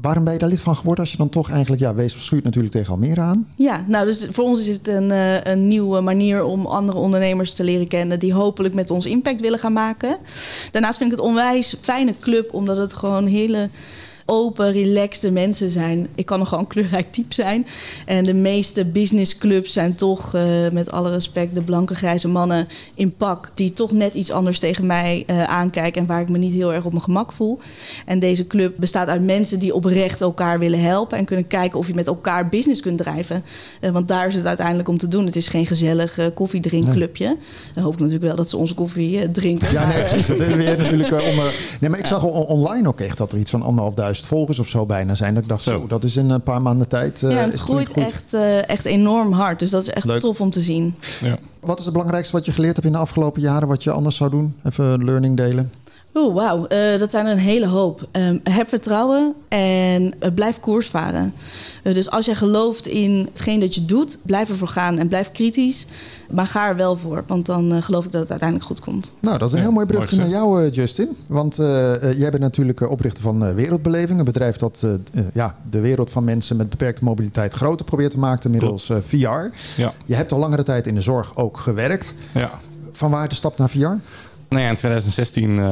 Waarom 0.00 0.24
ben 0.24 0.32
je 0.32 0.38
daar 0.38 0.48
lid 0.48 0.60
van 0.60 0.76
geworden 0.76 1.04
als 1.04 1.12
je 1.12 1.18
dan 1.18 1.28
toch 1.28 1.50
eigenlijk, 1.50 1.82
ja, 1.82 1.94
wees 1.94 2.12
verschuurt 2.12 2.44
natuurlijk 2.44 2.74
tegen 2.74 2.92
Almere 2.92 3.20
aan. 3.20 3.48
Ja, 3.56 3.84
nou, 3.86 4.04
dus 4.04 4.26
voor 4.30 4.44
ons 4.44 4.66
is 4.66 4.76
het 4.76 4.88
een, 4.88 5.10
eh, 5.10 5.44
een 5.44 5.68
nieuwe 5.68 6.00
manier 6.00 6.44
om 6.44 6.66
andere 6.66 6.98
ondernemers 6.98 7.54
te 7.54 7.64
leren 7.64 7.88
kennen 7.88 8.18
die 8.18 8.32
hopelijk 8.32 8.74
met 8.74 8.90
ons 8.90 9.06
impact 9.06 9.40
willen 9.40 9.58
gaan 9.58 9.72
maken. 9.72 10.16
Daarnaast 10.70 10.98
vind 10.98 11.12
ik 11.12 11.16
het 11.16 11.26
onwijs 11.26 11.76
fijne 11.80 12.14
club, 12.20 12.54
omdat 12.54 12.76
het 12.76 12.92
gewoon 12.92 13.26
hele 13.26 13.68
open, 14.30 14.72
relaxte 14.72 15.30
mensen 15.30 15.70
zijn. 15.70 16.06
Ik 16.14 16.26
kan 16.26 16.38
nog 16.38 16.48
gewoon 16.48 16.64
een 16.64 16.70
kleurrijk 16.70 17.12
type 17.12 17.34
zijn. 17.34 17.66
En 18.06 18.24
de 18.24 18.34
meeste 18.34 18.84
businessclubs 18.84 19.72
zijn 19.72 19.94
toch, 19.94 20.34
eh, 20.34 20.42
met 20.72 20.90
alle 20.90 21.10
respect, 21.10 21.54
de 21.54 21.60
blanke 21.60 21.94
grijze 21.94 22.28
mannen 22.28 22.68
in 22.94 23.14
pak. 23.14 23.50
Die 23.54 23.72
toch 23.72 23.92
net 23.92 24.14
iets 24.14 24.30
anders 24.30 24.58
tegen 24.58 24.86
mij 24.86 25.24
eh, 25.26 25.42
aankijken 25.44 26.00
en 26.00 26.06
waar 26.06 26.20
ik 26.20 26.28
me 26.28 26.38
niet 26.38 26.52
heel 26.52 26.72
erg 26.74 26.84
op 26.84 26.90
mijn 26.92 27.04
gemak 27.04 27.32
voel. 27.32 27.58
En 28.06 28.18
deze 28.18 28.46
club 28.46 28.74
bestaat 28.78 29.08
uit 29.08 29.22
mensen 29.24 29.58
die 29.58 29.74
oprecht 29.74 30.20
elkaar 30.20 30.58
willen 30.58 30.80
helpen. 30.82 31.18
En 31.18 31.24
kunnen 31.24 31.46
kijken 31.46 31.78
of 31.78 31.86
je 31.86 31.94
met 31.94 32.06
elkaar 32.06 32.48
business 32.48 32.80
kunt 32.80 32.98
drijven. 32.98 33.42
Eh, 33.80 33.90
want 33.90 34.08
daar 34.08 34.26
is 34.26 34.34
het 34.34 34.46
uiteindelijk 34.46 34.88
om 34.88 34.98
te 34.98 35.08
doen. 35.08 35.26
Het 35.26 35.36
is 35.36 35.48
geen 35.48 35.66
gezellig 35.66 36.18
koffiedrinkclubje. 36.34 37.36
Dan 37.74 37.82
hoop 37.84 37.92
ik 37.92 37.98
natuurlijk 37.98 38.26
wel 38.26 38.36
dat 38.36 38.48
ze 38.48 38.56
onze 38.56 38.74
koffie 38.74 39.30
drinken. 39.30 39.72
Ja, 39.72 39.86
nee, 39.86 39.98
precies. 40.02 40.26
Dat 40.26 40.40
is 40.40 40.54
weer 40.54 40.76
natuurlijk 40.82 41.12
onder. 41.12 41.54
Nee, 41.80 41.90
maar 41.90 41.98
ik 41.98 42.06
zag 42.06 42.24
on- 42.24 42.46
online 42.46 42.88
ook 42.88 43.00
echt 43.00 43.18
dat 43.18 43.32
er 43.32 43.38
iets 43.38 43.50
van 43.50 43.62
anderhalfduizend 43.62 44.16
volgers 44.26 44.58
of 44.58 44.68
zo 44.68 44.86
bijna 44.86 45.14
zijn. 45.14 45.34
Dat 45.34 45.42
ik 45.42 45.48
dacht, 45.48 45.62
zo, 45.62 45.70
Zo. 45.80 45.86
dat 45.86 46.04
is 46.04 46.16
in 46.16 46.30
een 46.30 46.42
paar 46.42 46.62
maanden 46.62 46.88
tijd. 46.88 47.22
eh, 47.22 47.30
ja, 47.30 47.36
het 47.36 47.54
is 47.54 47.60
groeit 47.62 47.86
goed. 47.92 48.02
echt, 48.02 48.34
eh, 48.34 48.68
echt 48.68 48.84
enorm 48.84 49.32
hard. 49.32 49.58
Dus 49.58 49.70
dat 49.70 49.82
is 49.82 49.88
echt 49.90 50.04
Leuk. 50.06 50.20
tof 50.20 50.40
om 50.40 50.50
te 50.50 50.60
zien. 50.60 50.94
ja. 51.20 51.38
Wat 51.60 51.78
is 51.78 51.84
het 51.84 51.92
belangrijkste 51.92 52.32
wat 52.36 52.44
je 52.44 52.52
geleerd 52.52 52.74
hebt 52.74 52.86
in 52.86 52.92
de 52.92 52.98
afgelopen 52.98 53.40
jaren, 53.42 53.68
wat 53.68 53.82
je 53.82 53.90
anders 53.90 54.16
zou 54.16 54.30
doen? 54.30 54.54
Even 54.64 54.84
een 54.84 55.04
learning 55.04 55.36
delen. 55.36 55.72
Oeh, 56.18 56.34
wauw. 56.34 56.66
Eh, 56.66 56.98
dat 56.98 57.10
zijn 57.10 57.26
er 57.26 57.32
een 57.32 57.38
hele 57.38 57.66
hoop. 57.66 58.08
Ehm, 58.10 58.38
heb 58.42 58.68
vertrouwen 58.68 59.34
en 59.48 60.14
eh, 60.18 60.30
blijf 60.34 60.60
koers 60.60 60.86
varen. 60.88 61.34
Eh, 61.82 61.94
dus 61.94 62.10
als 62.10 62.26
jij 62.26 62.34
gelooft 62.34 62.86
in 62.86 63.28
hetgeen 63.30 63.60
dat 63.60 63.74
je 63.74 63.84
doet, 63.84 64.18
blijf 64.22 64.48
ervoor 64.48 64.68
gaan 64.68 64.98
en 64.98 65.08
blijf 65.08 65.30
kritisch. 65.32 65.86
Maar 66.30 66.46
ga 66.46 66.68
er 66.68 66.76
wel 66.76 66.96
voor, 66.96 67.24
want 67.26 67.46
dan 67.46 67.82
geloof 67.82 68.04
ik 68.04 68.12
dat 68.12 68.20
het 68.20 68.30
uiteindelijk 68.30 68.68
goed 68.68 68.80
komt. 68.80 69.12
Nou, 69.20 69.38
dat 69.38 69.46
is 69.48 69.52
een 69.52 69.58
Ja, 69.58 69.64
heel 69.64 69.72
mooi 69.74 69.86
bruggetje 69.86 70.16
naar 70.16 70.28
jou, 70.28 70.64
eh, 70.64 70.72
Justin. 70.72 71.08
Want 71.26 71.56
jij 72.16 72.30
bent 72.30 72.38
natuurlijk 72.38 72.90
oprichter 72.90 73.22
van 73.22 73.44
eh, 73.44 73.54
Wereldbeleving. 73.54 74.18
Een 74.18 74.24
bedrijf 74.24 74.56
dat 74.56 74.86
ja, 75.34 75.56
de 75.70 75.80
wereld 75.80 76.10
van 76.10 76.24
mensen 76.24 76.56
met 76.56 76.70
beperkte 76.70 77.04
mobiliteit 77.04 77.54
groter 77.54 77.84
probeert 77.84 78.10
te 78.10 78.18
maken 78.18 78.50
middels 78.50 78.90
eh, 78.90 78.96
VR. 79.06 79.16
Ja. 79.80 79.92
Je 80.04 80.14
hebt 80.14 80.32
al 80.32 80.38
langere 80.38 80.62
tijd 80.62 80.86
in 80.86 80.94
de 80.94 81.00
zorg 81.00 81.36
ook 81.36 81.56
gewerkt. 81.58 82.14
ja. 82.34 82.50
Van 82.92 83.10
waar 83.10 83.28
de 83.28 83.34
stap 83.34 83.58
naar 83.58 83.68
VR? 83.68 83.88
In 84.48 84.56
2016, 84.56 85.58
eh, 85.58 85.64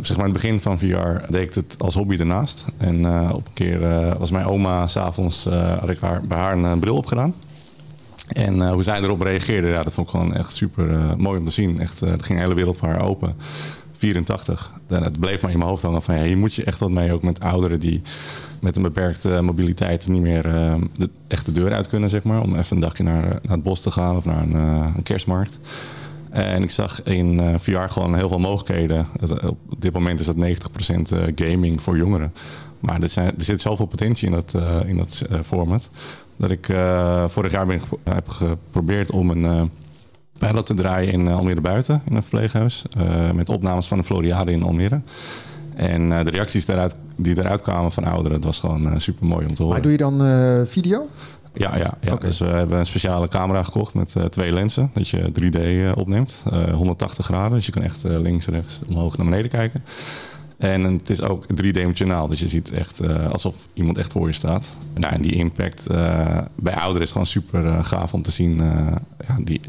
zeg 0.00 0.16
maar 0.16 0.26
in 0.26 0.32
het 0.32 0.42
begin 0.42 0.60
van 0.60 0.78
VR, 0.78 1.32
deed 1.32 1.42
ik 1.42 1.54
het 1.54 1.74
als 1.78 1.94
hobby 1.94 2.16
ernaast. 2.18 2.66
En 2.76 3.04
eh, 3.04 3.30
op 3.32 3.46
een 3.46 3.52
keer 3.52 3.84
eh, 3.84 4.16
was 4.16 4.30
mijn 4.30 4.46
oma 4.46 4.86
s'avonds, 4.86 5.48
had 5.80 5.88
ik 5.88 6.00
haar, 6.00 6.22
bij 6.22 6.38
haar 6.38 6.58
een 6.58 6.80
bril 6.80 6.96
opgedaan. 6.96 7.34
En 8.28 8.68
hoe 8.70 8.82
zij 8.82 9.00
erop 9.00 9.20
reageerde, 9.20 9.68
ja, 9.68 9.82
dat 9.82 9.94
vond 9.94 10.06
ik 10.06 10.14
gewoon 10.14 10.34
echt 10.34 10.52
super 10.52 11.14
mooi 11.18 11.38
om 11.38 11.44
te 11.44 11.52
zien. 11.52 11.80
Echt, 11.80 12.00
er 12.00 12.08
ging 12.08 12.38
de 12.38 12.44
hele 12.44 12.54
wereld 12.54 12.76
voor 12.76 12.88
haar 12.88 13.08
open. 13.08 13.36
84. 13.96 14.72
En 14.86 15.02
het 15.02 15.20
bleef 15.20 15.42
maar 15.42 15.50
in 15.50 15.58
mijn 15.58 15.70
hoofd 15.70 15.82
hangen 15.82 16.02
van 16.02 16.14
ja, 16.14 16.22
hier 16.22 16.38
moet 16.38 16.54
je 16.54 16.64
echt 16.64 16.78
wat 16.78 16.90
mee. 16.90 17.12
Ook 17.12 17.22
met 17.22 17.40
ouderen 17.40 17.80
die 17.80 18.02
met 18.60 18.76
een 18.76 18.82
beperkte 18.82 19.40
mobiliteit 19.42 20.08
niet 20.08 20.22
meer 20.22 20.42
de, 20.96 21.10
echt 21.28 21.46
de 21.46 21.52
deur 21.52 21.72
uit 21.72 21.88
kunnen, 21.88 22.10
zeg 22.10 22.22
maar. 22.22 22.40
Om 22.40 22.56
even 22.56 22.76
een 22.76 22.82
dagje 22.82 23.02
naar, 23.02 23.22
naar 23.22 23.40
het 23.42 23.62
bos 23.62 23.82
te 23.82 23.90
gaan 23.90 24.16
of 24.16 24.24
naar 24.24 24.42
een, 24.42 24.54
een 24.96 25.02
kerstmarkt. 25.02 25.58
En 26.30 26.62
ik 26.62 26.70
zag 26.70 27.02
in 27.02 27.40
eh, 27.40 27.54
VR 27.58 27.78
gewoon 27.78 28.14
heel 28.16 28.28
veel 28.28 28.38
mogelijkheden. 28.38 29.06
Het- 29.20 29.42
Op 29.50 29.80
dit 29.82 29.92
moment 29.92 30.20
is 30.20 30.26
dat 30.26 30.36
90% 30.36 31.12
eh, 31.12 31.18
gaming 31.34 31.82
voor 31.82 31.96
jongeren. 31.96 32.32
Maar 32.80 33.02
er, 33.02 33.08
zijn, 33.08 33.26
er 33.38 33.44
zit 33.44 33.60
zoveel 33.60 33.86
potentie 33.86 34.26
in 34.26 34.32
dat, 34.34 34.54
eh, 34.54 34.76
in 34.86 34.96
dat 34.96 35.24
eh, 35.30 35.38
format. 35.42 35.90
Dat 36.36 36.50
ik 36.50 36.68
eh, 36.68 37.24
vorig 37.28 37.52
jaar 37.52 37.66
ben, 37.66 37.80
heb 38.10 38.28
geprobeerd 38.28 39.10
om 39.12 39.30
een 39.30 39.44
eh, 39.44 39.62
pilot 40.38 40.66
te 40.66 40.74
draaien 40.74 41.12
in 41.12 41.28
eh, 41.28 41.36
Almere 41.36 41.60
Buiten. 41.60 42.02
In 42.08 42.16
een 42.16 42.22
verpleeghuis. 42.22 42.84
eh, 42.96 43.30
met 43.30 43.48
opnames 43.48 43.86
van 43.88 43.98
de 43.98 44.04
Floriade 44.04 44.52
in 44.52 44.62
Almere. 44.62 45.00
En 45.76 46.12
eh, 46.18 46.24
de 46.24 46.30
reacties 46.30 46.64
daaruit, 46.66 46.96
die 47.16 47.38
eruit 47.38 47.62
kwamen 47.62 47.92
van 47.92 48.04
ouderen, 48.04 48.32
dat 48.40 48.44
was 48.44 48.60
gewoon 48.60 49.00
super 49.00 49.26
mooi 49.26 49.46
om 49.46 49.54
te 49.54 49.62
horen. 49.62 49.74
Maar 49.78 49.82
doe 49.82 49.92
je 49.92 49.98
dan 49.98 50.24
eh, 50.24 50.60
video? 50.66 51.08
Ja, 51.58 51.76
ja, 51.76 51.94
ja. 52.00 52.16
Dus 52.16 52.38
we 52.38 52.46
hebben 52.46 52.78
een 52.78 52.86
speciale 52.86 53.28
camera 53.28 53.62
gekocht 53.62 53.94
met 53.94 54.16
eh, 54.16 54.24
twee 54.24 54.52
lenzen. 54.52 54.90
Dat 54.94 55.08
je 55.08 55.22
3D 55.42 55.56
eh, 55.60 55.92
opneemt. 55.96 56.44
Eh, 56.52 56.72
180 56.74 57.24
graden, 57.24 57.52
dus 57.52 57.66
je 57.66 57.72
kan 57.72 57.82
echt 57.82 58.04
eh, 58.04 58.18
links, 58.20 58.46
rechts, 58.46 58.80
omhoog 58.88 59.16
naar 59.16 59.26
beneden 59.26 59.50
kijken. 59.50 59.84
En 60.58 60.82
het 60.84 61.10
is 61.10 61.22
ook 61.22 61.46
driedimensionaal, 61.54 62.26
dus 62.26 62.40
je 62.40 62.48
ziet 62.48 62.72
echt 62.72 63.00
eh, 63.00 63.30
alsof 63.30 63.54
iemand 63.74 63.98
echt 63.98 64.12
voor 64.12 64.26
je 64.26 64.32
staat. 64.34 64.76
Nou, 64.94 65.14
en 65.14 65.22
die 65.22 65.32
impact 65.32 65.86
eh, 65.86 66.38
bij 66.56 66.74
ouderen 66.74 67.02
is 67.02 67.10
gewoon 67.10 67.26
super 67.26 67.66
eh, 67.66 67.84
gaaf 67.84 68.14
om 68.14 68.22
te 68.22 68.30
zien. 68.30 68.60
eh, 68.60 68.96
ja, 69.28 69.36
die, 69.44 69.60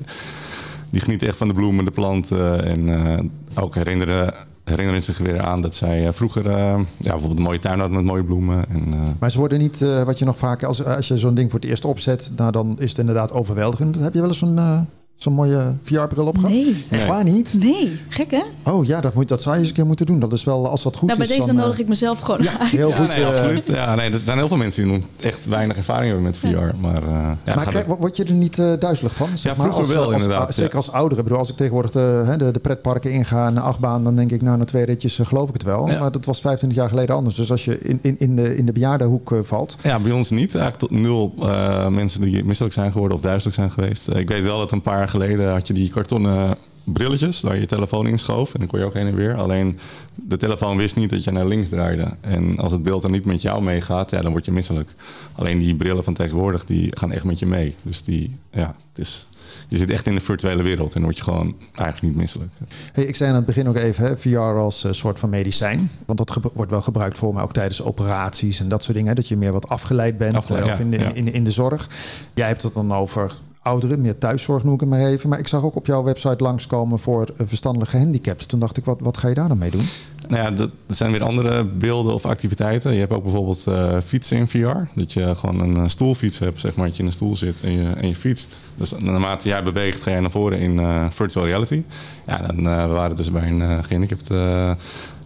die 0.90 1.02
genieten 1.02 1.28
echt 1.28 1.38
van 1.38 1.48
de 1.48 1.54
bloemen, 1.54 1.86
de 1.86 1.92
planten. 1.92 2.66
En 2.66 3.06
eh, 3.08 3.20
ook 3.64 3.76
herinneren, 3.76 4.34
herinneren 4.70 5.04
zich 5.04 5.18
weer 5.18 5.42
aan 5.42 5.62
dat 5.62 5.76
zij 5.76 6.08
eh, 6.08 6.14
vroeger 6.14 6.48
eh, 6.48 6.56
ja, 6.98 7.10
bijvoorbeeld 7.10 7.38
een 7.38 7.46
mooie 7.46 7.60
tuin 7.60 7.80
hadden 7.80 7.98
met 7.98 8.06
mooie 8.06 8.24
bloemen. 8.24 8.66
En, 8.70 8.94
eh, 8.94 9.00
Maar 9.20 9.32
ze 9.32 9.38
worden 9.38 9.60
niet, 9.60 9.80
wat 10.06 10.20
je 10.20 10.26
nog 10.26 10.38
vaak, 10.38 10.64
als, 10.64 10.86
als 10.86 11.08
je 11.08 11.18
zo'n 11.18 11.36
ding 11.36 11.52
voor 11.52 11.60
het 11.60 11.70
eerst 11.70 11.86
opzet, 11.86 12.32
nou, 12.36 12.52
dan 12.52 12.76
is 12.80 12.90
het 12.90 13.00
inderdaad 13.00 13.34
overweldigend. 13.34 14.00
Heb 14.00 14.14
je 14.14 14.20
wel 14.20 14.30
eens 14.30 14.38
zo'n 14.38 14.88
zo'n 15.20 15.34
mooie 15.34 15.76
VR-bril 15.82 16.26
opgehad? 16.26 16.52
Nee. 16.52 16.86
Nee. 16.90 17.06
waar 17.08 17.24
niet? 17.24 17.56
Nee, 17.60 18.00
gek 18.10 18.32
hè? 18.32 18.42
Oh 18.72 18.86
ja, 18.86 19.02
dat, 19.02 19.14
moet, 19.14 19.28
dat 19.28 19.42
zou 19.42 19.56
je 19.56 19.60
eens 19.62 19.70
een 19.70 19.76
keer 19.76 19.86
moeten 19.86 20.06
doen. 20.06 20.20
Dat 20.20 20.34
is 20.34 20.44
wel, 20.44 20.68
als 20.70 20.84
dat 20.84 20.96
goed 20.98 21.08
nou, 21.08 21.20
bij 21.20 21.28
is. 21.30 21.34
deze 21.36 21.48
dan, 21.48 21.58
eh, 21.58 21.64
nodig 21.64 21.80
ik 21.80 21.88
mezelf 21.88 22.20
gewoon 22.20 22.44
Ja, 22.44 22.60
uit. 22.60 22.70
heel 22.72 22.90
ja, 22.90 22.96
goed. 22.96 23.08
nee, 23.08 23.22
eh, 23.22 23.28
absoluut. 23.28 23.66
Ja, 23.66 23.96
nee, 23.96 24.12
er 24.12 24.20
zijn 24.26 24.38
heel 24.38 24.48
veel 24.48 24.58
mensen 24.58 24.84
die 24.84 24.92
nog 24.94 25.04
echt 25.22 25.46
weinig 25.46 25.78
ervaring 25.78 26.06
hebben 26.06 26.24
met 26.24 26.38
VR. 26.38 26.48
Maar, 26.48 27.04
eh, 27.04 27.10
ja, 27.46 27.56
maar 27.56 27.74
het- 27.74 27.86
word 27.86 28.18
je 28.18 28.24
er 28.24 28.32
niet 28.34 28.60
eh, 28.60 28.74
duizelig 28.80 29.16
van? 29.16 29.28
Zeg 29.34 29.52
Ja, 29.52 29.58
maar, 29.64 29.74
vroeger 29.74 29.84
als, 29.86 29.94
wel, 29.94 30.04
als- 30.14 30.22
inderdaad, 30.22 30.48
als- 30.48 30.56
Zeker 30.56 30.76
als 30.76 30.92
ouderen. 30.92 31.18
Ik 31.18 31.24
bedoel, 31.24 31.40
als 31.40 31.50
ik 31.50 31.56
tegenwoordig 31.56 31.92
de, 31.92 32.24
hè, 32.26 32.38
de, 32.38 32.52
de 32.52 32.60
pretparken 32.60 33.12
inga, 33.12 33.48
een 33.48 33.58
achtbaan, 33.58 34.04
dan 34.04 34.16
denk 34.16 34.32
ik, 34.32 34.42
nou, 34.42 34.58
na 34.58 34.66
twee 34.66 34.86
ritjes 34.86 35.20
geloof 35.24 35.48
ik 35.48 35.54
het 35.54 35.64
wel. 35.64 35.88
Ja. 35.90 36.00
Maar 36.00 36.12
dat 36.12 36.26
was 36.26 36.42
25 36.42 36.78
jaar 36.80 36.90
geleden 36.90 37.16
anders. 37.16 37.36
Dus 37.36 37.52
als 37.52 37.66
je 37.66 37.78
in, 37.80 38.00
in, 38.02 38.16
in, 38.20 38.36
de, 38.36 38.56
in 38.58 38.66
de 38.66 38.72
bejaardenhoek 38.72 39.34
valt, 39.44 39.76
Ja, 39.84 40.00
bij 40.00 40.12
ons 40.12 40.30
niet. 40.30 40.56
Eigenlijk 40.56 40.78
tot 40.78 40.92
nul 40.92 41.34
eh, 41.42 41.88
mensen 41.88 42.22
die 42.22 42.44
misselijk 42.46 42.74
zijn 42.74 42.92
geworden 42.92 43.18
of 43.18 43.24
duizelig 43.24 43.54
zijn 43.56 43.72
geweest. 43.72 44.10
Ik 44.16 44.28
weet 44.30 44.44
wel 44.44 44.58
dat 44.58 44.72
een 44.72 44.82
paar 44.82 45.09
jaar 45.12 45.28
geleden 45.28 45.52
had 45.52 45.68
je 45.68 45.74
die 45.74 45.90
kartonnen 45.90 46.58
brilletjes 46.84 47.42
waar 47.42 47.54
je 47.54 47.60
je 47.60 47.66
telefoon 47.66 48.08
in 48.08 48.20
schoof. 48.20 48.54
En 48.54 48.60
dan 48.60 48.68
kon 48.68 48.80
je 48.80 48.86
ook 48.86 48.94
heen 48.94 49.08
en 49.08 49.16
weer. 49.16 49.36
Alleen 49.36 49.80
de 50.16 50.38
telefoon 50.38 50.78
wist 50.78 50.96
niet 50.96 51.10
dat 51.10 51.24
je 51.24 51.32
naar 51.32 51.46
links 51.46 51.70
draaide. 51.70 52.08
En 52.22 52.58
als 52.58 52.72
het 52.72 52.84
beeld 52.84 53.02
dan 53.02 53.12
niet 53.12 53.26
met 53.26 53.42
jou 53.42 53.62
meegaat, 53.62 54.12
ja, 54.12 54.22
dan 54.22 54.32
word 54.32 54.46
je 54.46 54.52
misselijk. 54.52 54.90
Alleen 55.34 55.60
die 55.60 55.76
brillen 55.76 56.04
van 56.04 56.14
tegenwoordig, 56.14 56.66
die 56.66 56.98
gaan 56.98 57.12
echt 57.12 57.24
met 57.24 57.40
je 57.40 57.46
mee. 57.46 57.76
Dus 57.84 58.04
die, 58.04 58.36
ja, 58.52 58.76
het 58.94 59.08
is 59.08 59.28
je 59.68 59.78
zit 59.78 59.90
echt 59.90 60.08
in 60.08 60.14
de 60.14 60.20
virtuele 60.20 60.64
wereld 60.64 60.96
en 60.96 61.02
word 61.02 61.18
je 61.18 61.24
gewoon 61.24 61.56
eigenlijk 61.74 62.02
niet 62.02 62.16
misselijk. 62.16 62.52
Hey, 62.92 63.04
ik 63.04 63.16
zei 63.16 63.30
aan 63.30 63.36
het 63.36 63.46
begin 63.46 63.68
ook 63.68 63.76
even, 63.76 64.06
hè, 64.06 64.18
VR 64.18 64.38
als 64.38 64.84
uh, 64.84 64.92
soort 64.92 65.20
van 65.20 65.30
medicijn. 65.30 65.90
Want 66.06 66.18
dat 66.18 66.52
wordt 66.54 66.72
wel 66.72 66.82
gebruikt 66.82 67.18
voor 67.18 67.34
mij 67.34 67.44
ook 67.44 67.54
tijdens 67.54 67.82
operaties 67.82 68.60
en 68.60 68.70
dat 68.70 68.84
soort 68.84 68.94
dingen. 68.94 69.10
Hè, 69.10 69.16
dat 69.16 69.28
je 69.28 69.38
meer 69.38 69.52
wat 69.52 69.70
afgeleid 69.70 70.18
bent 70.18 70.36
Afgeleid, 70.36 70.66
uh, 70.66 70.72
of 70.72 70.80
in 70.80 70.92
de, 70.92 70.98
ja, 70.98 71.12
in, 71.14 71.34
in, 71.34 71.44
de 71.44 71.52
zorg. 71.52 71.90
Jij 72.34 72.48
hebt 72.48 72.64
het 72.64 72.74
dan 72.74 72.94
over 72.94 73.36
ouderen, 73.62 74.02
meer 74.02 74.18
thuiszorg 74.18 74.64
noem 74.64 74.74
ik 74.74 74.80
het 74.80 74.90
maar 74.90 75.00
even. 75.00 75.30
Maar 75.30 75.40
ik 75.40 75.48
zag 75.48 75.64
ook 75.64 75.76
op 75.76 75.86
jouw 75.86 76.04
website 76.04 76.44
langskomen 76.44 77.00
voor 77.00 77.30
uh, 77.32 77.48
verstandelijke 77.48 77.98
handicaps. 77.98 78.46
Toen 78.46 78.60
dacht 78.60 78.78
ik, 78.78 78.86
wat, 78.86 79.00
wat 79.02 79.18
ga 79.18 79.28
je 79.28 79.36
daar 79.36 79.48
dan 79.48 79.58
mee 79.58 79.70
doen? 79.70 79.84
Nou 80.28 80.44
ja, 80.44 80.52
dat, 80.52 80.72
zijn 80.88 81.12
weer 81.12 81.24
andere 81.24 81.66
beelden 81.66 82.14
of 82.14 82.26
activiteiten. 82.26 82.94
Je 82.94 83.00
hebt 83.00 83.14
ook 83.14 83.24
bijvoorbeeld 83.24 83.66
uh, 83.70 83.98
fietsen 84.06 84.38
in 84.38 84.48
VR. 84.48 84.78
Dat 84.96 85.14
je 85.14 85.36
gewoon 85.36 85.60
een 85.60 85.90
stoelfiets 85.90 86.40
hebt, 86.40 86.60
zeg 86.60 86.76
maar, 86.76 86.86
dat 86.86 86.96
je 86.96 87.02
in 87.02 87.08
een 87.08 87.16
stoel 87.16 87.36
zit 87.36 87.62
en 87.62 87.72
je, 87.72 87.90
en 87.90 88.08
je 88.08 88.16
fietst. 88.16 88.60
Dus 88.76 88.94
naarmate 88.98 89.48
jij 89.48 89.64
beweegt, 89.64 90.04
ga 90.04 90.12
je 90.12 90.22
naar 90.22 90.32
voren 90.32 90.60
in 90.60 90.78
uh, 90.78 91.06
virtual 91.10 91.46
reality. 91.46 91.84
Ja, 92.26 92.38
dan 92.38 92.64
we 92.64 92.94
waren 92.94 93.16
dus 93.16 93.32
bij 93.32 93.48
een 93.48 93.84
gehandicapte 93.84 94.76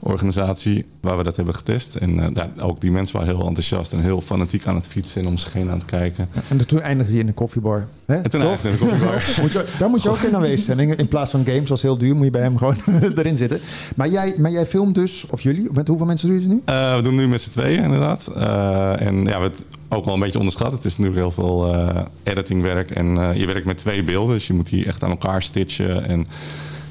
organisatie 0.03 0.85
waar 1.01 1.17
we 1.17 1.23
dat 1.23 1.35
hebben 1.35 1.55
getest. 1.55 1.95
En 1.95 2.15
uh, 2.15 2.25
daar, 2.33 2.49
ook 2.59 2.81
die 2.81 2.91
mensen 2.91 3.17
waren 3.17 3.35
heel 3.35 3.47
enthousiast 3.47 3.93
en 3.93 3.99
heel 3.99 4.21
fanatiek 4.21 4.65
aan 4.65 4.75
het 4.75 4.87
fietsen 4.87 5.21
en 5.21 5.27
om 5.27 5.37
zich 5.37 5.53
heen 5.53 5.69
aan 5.69 5.77
het 5.77 5.85
kijken. 5.85 6.29
En 6.49 6.67
toen 6.67 6.81
eindigde 6.81 7.13
je 7.13 7.19
in 7.19 7.25
de 7.25 7.33
koffiebar. 7.33 7.87
Hè? 8.05 8.15
En 8.15 8.29
toen 8.29 8.41
eindigde 8.41 8.69
in 8.69 8.73
de 8.73 8.85
koffiebar. 8.85 9.33
moet 9.41 9.51
je, 9.51 9.65
daar 9.79 9.89
moet 9.89 10.03
je 10.03 10.09
ook 10.09 10.21
in 10.21 10.35
aanwezig 10.35 10.65
zijn. 10.65 10.97
In 10.97 11.07
plaats 11.07 11.31
van 11.31 11.45
games, 11.45 11.71
als 11.71 11.81
heel 11.81 11.97
duur, 11.97 12.15
moet 12.15 12.25
je 12.25 12.31
bij 12.31 12.41
hem 12.41 12.57
gewoon 12.57 12.75
erin 13.15 13.37
zitten. 13.37 13.59
Maar 13.95 14.09
jij, 14.09 14.35
maar 14.37 14.51
jij 14.51 14.65
filmt 14.65 14.95
dus, 14.95 15.25
of 15.29 15.41
jullie, 15.41 15.69
met 15.73 15.87
hoeveel 15.87 16.05
mensen 16.05 16.27
doen 16.27 16.39
jullie 16.39 16.53
nu? 16.53 16.61
Uh, 16.65 16.95
we 16.95 17.01
doen 17.01 17.15
nu 17.15 17.27
met 17.27 17.41
z'n 17.41 17.49
tweeën 17.49 17.83
inderdaad. 17.83 18.31
Uh, 18.37 19.01
en 19.01 19.25
ja, 19.25 19.37
we 19.39 19.43
het 19.43 19.65
ook 19.89 20.05
wel 20.05 20.13
een 20.13 20.19
beetje 20.19 20.39
onderschat. 20.39 20.71
Het 20.71 20.85
is 20.85 20.97
natuurlijk 20.97 21.21
heel 21.21 21.31
veel 21.31 21.75
editingwerk 22.23 22.91
en 22.91 23.37
je 23.37 23.45
werkt 23.45 23.65
met 23.65 23.77
twee 23.77 24.03
beelden. 24.03 24.35
Dus 24.35 24.47
je 24.47 24.53
moet 24.53 24.69
die 24.69 24.85
echt 24.85 25.03
aan 25.03 25.09
elkaar 25.09 25.41
stitchen 25.41 26.07
en... 26.07 26.27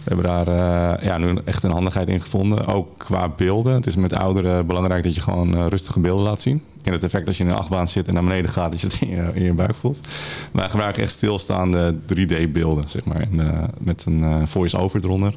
We 0.04 0.14
hebben 0.14 0.24
daar 0.24 0.48
uh, 0.48 1.04
ja, 1.04 1.18
nu 1.18 1.34
echt 1.44 1.64
een 1.64 1.70
handigheid 1.70 2.08
in 2.08 2.20
gevonden. 2.20 2.66
Ook 2.66 2.98
qua 2.98 3.28
beelden. 3.28 3.74
Het 3.74 3.86
is 3.86 3.96
met 3.96 4.14
ouderen 4.14 4.66
belangrijk 4.66 5.02
dat 5.04 5.14
je 5.14 5.20
gewoon 5.20 5.54
uh, 5.54 5.66
rustige 5.66 6.00
beelden 6.00 6.24
laat 6.24 6.40
zien. 6.40 6.62
Ken 6.82 6.92
het 6.92 7.04
effect 7.04 7.26
als 7.26 7.36
je 7.36 7.44
in 7.44 7.50
een 7.50 7.56
achtbaan 7.56 7.88
zit 7.88 8.08
en 8.08 8.14
naar 8.14 8.22
beneden 8.22 8.50
gaat, 8.50 8.70
dat 8.70 8.80
je 8.80 8.86
het 8.86 9.00
in 9.34 9.42
je, 9.42 9.52
buik 9.52 9.74
voelt. 9.74 10.08
Wij 10.52 10.68
gebruiken 10.68 11.02
echt 11.02 11.12
stilstaande 11.12 11.94
3D-beelden, 11.94 12.88
zeg 12.88 13.04
maar. 13.04 13.20
En, 13.20 13.34
uh, 13.34 13.62
met 13.78 14.04
een 14.04 14.48
voice-over 14.48 15.04
eronder. 15.04 15.34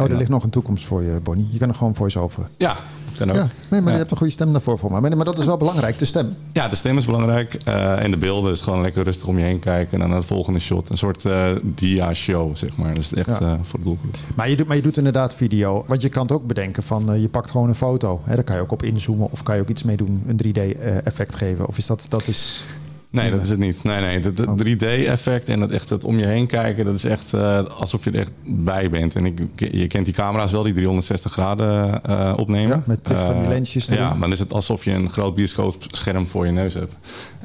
Oh, 0.00 0.10
er 0.10 0.16
ligt 0.16 0.30
nog 0.30 0.42
een 0.42 0.50
toekomst 0.50 0.84
voor 0.84 1.02
je, 1.02 1.20
Bonnie. 1.22 1.48
Je 1.50 1.58
kan 1.58 1.68
er 1.68 1.74
gewoon 1.74 1.94
voice-over. 1.94 2.48
Ja, 2.56 2.76
kan 3.16 3.30
ook. 3.30 3.36
Ja, 3.36 3.48
nee, 3.68 3.80
maar 3.80 3.92
je 3.92 3.98
hebt 3.98 4.10
een 4.10 4.16
goede 4.16 4.32
stem 4.32 4.52
daarvoor 4.52 4.78
voor 4.78 4.90
mij. 4.90 5.00
Maar, 5.00 5.16
maar 5.16 5.24
dat 5.24 5.38
is 5.38 5.44
wel 5.44 5.56
belangrijk, 5.56 5.98
de 5.98 6.04
stem. 6.04 6.36
Ja, 6.52 6.68
de 6.68 6.76
stem 6.76 6.96
is 6.98 7.06
belangrijk. 7.06 7.54
eh, 7.64 8.02
en 8.04 8.10
de 8.10 8.16
beelden 8.16 8.52
is 8.52 8.60
gewoon 8.60 8.80
lekker 8.80 9.02
rustig 9.04 9.26
om 9.26 9.38
je 9.38 9.44
heen 9.44 9.58
kijken. 9.58 9.92
En 9.92 9.98
dan 9.98 10.08
naar 10.10 10.20
de 10.20 10.26
volgende 10.26 10.58
shot. 10.60 10.88
Een 10.90 10.98
soort 10.98 11.24
eh, 11.24 11.46
dia-show, 11.64 12.56
zeg 12.56 12.76
maar. 12.76 12.94
Dus 12.94 13.14
echt 13.14 13.38
Ja. 13.38 13.40
eh, 13.40 13.52
voor 13.62 13.78
de 13.78 13.84
doelgroep. 13.84 14.16
Maar 14.34 14.50
je, 14.50 14.56
doet, 14.56 14.66
maar 14.66 14.76
je 14.76 14.82
doet 14.82 14.96
inderdaad 14.96 15.34
video. 15.34 15.84
Want 15.86 16.02
je 16.02 16.08
kan 16.08 16.22
het 16.22 16.32
ook 16.32 16.46
bedenken 16.46 16.82
van, 16.82 17.20
je 17.20 17.28
pakt 17.28 17.50
gewoon 17.50 17.68
een 17.68 17.74
foto. 17.74 18.20
Hè, 18.24 18.34
daar 18.34 18.44
kan 18.44 18.56
je 18.56 18.62
ook 18.62 18.72
op 18.72 18.82
inzoomen. 18.82 19.28
Of 19.30 19.42
kan 19.42 19.54
je 19.56 19.60
ook 19.60 19.68
iets 19.68 19.82
mee 19.82 19.96
doen, 19.96 20.22
een 20.26 20.36
3D-effect 20.46 21.34
geven. 21.34 21.66
Of 21.68 21.78
is 21.78 21.86
dat, 21.86 22.06
dat 22.08 22.26
is... 22.28 22.64
Nee, 23.12 23.30
dat 23.30 23.42
is 23.42 23.48
het 23.48 23.58
niet. 23.58 23.82
Nee, 23.84 24.00
nee. 24.00 24.20
Het 24.20 24.46
Oh. 24.46 24.54
3D-effect 24.56 25.48
en 25.48 25.60
dat 25.60 25.70
echt 25.70 25.88
het 25.88 26.04
om 26.04 26.18
je 26.18 26.26
heen 26.26 26.46
kijken, 26.46 26.84
dat 26.84 26.94
is 26.94 27.04
echt 27.04 27.34
eh, 27.34 27.64
alsof 27.64 28.04
je 28.04 28.10
er 28.10 28.18
echt 28.18 28.32
bij 28.44 28.90
bent. 28.90 29.14
En 29.14 29.26
ik, 29.26 29.40
je 29.56 29.86
kent 29.86 30.04
die 30.04 30.14
camera's 30.14 30.52
wel, 30.52 30.62
die 30.62 30.72
360 30.72 31.32
graden 31.32 32.04
eh, 32.04 32.32
opnemen. 32.36 32.76
Ja, 32.76 32.82
met 32.86 32.98
van 33.02 33.34
die 33.34 33.42
Eh, 33.42 33.48
lensjes 33.48 33.88
erin. 33.88 34.02
Ja, 34.02 34.08
maar 34.10 34.20
dan 34.20 34.32
is 34.32 34.38
het 34.38 34.52
alsof 34.52 34.84
je 34.84 34.90
een 34.90 35.10
groot 35.10 35.34
bioscoopscherm 35.34 36.26
voor 36.26 36.46
je 36.46 36.52
neus 36.52 36.74
hebt. 36.74 36.96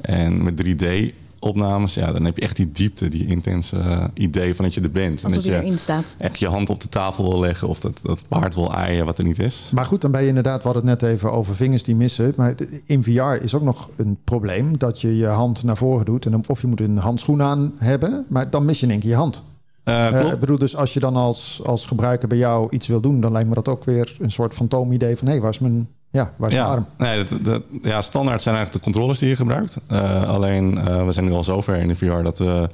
En 0.02 0.44
met 0.44 0.56
3D 0.58 1.14
opnames, 1.40 1.94
ja, 1.94 2.12
dan 2.12 2.26
heb 2.26 2.38
je 2.38 2.42
echt 2.42 2.56
die 2.56 2.72
diepte, 2.72 3.10
die 3.10 3.26
intense 3.26 3.76
eh, 3.76 4.04
idee 4.14 4.56
van 4.56 4.66
dat 4.66 4.74
je 4.74 4.82
er 4.82 4.92
bent. 4.92 5.20
en 5.20 5.26
Alsof 5.26 5.44
dat 5.44 5.66
je 5.66 5.78
staat. 5.78 6.16
echt 6.18 6.40
je 6.40 6.48
hand 6.48 6.70
op 6.70 6.82
de 6.82 6.90
tafel 6.90 7.30
wil 7.30 7.40
leggen 7.40 7.68
of 7.68 7.80
dat, 7.80 8.00
dat 8.02 8.24
paard 8.28 8.56
wil 8.56 8.74
aaien 8.74 9.06
wat 9.06 9.18
er 9.18 9.24
niet 9.24 9.40
is. 9.40 9.70
Maar 9.74 9.86
goed, 9.86 10.02
dan 10.02 10.12
ben 10.12 10.22
je 10.22 10.28
inderdaad, 10.28 10.58
we 10.64 10.70
hadden 10.70 10.90
het 10.90 11.02
net 11.02 11.12
even 11.12 11.32
over 11.32 11.56
vingers 11.56 11.84
die 11.84 11.96
missen. 11.96 12.34
Maar 12.36 12.56
in 12.86 13.04
VR 13.04 13.44
is 13.44 13.54
ook 13.54 13.62
nog 13.62 13.90
een 13.98 14.18
probleem 14.24 14.78
dat 14.78 15.02
je 15.02 15.18
je 15.18 15.26
hand 15.26 15.64
naar 15.64 15.78
voren 15.78 16.06
doet. 16.06 16.26
En 16.26 16.32
dan, 16.32 16.44
of 16.48 16.62
je 16.62 16.68
moet 16.68 16.82
een 16.82 16.98
handschoen 16.98 17.42
aan 17.42 17.74
hebben, 17.78 18.26
maar 18.28 18.50
dan 18.50 18.66
mis 18.66 18.80
je 18.80 18.86
in 18.86 18.92
één 18.92 19.00
keer 19.00 19.10
je 19.10 19.16
hand. 19.16 19.44
Ik 19.88 20.40
bedoel, 20.40 20.58
dus 20.58 20.76
als 20.76 20.94
je 20.94 21.00
dan 21.00 21.16
als, 21.16 21.62
als 21.66 21.86
gebruiker 21.86 22.28
bij 22.28 22.38
jou 22.38 22.68
iets 22.70 22.88
wil 22.88 23.02
doen, 23.02 23.22
dan 23.22 23.32
lijkt 23.32 23.50
me 23.50 23.56
dat 23.56 23.68
ook 23.68 23.84
weer 23.84 24.16
een 24.20 24.32
soort 24.32 24.54
fantoomidee 24.54 25.18
van 25.18 25.28
hé, 25.28 25.40
waar 25.40 25.50
is 25.50 25.60
mijn, 25.60 25.88
ja, 26.18 26.32
waar 26.38 26.50
is 26.50 26.56
mijn 26.56 26.68
arm? 26.68 26.86
Nee, 26.98 27.24
dat, 27.24 27.40
dat- 27.46 27.64
ja, 27.82 28.02
standaard 28.02 28.42
zijn 28.42 28.56
eigenlijk 28.56 28.86
de 28.86 28.92
controllers 28.92 29.20
die 29.20 29.30
je 29.30 29.36
gebruikt. 29.36 29.78
Eh, 29.88 30.30
alleen, 30.30 30.78
eh, 30.78 31.06
we 31.06 31.12
zijn 31.12 31.26
nu 31.26 31.32
al 31.32 31.44
zover 31.44 31.76
in 31.76 31.88
de 31.88 31.96
VR 31.96 32.22
dat 32.24 32.38
we 32.40 32.68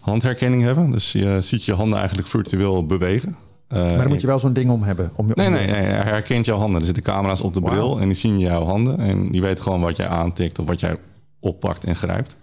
handherkenning 0.00 0.62
hebben. 0.62 0.90
Dus 0.90 1.12
je 1.12 1.36
ziet 1.40 1.64
je 1.64 1.74
handen 1.74 1.98
eigenlijk 1.98 2.28
virtueel 2.28 2.86
bewegen. 2.86 3.36
Eh, 3.68 3.78
Maar 3.82 3.96
dan 3.98 4.08
moet 4.08 4.20
je 4.20 4.26
wel 4.26 4.38
zo'n 4.38 4.52
ding 4.52 4.70
om 4.70 4.82
hebben. 4.82 5.10
Om, 5.16 5.26
je- 5.26 5.32
Nee, 5.36 5.46
om- 5.46 5.52
nee, 5.52 5.66
nee, 5.66 5.76
hij 5.82 6.10
herkent 6.12 6.44
jouw 6.46 6.58
handen. 6.58 6.80
Er 6.80 6.86
zitten 6.86 7.02
camera's 7.02 7.40
op 7.40 7.54
de 7.54 7.60
bril 7.60 8.00
en 8.00 8.06
die 8.06 8.16
zien 8.16 8.38
jouw 8.38 8.64
handen. 8.64 8.98
En 8.98 9.30
die 9.30 9.40
weten 9.42 9.64
gewoon 9.64 9.80
wat 9.80 9.96
jij 9.96 10.08
aantikt 10.08 10.58
of 10.58 10.66
wat 10.66 10.80
jij 10.80 10.96
oppakt 11.40 11.84
en 11.84 11.96
grijpt. 11.96 12.36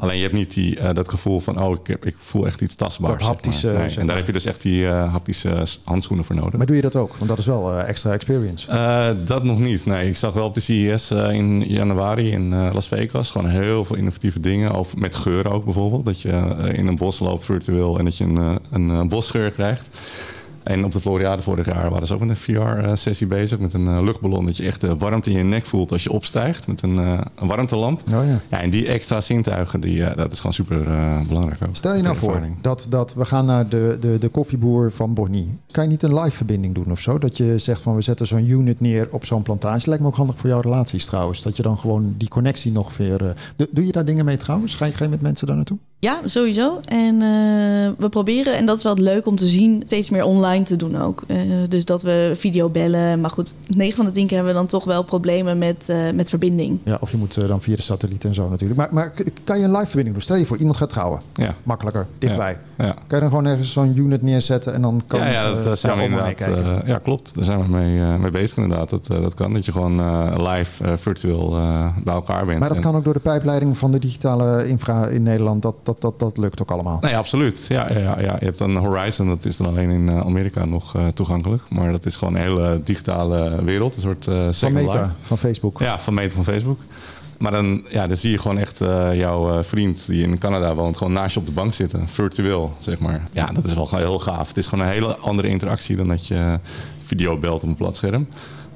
Alleen 0.00 0.16
je 0.16 0.22
hebt 0.22 0.34
niet 0.34 0.54
die, 0.54 0.78
eh, 0.78 0.94
dat 0.94 1.08
gevoel 1.08 1.40
van, 1.40 1.62
oh, 1.62 1.78
ik, 1.80 1.86
heb, 1.86 2.06
ik 2.06 2.14
voel 2.18 2.46
echt 2.46 2.60
iets 2.60 2.74
tastbaars. 2.74 3.12
Dat 3.12 3.20
zeg 3.20 3.28
haptische, 3.28 3.66
maar. 3.66 3.78
Nee, 3.78 3.88
zeg 3.88 3.98
en 3.98 4.06
daar 4.06 4.16
heb 4.16 4.26
je 4.26 4.32
dus 4.32 4.44
echt 4.44 4.62
die 4.62 4.86
eh, 4.86 5.12
haptische 5.12 5.66
handschoenen 5.84 6.24
voor 6.24 6.36
nodig. 6.36 6.52
Maar 6.52 6.66
doe 6.66 6.76
je 6.76 6.82
dat 6.82 6.96
ook? 6.96 7.16
Want 7.16 7.28
dat 7.30 7.38
is 7.38 7.46
wel 7.46 7.72
eh, 7.72 7.88
extra 7.88 8.12
experience. 8.12 8.66
Dat 9.24 9.44
nog 9.44 9.58
niet. 9.58 9.86
Nee, 9.86 10.08
ik 10.08 10.16
zag 10.16 10.32
wel 10.32 10.44
op 10.44 10.54
de 10.54 10.60
CES 10.60 11.10
in 11.10 11.68
januari 11.68 12.30
in 12.30 12.72
Las 12.72 12.88
Vegas 12.88 13.30
gewoon 13.30 13.50
heel 13.50 13.84
veel 13.84 13.96
innovatieve 13.96 14.40
dingen. 14.40 14.72
Over, 14.72 14.98
met 14.98 15.14
geuren 15.14 15.52
ook 15.52 15.64
bijvoorbeeld. 15.64 16.04
Dat 16.04 16.20
je 16.20 16.54
in 16.72 16.86
een 16.86 16.96
bos 16.96 17.18
loopt 17.18 17.44
virtueel 17.44 17.98
en 17.98 18.04
dat 18.04 18.16
je 18.16 18.24
een, 18.24 18.90
een, 18.92 19.08
bosgeur 19.08 19.50
krijgt. 19.50 19.88
En 20.70 20.84
op 20.84 20.92
de 20.92 21.00
Floriade 21.00 21.42
vorig 21.42 21.66
jaar 21.66 21.90
waren 21.90 22.06
ze 22.06 22.14
ook 22.14 22.20
met 22.20 22.28
een 22.28 22.36
VR-sessie 22.36 23.26
bezig. 23.26 23.58
Met 23.58 23.72
een 23.72 23.88
eh, 23.88 24.02
luchtballon. 24.02 24.46
Dat 24.46 24.56
je 24.56 24.64
echt 24.64 24.80
de 24.80 24.96
warmte 24.96 25.30
in 25.30 25.36
je 25.36 25.44
nek 25.44 25.66
voelt 25.66 25.92
als 25.92 26.02
je 26.02 26.12
opstijgt. 26.12 26.66
Met 26.66 26.82
een, 26.82 26.98
eh, 26.98 27.18
een 27.36 27.46
warmtelamp. 27.46 28.00
Oh 28.12 28.26
ja. 28.26 28.40
Ja, 28.50 28.60
en 28.60 28.70
die 28.70 28.86
extra 28.86 29.20
zintuigen, 29.20 29.80
die, 29.80 30.04
eh, 30.04 30.16
dat 30.16 30.32
is 30.32 30.36
gewoon 30.36 30.52
super 30.52 30.86
eh, 30.86 31.20
belangrijk 31.28 31.62
ook. 31.68 31.76
Stel 31.76 31.94
je 31.94 32.02
nou 32.02 32.16
voor 32.16 32.40
dat, 32.60 32.86
dat 32.88 33.14
we 33.14 33.24
gaan 33.24 33.46
naar 33.46 33.68
de, 33.68 33.96
de, 34.00 34.18
de 34.18 34.28
koffieboer 34.28 34.92
van 34.92 35.14
Bonnie. 35.14 35.58
Kan 35.70 35.84
je 35.84 35.90
niet 35.90 36.02
een 36.02 36.20
live 36.20 36.36
verbinding 36.36 36.74
doen 36.74 36.90
of 36.90 37.00
zo? 37.00 37.18
Dat 37.18 37.36
je 37.36 37.58
zegt 37.58 37.80
van 37.80 37.94
we 37.94 38.02
zetten 38.02 38.26
zo'n 38.26 38.48
unit 38.48 38.80
neer 38.80 39.08
op 39.10 39.24
zo'n 39.24 39.42
plantage. 39.42 39.88
Lijkt 39.88 40.02
me 40.02 40.08
ook 40.08 40.16
handig 40.16 40.38
voor 40.38 40.50
jouw 40.50 40.60
relaties 40.60 41.04
trouwens. 41.04 41.42
Dat 41.42 41.56
je 41.56 41.62
dan 41.62 41.78
gewoon 41.78 42.14
die 42.16 42.28
connectie 42.28 42.72
nog 42.72 42.96
weer... 42.96 43.26
eh, 43.26 43.30
doe, 43.56 43.68
doe 43.70 43.86
je 43.86 43.92
daar 43.92 44.04
dingen 44.04 44.24
mee 44.24 44.36
trouwens? 44.36 44.74
Ga 44.74 44.84
je, 44.84 44.92
ga 44.92 45.04
je 45.04 45.10
met 45.10 45.20
mensen 45.20 45.46
daar 45.46 45.56
naartoe? 45.56 45.78
Ja, 46.02 46.20
sowieso. 46.24 46.80
En 46.84 47.14
eh, 47.22 47.90
we 47.98 48.08
proberen, 48.10 48.56
en 48.56 48.66
dat 48.66 48.76
is 48.76 48.82
wel 48.82 48.96
leuk 48.96 49.26
om 49.26 49.36
te 49.36 49.46
zien, 49.46 49.82
steeds 49.86 50.10
meer 50.10 50.24
online 50.24 50.64
te 50.64 50.76
doen 50.76 50.96
ook. 51.02 51.22
Eh, 51.26 51.36
dus 51.68 51.84
dat 51.84 52.02
we 52.02 52.32
video 52.36 52.68
bellen. 52.68 53.20
Maar 53.20 53.30
goed, 53.30 53.54
9 53.66 53.96
van 53.96 54.04
de 54.04 54.10
10 54.12 54.26
keer 54.26 54.36
hebben 54.36 54.54
we 54.54 54.58
dan 54.60 54.68
toch 54.68 54.84
wel 54.84 55.02
problemen 55.04 55.58
met, 55.58 55.88
eh, 55.88 55.96
met 56.14 56.28
verbinding. 56.28 56.78
Ja, 56.84 56.98
of 57.00 57.10
je 57.10 57.16
moet 57.16 57.48
dan 57.48 57.62
via 57.62 57.76
de 57.76 57.82
satelliet 57.82 58.24
en 58.24 58.34
zo 58.34 58.48
natuurlijk. 58.48 58.80
Maar, 58.80 58.88
maar 58.92 59.12
kan 59.44 59.58
je 59.58 59.64
een 59.64 59.70
live 59.70 59.84
verbinding 59.86 60.12
doen? 60.14 60.22
Stel 60.24 60.36
je 60.36 60.46
voor, 60.46 60.56
iemand 60.56 60.76
gaat 60.76 60.90
trouwen. 60.90 61.20
Ja. 61.34 61.54
Makkelijker, 61.62 62.06
dichtbij. 62.18 62.58
Ja. 62.78 62.84
Kan 62.92 62.96
je 63.08 63.20
dan 63.20 63.28
gewoon 63.28 63.46
ergens 63.46 63.72
zo'n 63.72 63.96
unit 63.98 64.22
neerzetten 64.22 64.74
en 64.74 64.82
dan 64.82 65.02
kan 65.06 65.20
Ja, 65.20 65.30
ja, 65.30 65.52
dat, 65.54 65.64
daar 65.64 65.76
zijn 65.76 65.96
we 65.96 66.02
inderdaad. 66.04 66.40
eh, 66.40 66.76
ja, 66.86 66.96
klopt. 66.96 67.34
Daar 67.34 67.44
zijn 67.44 67.62
we 67.62 67.68
mee, 67.68 68.00
eh, 68.00 68.16
mee 68.16 68.30
bezig 68.30 68.56
inderdaad. 68.56 68.90
Dat, 68.90 69.08
eh, 69.10 69.20
dat 69.22 69.34
kan. 69.34 69.52
Dat 69.52 69.64
je 69.64 69.72
gewoon 69.72 70.00
eh, 70.00 70.32
live, 70.36 70.96
virtueel 70.98 71.56
eh, 71.56 71.86
bij 72.04 72.14
elkaar 72.14 72.46
bent. 72.46 72.58
maar 72.58 72.68
dat 72.68 72.76
En- 72.76 72.82
kan 72.82 72.94
ook 72.96 73.04
door 73.04 73.14
de 73.14 73.20
pijpleiding 73.20 73.78
van 73.78 73.92
de 73.92 73.98
digitale 73.98 74.68
infra 74.68 75.06
in 75.06 75.22
Nederland. 75.22 75.62
Dat, 75.62 75.74
dat, 75.90 76.00
dat, 76.00 76.18
dat 76.18 76.36
lukt 76.36 76.62
ook 76.62 76.70
allemaal. 76.70 76.98
Nee, 77.00 77.16
absoluut. 77.16 77.66
Ja, 77.68 77.92
ja, 77.92 78.20
ja. 78.20 78.36
Je 78.38 78.44
hebt 78.44 78.58
dan 78.58 78.76
Horizon, 78.76 79.28
dat 79.28 79.44
is 79.44 79.56
dan 79.56 79.66
alleen 79.66 79.90
in 79.90 80.08
eh, 80.08 80.20
Amerika 80.20 80.64
nog 80.64 80.94
eh, 80.94 81.06
toegankelijk. 81.06 81.62
Maar 81.68 81.92
dat 81.92 82.06
is 82.06 82.16
gewoon 82.16 82.34
een 82.34 82.40
hele 82.40 82.80
digitale 82.84 83.64
wereld. 83.64 83.94
Een 83.94 84.00
soort 84.00 84.26
eh 84.26 84.48
Van 84.50 84.72
Meta, 84.72 85.14
van 85.20 85.38
Facebook. 85.38 85.78
Ja, 85.78 85.98
van 85.98 86.14
Meta 86.14 86.34
van 86.34 86.44
Facebook. 86.44 86.80
Maar 87.38 87.52
dan, 87.52 87.82
ja, 87.88 88.06
dan 88.06 88.16
zie 88.16 88.30
je 88.30 88.38
gewoon 88.38 88.58
echt 88.58 88.78
jouw 89.12 89.62
vriend 89.62 90.06
die 90.06 90.22
in 90.22 90.38
Canada 90.38 90.74
woont, 90.74 90.96
gewoon 90.96 91.12
naast 91.12 91.34
je 91.34 91.40
op 91.40 91.46
de 91.46 91.52
bank 91.52 91.72
zitten. 91.74 92.08
Virtueel, 92.08 92.74
zeg 92.78 92.98
maar. 92.98 93.28
Ja, 93.32 93.46
dat 93.46 93.64
is 93.64 93.74
wel 93.74 93.88
heel 93.90 94.18
gaaf. 94.18 94.48
Het 94.48 94.56
is 94.56 94.66
gewoon 94.66 94.84
een 94.84 94.92
hele 94.92 95.16
andere 95.16 95.48
interactie 95.48 95.96
dan 95.96 96.08
dat 96.08 96.26
je 96.26 96.58
video 97.04 97.38
belt 97.38 97.62
op 97.62 97.68
een 97.68 97.74
plat 97.74 97.96
scherm. 97.96 98.26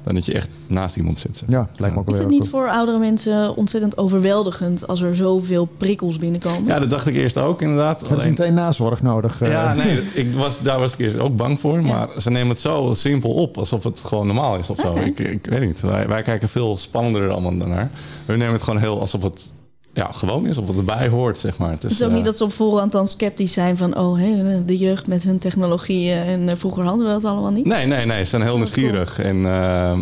Dan 0.05 0.13
dat 0.15 0.25
je 0.25 0.33
echt 0.33 0.49
naast 0.67 0.97
iemand 0.97 1.19
zit. 1.19 1.37
zeg. 1.37 1.49
Ja, 1.49 1.69
lijkt 1.77 1.95
me 1.95 2.01
ook 2.01 2.07
Is 2.07 2.13
wel 2.13 2.23
het 2.23 2.31
heel 2.33 2.41
niet 2.41 2.49
voor 2.49 2.69
oudere 2.69 2.97
mensen 2.97 3.55
ontzettend 3.55 3.97
overweldigend 3.97 4.87
als 4.87 5.01
er 5.01 5.15
zoveel 5.15 5.65
prikkels 5.77 6.17
binnenkomen? 6.17 6.65
Ja, 6.65 6.79
dat 6.79 6.89
dacht 6.89 7.07
ik 7.07 7.15
eerst 7.15 7.37
ook 7.37 7.61
inderdaad. 7.61 8.01
Hebben 8.01 8.21
ze 8.21 8.27
meteen 8.27 8.53
nazorg 8.53 9.01
nodig? 9.01 9.41
eh? 9.41 9.51
Ja, 9.51 9.73
nee, 9.73 10.01
ik 10.13 10.33
was, 10.33 10.61
daar 10.61 10.79
was 10.79 10.93
ik 10.93 10.99
eerst 10.99 11.19
ook 11.19 11.35
bang 11.35 11.59
voor. 11.59 11.81
Maar 11.83 12.07
ze 12.17 12.29
nemen 12.29 12.49
het 12.49 12.59
zo 12.59 12.93
simpel 12.93 13.31
op, 13.33 13.57
alsof 13.57 13.83
het 13.83 13.99
gewoon 13.99 14.25
normaal 14.27 14.57
is 14.57 14.69
of 14.69 14.79
zo. 14.79 14.95
Ik, 14.95 15.19
ik 15.19 15.45
weet 15.45 15.61
niet. 15.61 15.81
Wij, 15.81 16.07
wij 16.07 16.21
kijken 16.21 16.49
veel 16.49 16.77
spannender 16.77 17.29
allemaal 17.29 17.57
daarnaar. 17.57 17.89
Hun 18.25 18.37
nemen 18.37 18.53
het 18.53 18.63
gewoon 18.63 18.79
heel 18.79 18.99
alsof 18.99 19.23
het 19.23 19.51
ja, 19.95 20.11
gewoon 20.11 20.47
is 20.47 20.57
of 20.57 20.67
wat 20.67 20.77
erbij 20.77 21.07
hoort, 21.07 21.37
zeg 21.37 21.57
maar. 21.57 21.71
Het 21.71 21.83
is 21.83 22.03
ook 22.03 22.11
niet 22.11 22.25
dat 22.25 22.37
ze 22.37 22.43
op 22.43 22.53
voorhand 22.53 22.91
dan 22.91 23.07
sceptisch 23.07 23.53
zijn 23.53 23.77
van... 23.77 23.97
oh, 23.97 24.19
hè, 24.19 24.65
de 24.65 24.77
jeugd 24.77 25.07
met 25.07 25.23
hun 25.23 25.37
technologie 25.37 26.11
en 26.11 26.57
vroeger 26.57 26.83
hadden 26.83 27.05
we 27.05 27.11
dat 27.11 27.23
allemaal 27.23 27.51
niet? 27.51 27.65
Nee, 27.65 27.85
nee, 27.85 28.05
nee. 28.05 28.23
Ze 28.23 28.29
zijn 28.29 28.41
heel 28.41 28.57
nieuwsgierig. 28.57 29.19
En 29.19 29.37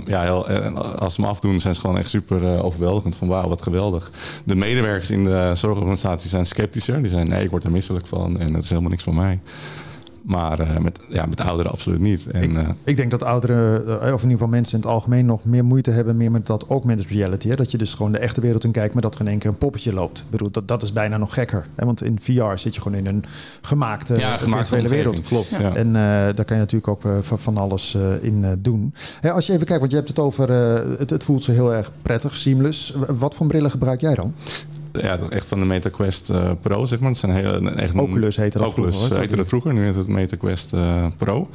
ja, 0.05 0.21
heel, 0.21 0.47
als 0.99 1.13
ze 1.13 1.21
me 1.21 1.27
afdoen, 1.27 1.61
zijn 1.61 1.75
ze 1.75 1.81
gewoon 1.81 1.97
echt 1.97 2.09
super 2.09 2.63
overweldigend. 2.63 3.15
Van 3.15 3.27
wauw, 3.27 3.47
wat 3.47 3.61
geweldig. 3.61 4.11
De 4.45 4.55
medewerkers 4.55 5.11
in 5.11 5.23
de 5.23 5.51
zorgorganisatie 5.53 6.29
zijn 6.29 6.45
sceptischer. 6.45 7.01
Die 7.01 7.09
zijn 7.09 7.27
nee, 7.27 7.43
ik 7.43 7.49
word 7.49 7.63
er 7.63 7.71
misselijk 7.71 8.07
van 8.07 8.39
en 8.39 8.53
dat 8.53 8.63
is 8.63 8.69
helemaal 8.69 8.91
niks 8.91 9.03
voor 9.03 9.15
mij. 9.15 9.39
Maar 10.23 10.59
uh, 10.59 10.77
met, 10.77 10.99
ja, 11.09 11.25
met 11.25 11.41
ouderen 11.41 11.71
absoluut 11.71 11.99
niet. 11.99 12.25
En, 12.25 12.43
ik, 12.43 12.51
uh, 12.51 12.69
ik, 12.83 12.97
denk 12.97 13.11
dat 13.11 13.23
ouderen, 13.23 13.81
of 13.85 13.99
in 13.99 14.11
ieder 14.11 14.31
geval 14.31 14.47
mensen 14.47 14.77
in 14.77 14.83
het 14.83 14.93
algemeen, 14.93 15.25
nog 15.25 15.45
meer 15.45 15.65
moeite 15.65 15.91
hebben 15.91 16.17
meer 16.17 16.31
met 16.31 16.47
dat 16.47 16.65
augmented 16.69 17.07
reality. 17.07 17.49
Hè? 17.49 17.55
Dat 17.55 17.71
je 17.71 17.77
dus 17.77 17.93
gewoon 17.93 18.11
de 18.11 18.17
echte 18.17 18.41
wereld 18.41 18.63
in 18.63 18.71
kijkt, 18.71 18.93
maar 18.93 19.01
dat 19.01 19.15
er 19.15 19.21
in 19.21 19.27
één 19.27 19.39
keer 19.39 19.49
een 19.49 19.57
poppetje 19.57 19.93
loopt. 19.93 20.19
Ik 20.19 20.29
bedoel, 20.29 20.51
dat, 20.51 20.67
dat 20.67 20.81
is 20.81 20.93
bijna 20.93 21.17
nog 21.17 21.33
gekker. 21.33 21.65
Hè? 21.75 21.85
Want 21.85 22.03
in 22.03 22.19
VR 22.21 22.55
zit 22.55 22.75
je 22.75 22.81
gewoon 22.81 22.97
in 22.97 23.05
een 23.05 23.23
gemaakte, 23.61 24.17
ja, 24.17 24.37
gemaakte 24.37 24.87
wereld. 24.87 25.21
Klopt. 25.21 25.49
Ja. 25.49 25.75
En 25.75 25.93
daar 25.93 26.45
kan 26.45 26.55
je 26.55 26.61
natuurlijk 26.61 26.87
ook 26.87 27.01
van 27.21 27.57
alles 27.57 27.97
in 28.21 28.59
doen. 28.59 28.93
Hè, 29.19 29.31
als 29.31 29.45
je 29.45 29.53
even 29.53 29.65
kijkt, 29.65 29.79
want 29.79 29.91
je 29.91 29.97
hebt 29.97 30.09
het 30.09 30.19
over, 30.19 30.49
het, 30.99 31.09
het 31.09 31.23
voelt 31.23 31.43
zo 31.43 31.51
heel 31.51 31.73
erg 31.73 31.91
prettig, 32.01 32.37
seamless. 32.37 32.95
Wat 33.17 33.35
voor 33.35 33.47
brillen 33.47 33.71
gebruik 33.71 34.01
jij 34.01 34.15
dan? 34.15 34.33
Ja, 35.01 35.17
echt 35.29 35.47
van 35.47 35.59
de 35.59 35.65
MetaQuest 35.65 36.29
uh, 36.29 36.51
Pro, 36.61 36.85
zeg 36.85 36.99
maar. 36.99 37.09
Het 37.09 37.17
zijn 37.17 37.31
hele, 37.31 37.71
echt 37.71 37.95
Oculus 37.95 38.35
heette 38.35 38.57
dat 38.57 38.67
Oculus 38.67 38.97
vroeger. 38.97 39.19
heette 39.19 39.35
dat 39.35 39.47
vroeger, 39.47 39.73
nu 39.73 39.85
heet 39.85 39.95
het 39.95 40.07
MetaQuest 40.07 40.73
uh, 40.73 41.05
Pro. 41.17 41.49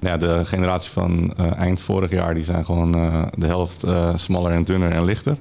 Ja, 0.00 0.16
de 0.16 0.44
generatie 0.44 0.90
van 0.90 1.34
uh, 1.40 1.56
eind 1.56 1.82
vorig 1.82 2.10
jaar, 2.10 2.34
die 2.34 2.44
zijn 2.44 2.64
gewoon 2.64 2.92
de 3.36 3.46
helft 3.46 3.86
smaller 4.14 4.52
en 4.52 4.64
dunner 4.64 4.90
en 4.90 5.04
lichter. 5.04 5.36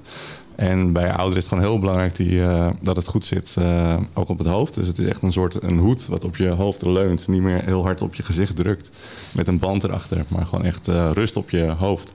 En 0.57 0.91
bij 0.91 1.07
ouderen 1.07 1.37
is 1.37 1.43
het 1.43 1.47
gewoon 1.47 1.63
heel 1.63 1.79
belangrijk 1.79 2.15
die, 2.15 2.31
uh, 2.31 2.67
dat 2.81 2.95
het 2.95 3.07
goed 3.07 3.25
zit, 3.25 3.55
uh, 3.59 3.97
ook 4.13 4.29
op 4.29 4.37
het 4.37 4.47
hoofd. 4.47 4.73
Dus 4.73 4.87
het 4.87 4.97
is 4.99 5.05
echt 5.05 5.21
een 5.21 5.31
soort 5.31 5.63
een 5.63 5.77
hoed 5.77 6.07
wat 6.07 6.23
op 6.23 6.37
je 6.37 6.49
hoofd 6.49 6.85
leunt. 6.85 7.27
Niet 7.27 7.41
meer 7.41 7.63
heel 7.63 7.83
hard 7.83 8.01
op 8.01 8.15
je 8.15 8.23
gezicht 8.23 8.55
drukt 8.55 8.89
met 9.31 9.47
een 9.47 9.59
band 9.59 9.83
erachter. 9.83 10.23
Maar 10.27 10.45
gewoon 10.45 10.65
echt 10.65 10.87
uh, 10.87 11.09
rust 11.13 11.35
op 11.37 11.49
je 11.49 11.63
hoofd. 11.63 12.13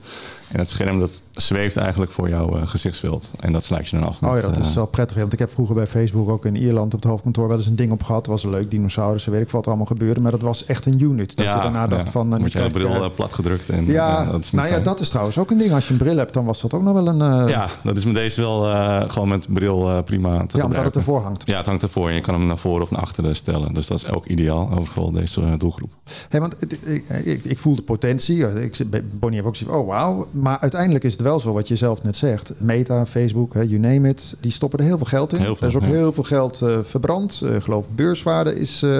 En 0.53 0.59
het 0.59 0.69
scherm 0.69 0.99
dat 0.99 1.21
zweeft 1.31 1.77
eigenlijk 1.77 2.11
voor 2.11 2.29
jouw 2.29 2.57
uh, 2.57 2.67
gezichtsveld. 2.67 3.31
En 3.39 3.53
dat 3.53 3.63
sluit 3.63 3.89
je 3.89 3.97
dan 3.97 4.07
af. 4.07 4.21
Met, 4.21 4.29
oh 4.29 4.35
ja, 4.35 4.41
dat 4.41 4.57
is 4.57 4.75
wel 4.75 4.85
prettig. 4.85 5.17
Want 5.17 5.33
ik 5.33 5.39
heb 5.39 5.51
vroeger 5.51 5.75
bij 5.75 5.87
Facebook 5.87 6.29
ook 6.29 6.45
in 6.45 6.55
Ierland 6.55 6.93
op 6.93 7.01
het 7.01 7.09
hoofdkantoor 7.09 7.47
wel 7.47 7.57
eens 7.57 7.67
een 7.67 7.75
ding 7.75 7.91
op 7.91 8.03
gehad. 8.03 8.25
was 8.25 8.43
een 8.43 8.49
leuk 8.49 8.71
dinosaurussen, 8.71 9.31
weet 9.31 9.41
ik 9.41 9.49
wat 9.49 9.67
allemaal 9.67 9.85
gebeurde. 9.85 10.21
Maar 10.21 10.31
dat 10.31 10.41
was 10.41 10.65
echt 10.65 10.85
een 10.85 11.01
unit. 11.01 11.37
Dat 11.37 11.45
ja, 11.45 11.55
je 11.55 11.61
daarna 11.61 11.87
dacht 11.87 12.05
ja. 12.05 12.11
van... 12.11 12.29
Word 12.29 12.51
je 12.51 12.59
kijk, 12.59 12.71
bril 12.71 13.11
plat 13.11 13.33
gedrukt. 13.33 13.69
En, 13.69 13.85
ja, 13.85 14.25
dat 14.25 14.43
is 14.43 14.51
nou 14.51 14.67
ja, 14.67 14.79
dat 14.79 14.99
is 14.99 15.09
trouwens 15.09 15.37
ook 15.37 15.51
een 15.51 15.57
ding. 15.57 15.71
Als 15.71 15.85
je 15.87 15.91
een 15.91 15.99
bril 15.99 16.17
hebt, 16.17 16.33
dan 16.33 16.45
was 16.45 16.61
dat 16.61 16.73
ook 16.73 16.81
nog 16.81 16.93
wel 16.93 17.07
een... 17.07 17.47
Ja, 17.47 17.67
dat 17.83 17.97
is 17.97 18.05
met 18.05 18.15
deze 18.15 18.41
wel 18.41 18.61
gewoon 19.09 19.27
met 19.27 19.47
bril 19.53 20.03
prima 20.03 20.29
te 20.29 20.37
Ja, 20.37 20.39
gebruiken. 20.39 20.65
omdat 20.65 20.83
het 20.83 20.95
ervoor 20.95 21.21
hangt. 21.21 21.43
Ja, 21.45 21.57
het 21.57 21.65
hangt 21.65 21.83
ervoor. 21.83 22.09
En 22.09 22.15
je 22.15 22.21
kan 22.21 22.33
hem 22.33 22.45
naar 22.45 22.57
voren 22.57 22.81
of 22.81 22.91
naar 22.91 23.01
achteren 23.01 23.35
stellen. 23.35 23.73
Dus 23.73 23.87
dat 23.87 23.97
is 23.97 24.09
ook 24.09 24.25
ideaal, 24.25 24.71
overal 24.79 25.11
deze 25.11 25.57
doelgroep. 25.57 25.91
Hey, 26.29 26.39
want 26.39 26.55
ik, 26.61 26.79
ik, 27.25 27.43
ik 27.43 27.59
voel 27.59 27.75
de 27.75 27.81
potentie. 27.81 28.61
Ik, 28.61 28.83
Bonnie 29.19 29.41
heeft 29.41 29.47
ook 29.47 29.57
gezegd, 29.57 29.77
oh 29.77 29.87
wauw. 29.87 30.27
Maar 30.43 30.57
uiteindelijk 30.59 31.03
is 31.03 31.11
het 31.11 31.21
wel 31.21 31.39
zo 31.39 31.53
wat 31.53 31.67
je 31.67 31.75
zelf 31.75 32.03
net 32.03 32.15
zegt. 32.15 32.53
Meta, 32.59 33.05
Facebook, 33.05 33.53
you 33.53 33.77
name 33.77 34.09
it. 34.09 34.35
Die 34.39 34.51
stoppen 34.51 34.79
er 34.79 34.85
heel 34.85 34.97
veel 34.97 35.05
geld 35.05 35.33
in. 35.33 35.39
Heel 35.39 35.55
veel, 35.55 35.67
er 35.67 35.73
is 35.73 35.81
ook 35.81 35.87
ja. 35.87 35.95
heel 35.95 36.13
veel 36.13 36.23
geld 36.23 36.61
uh, 36.63 36.77
verbrand. 36.81 37.41
Uh, 37.43 37.61
geloof 37.61 37.85
ik, 37.85 37.95
beurswaarde 37.95 38.59
is 38.59 38.83
uh, 38.83 38.91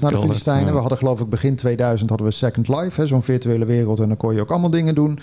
naar 0.00 0.10
de 0.10 0.18
Filistijnen. 0.18 0.66
ja. 0.66 0.72
We 0.72 0.78
hadden 0.78 0.98
geloof 0.98 1.20
ik 1.20 1.28
begin 1.28 1.56
2000 1.56 2.08
hadden 2.08 2.28
we 2.28 2.32
Second 2.32 2.68
Life. 2.68 3.06
Zo'n 3.06 3.22
virtuele 3.22 3.64
wereld. 3.64 4.00
En 4.00 4.08
dan 4.08 4.16
kon 4.16 4.34
je 4.34 4.40
ook 4.40 4.50
allemaal 4.50 4.70
dingen 4.70 4.94
doen. 4.94 5.18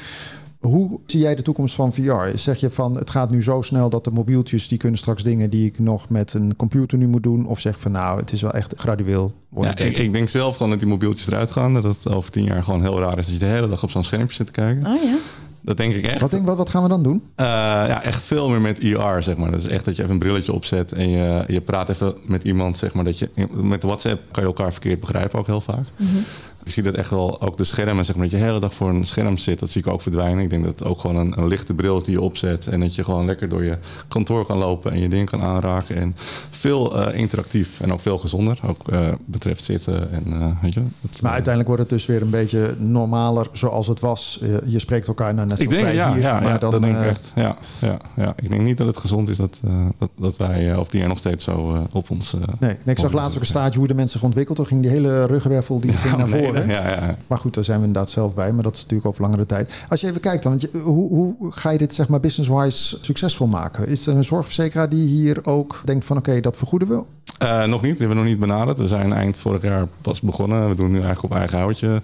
Hoe 0.60 1.00
zie 1.06 1.20
jij 1.20 1.36
de 1.36 1.42
toekomst 1.42 1.76
van 1.76 1.94
VR? 1.94 2.38
Zeg 2.38 2.60
je 2.60 2.70
van 2.70 2.98
het 2.98 3.10
gaat 3.10 3.32
nu 3.32 3.44
zo 3.44 3.62
snel 3.62 3.90
dat 3.90 4.04
de 4.04 4.12
mobieltjes 4.12 4.68
die 4.68 4.78
kunnen 4.78 5.00
straks 5.00 5.24
dingen 5.24 5.50
die 5.50 5.66
ik 5.66 5.80
nog 5.80 6.10
met 6.10 6.34
een 6.34 6.56
computer 6.56 6.98
nu 6.98 7.08
moet 7.08 7.24
doen? 7.24 7.46
Of 7.46 7.60
zeg 7.60 7.80
van 7.80 7.92
nou, 7.92 8.20
het 8.20 8.32
is 8.32 8.42
wel 8.42 8.52
echt 8.52 8.74
gradueel. 8.78 9.34
Ja, 9.56 9.78
ik, 9.78 9.98
ik, 9.98 10.14
denk 10.14 10.30
zelf 10.30 10.56
gewoon 10.56 10.70
dat 10.70 10.80
die 10.80 10.88
mobieltjes 10.88 11.28
eruit 11.28 11.52
gaan. 11.52 11.74
Dat 11.74 11.84
het 11.84 12.10
over 12.10 12.32
tien 12.32 12.44
jaar 12.44 12.64
gewoon 12.64 12.82
heel 12.82 13.00
raar 13.00 13.18
is 13.18 13.26
dat 13.26 13.34
je 13.34 13.40
de 13.40 13.46
hele 13.46 13.70
dag 13.70 13.84
op 13.84 13.90
zo'n 13.90 14.04
schermpje 14.04 14.36
zit 14.36 14.46
te 14.46 14.52
kijken. 14.52 14.86
Oh 14.86 15.04
ja. 15.04 15.18
Dat 15.62 15.78
denk 15.78 15.94
ik 15.94 16.06
echt. 16.06 16.22
Wat, 16.22 16.32
denk, 16.32 16.46
wat, 16.46 16.58
wat 16.58 16.70
gaan 16.70 16.84
we 16.84 16.90
dan 16.90 17.04
doen? 17.04 17.16
Uh, 17.16 17.46
ja, 17.88 18.04
echt 18.04 18.24
veel 18.24 18.50
meer 18.50 18.62
met 18.62 18.80
IR, 18.80 19.24
zeg 19.24 19.38
maar. 19.38 19.52
Dat 19.52 19.62
is 19.62 19.68
echt 19.68 19.86
dat 19.86 19.96
je 19.96 20.02
even 20.02 20.14
een 20.14 20.20
brilletje 20.20 20.54
opzet 20.54 20.92
en 20.92 21.10
je, 21.10 21.44
je 21.48 21.62
praat 21.62 21.90
even 21.90 22.16
met 22.26 22.44
iemand, 22.44 22.78
zeg 22.78 22.94
maar. 22.94 23.04
Dat 23.04 23.20
je, 23.20 23.30
met 23.52 23.84
WhatsApp 23.84 24.22
kan 24.32 24.44
je 24.44 24.50
elkaar 24.50 24.72
verkeerd 24.72 25.00
begrijpen 25.00 25.40
ook 25.40 25.46
heel 25.46 25.62
vaak. 25.62 25.86
Mm 25.96 26.08
-hmm. 26.08 26.24
Ik 26.68 26.74
zie 26.74 26.84
dat 26.84 26.94
echt 26.94 27.10
wel, 27.10 27.42
ook 27.42 27.58
de 27.58 27.64
schermen, 27.64 28.06
zeg 28.06 28.16
maar, 28.16 28.24
dat 28.24 28.34
je 28.34 28.40
de 28.40 28.50
hele 28.50 28.60
dag 28.60 28.74
voor 28.74 28.90
een 28.90 29.06
scherm 29.06 29.38
zit, 29.38 29.60
dat 29.60 29.70
zie 29.70 29.82
ik 29.82 29.88
ook 29.88 30.02
verdwijnen. 30.02 30.44
Ik 30.44 30.50
denk 30.50 30.64
dat 30.64 30.80
het 30.80 30.88
ook 30.88 31.00
gewoon 31.00 31.16
een, 31.16 31.38
een 31.38 31.48
lichte 31.48 31.74
bril 31.74 31.98
is 31.98 32.04
die 32.04 32.14
je 32.14 32.22
opzet 32.22 32.68
en 32.68 32.80
dat 32.80 32.96
je 32.96 33.04
gewoon 33.04 33.26
lekker 33.26 33.50
door 33.50 33.64
je 33.64 33.78
kantoor 34.08 34.46
kan 34.46 34.58
lopen 34.58 34.92
en 34.92 35.00
je 35.00 35.10
dingen 35.10 35.26
kan 35.26 35.42
aanraken. 35.42 35.96
En 35.96 36.16
veel 36.50 37.10
uh, 37.10 37.20
interactief 37.20 37.82
en 37.82 37.94
ook 37.94 38.00
veel 38.00 38.18
gezonder, 38.18 38.60
ook 38.68 38.82
uh, 38.92 39.08
betreft 39.26 39.64
zitten 39.64 40.12
en 40.12 40.24
uh, 40.28 40.46
weet 40.62 40.74
je. 40.74 40.82
Maar 41.22 41.32
uiteindelijk 41.32 41.68
wordt 41.68 41.82
het 41.82 41.90
dus 41.90 42.06
weer 42.06 42.22
een 42.22 42.30
beetje 42.30 42.76
normaler 42.78 43.48
zoals 43.52 43.88
het 43.88 44.00
was. 44.00 44.40
Je, 44.66 44.80
spreekt 44.80 45.08
elkaar 45.08 45.34
naar 45.34 45.46
net 45.46 45.60
ik 45.60 45.70
denk, 45.70 45.94
ja, 45.94 46.14
hier, 46.14 46.22
ja, 46.22 46.40
maar 46.40 46.52
ja, 46.52 46.58
dan, 46.58 46.72
dat 46.72 46.82
denk 46.82 46.98
ik 46.98 47.06
echt. 47.06 47.32
Ja, 47.36 47.58
ja, 47.82 47.98
ja. 48.16 48.34
Ik 48.38 48.50
denk 48.50 48.62
niet 48.62 48.78
dat 48.78 48.88
het 48.88 48.98
gezond 48.98 49.30
is 49.30 49.38
dat, 49.38 49.62
dat, 49.98 50.10
dat 50.18 50.38
wij 50.38 50.76
over 50.76 50.92
tien 50.92 51.00
jaar 51.00 51.10
nog 51.10 51.18
steeds 51.18 51.44
zo 51.44 51.88
op 51.92 52.12
ons... 52.12 52.34
nee, 52.34 52.78
nee, 52.86 52.96
ik 52.96 53.00
zag 53.00 53.12
laatst 53.12 53.36
ook 53.36 53.42
een 53.42 53.48
staartje 53.48 53.80
hoe 53.80 53.88
de 53.88 53.94
mensen 53.94 54.20
zich 54.20 54.28
ontwikkeld. 54.28 54.58
Toen 54.58 54.68
ging 54.68 54.82
die 54.82 54.92
hele 54.92 55.26
ruggenwervel 55.26 55.80
die 55.80 55.92
ging 56.04 56.18
naar 56.18 56.30
nee, 56.30 56.57
Ja, 56.66 56.90
ja. 56.90 57.18
Maar 57.28 57.38
goed, 57.38 57.54
daar 57.54 57.64
zijn 57.64 57.80
we 57.80 57.86
inderdaad 57.86 58.10
zelf 58.10 58.34
bij. 58.34 58.52
Maar 58.52 58.64
dat 58.64 58.76
is 58.76 58.82
natuurlijk 58.82 59.08
over 59.08 59.22
langere 59.22 59.46
tijd. 59.46 59.84
Als 59.90 60.02
je 60.02 60.08
even 60.08 60.22
kijkt 60.22 60.44
dan, 60.44 60.56
je, 60.58 60.78
hoe, 60.78 61.10
hoe 61.10 61.52
ga 61.52 61.70
je 61.70 61.78
dit 61.78 61.94
zeg 61.94 62.08
maar 62.08 62.20
business-wise 62.20 62.98
succesvol 63.02 63.48
maken? 63.48 63.88
Is 63.88 64.08
er 64.08 64.16
een 64.16 64.24
zorgverzekeraar 64.24 64.90
die 64.90 65.08
hier 65.08 65.46
ook 65.46 65.82
denkt 65.86 66.06
van 66.06 66.18
oké, 66.18 66.30
okay, 66.30 66.42
dat 66.42 66.58
vergoeden 66.58 66.88
we? 66.88 67.04
Uh, 67.44 67.64
nog 67.64 67.82
niet, 67.82 67.98
die 67.98 68.08
hebben 68.08 68.10
we 68.10 68.24
nog 68.24 68.26
niet 68.26 68.40
benaderd. 68.40 68.80
We 68.80 68.88
zijn 68.88 69.14
eind 69.14 69.40
vorig 69.40 69.62
jaar 69.62 69.88
pas 70.02 70.22
begonnen. 70.22 70.70
We 70.70 70.76
doen 70.76 70.92
nu 70.92 70.98
eigenlijk 71.02 71.24
op 71.24 71.40
eigen 71.40 71.58
houtje 71.58 72.02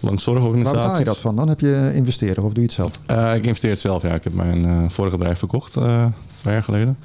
langs 0.00 0.22
zorgorganisaties. 0.22 0.78
Waar 0.78 0.82
betaal 0.82 0.98
je 0.98 1.04
dat 1.04 1.18
van? 1.18 1.36
Dan 1.36 1.48
heb 1.48 1.60
je 1.60 1.92
investeren 1.94 2.44
of 2.44 2.52
doe 2.52 2.62
je 2.62 2.68
het 2.68 2.72
zelf? 2.72 2.90
Uh, 3.10 3.34
ik 3.34 3.44
investeer 3.44 3.70
het 3.70 3.80
zelf, 3.80 4.02
ja. 4.02 4.14
Ik 4.14 4.24
heb 4.24 4.34
mijn 4.34 4.64
uh, 4.64 4.82
vorige 4.88 5.16
bedrijf 5.16 5.38
verkocht 5.38 5.72
twee 6.34 6.54
jaar 6.54 6.62
geleden. 6.62 6.98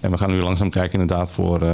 En 0.00 0.10
we 0.10 0.18
gaan 0.18 0.30
nu 0.30 0.40
langzaam 0.40 0.70
kijken 0.70 1.00
inderdaad 1.00 1.30
voor 1.30 1.64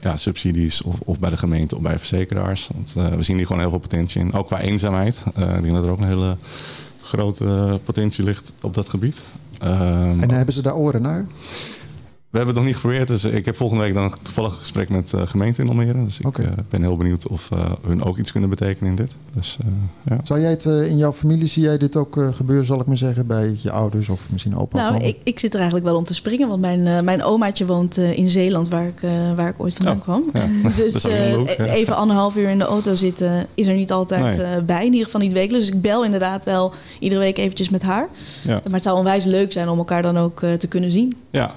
ja, 0.00 0.16
subsidies 0.16 0.82
of, 0.82 1.00
of, 1.00 1.18
bij 1.18 1.30
de 1.30 1.36
gemeente 1.36 1.76
of 1.76 1.82
bij 1.82 1.98
verzekeraars. 1.98 2.70
Want 2.74 3.10
we 3.16 3.22
zien 3.22 3.36
hier 3.36 3.46
gewoon 3.46 3.60
heel 3.60 3.70
veel 3.70 3.78
potentie 3.78 4.20
in. 4.20 4.32
Ook 4.32 4.46
qua 4.46 4.60
eenzaamheid. 4.60 5.24
ik 5.36 5.62
denk 5.62 5.74
dat 5.74 5.84
er 5.84 5.90
ook 5.90 5.98
een 5.98 6.06
hele 6.06 6.36
grote 7.02 7.80
potentie 7.84 8.24
ligt 8.24 8.52
op 8.60 8.74
dat 8.74 8.88
gebied. 8.88 9.22
Um, 9.64 10.20
en 10.20 10.30
hebben 10.30 10.54
ze 10.54 10.62
daar 10.62 10.74
oren 10.74 11.02
naar? 11.02 11.26
We 12.36 12.42
hebben 12.42 12.62
het 12.62 12.64
nog 12.64 12.74
niet 12.74 12.82
geprobeerd. 12.82 13.08
Dus 13.08 13.24
ik 13.24 13.44
heb 13.44 13.56
volgende 13.56 13.82
week 13.82 13.94
dan 13.94 14.14
toevallig 14.22 14.52
een 14.52 14.58
gesprek 14.58 14.88
met 14.88 15.10
de 15.10 15.16
uh, 15.16 15.26
gemeente 15.26 15.62
in 15.62 15.68
Almere. 15.68 16.04
Dus 16.04 16.20
ik 16.20 16.26
okay. 16.26 16.44
uh, 16.44 16.50
ben 16.70 16.82
heel 16.82 16.96
benieuwd 16.96 17.28
of 17.28 17.50
uh, 17.52 17.72
hun 17.86 18.02
ook 18.02 18.18
iets 18.18 18.32
kunnen 18.32 18.50
betekenen 18.50 18.90
in 18.90 18.96
dit. 18.96 19.16
Dus, 19.34 19.58
ja. 20.02 20.20
Zou 20.22 20.40
jij 20.40 20.50
het 20.50 20.64
in 20.64 20.96
jouw 20.96 21.12
familie, 21.12 21.46
zie 21.46 21.62
jij 21.62 21.78
dit 21.78 21.96
ook 21.96 22.20
gebeuren, 22.34 22.66
zal 22.66 22.80
ik 22.80 22.86
maar 22.86 22.96
zeggen, 22.96 23.26
bij 23.26 23.56
je 23.62 23.70
ouders 23.70 24.08
of 24.08 24.26
misschien 24.30 24.56
opa? 24.56 24.90
Nou, 24.90 25.04
ik, 25.04 25.16
ik, 25.22 25.38
zit 25.38 25.52
er 25.52 25.60
eigenlijk 25.60 25.88
wel 25.88 25.96
om 25.96 26.04
te 26.04 26.14
springen. 26.14 26.48
Want 26.48 26.60
mijn, 26.60 27.04
mijn 27.04 27.22
omaatje 27.22 27.66
woont 27.66 27.96
in 27.96 28.28
Zeeland, 28.28 28.68
waar 28.68 28.86
ik, 28.86 29.00
waar 29.36 29.48
ik 29.48 29.60
ooit 29.60 29.74
vandaan 29.74 29.96
oh, 29.96 30.02
kwam. 30.02 30.24
Ja. 30.32 30.46
dus 30.82 31.02
ja. 31.02 31.64
even 31.64 31.96
anderhalf 31.96 32.36
uur 32.36 32.48
in 32.48 32.58
de 32.58 32.64
auto 32.64 32.94
zitten 32.94 33.46
is 33.54 33.66
er 33.66 33.74
niet 33.74 33.92
altijd 33.92 34.36
nee. 34.36 34.62
bij. 34.62 34.84
In 34.84 34.90
ieder 34.90 35.04
geval 35.04 35.20
niet 35.20 35.32
wekelijks. 35.32 35.66
Dus 35.66 35.74
ik 35.74 35.82
bel 35.82 36.04
inderdaad 36.04 36.44
wel 36.44 36.72
iedere 36.98 37.20
week 37.20 37.38
eventjes 37.38 37.68
met 37.68 37.82
haar. 37.82 38.08
Maar 38.44 38.60
het 38.70 38.82
zou 38.82 38.98
onwijs 38.98 39.24
leuk 39.24 39.52
zijn 39.52 39.68
om 39.68 39.78
elkaar 39.78 40.02
dan 40.02 40.18
ook 40.18 40.38
te 40.38 40.66
kunnen 40.68 40.90
zien. 40.90 41.16
Ja, 41.30 41.54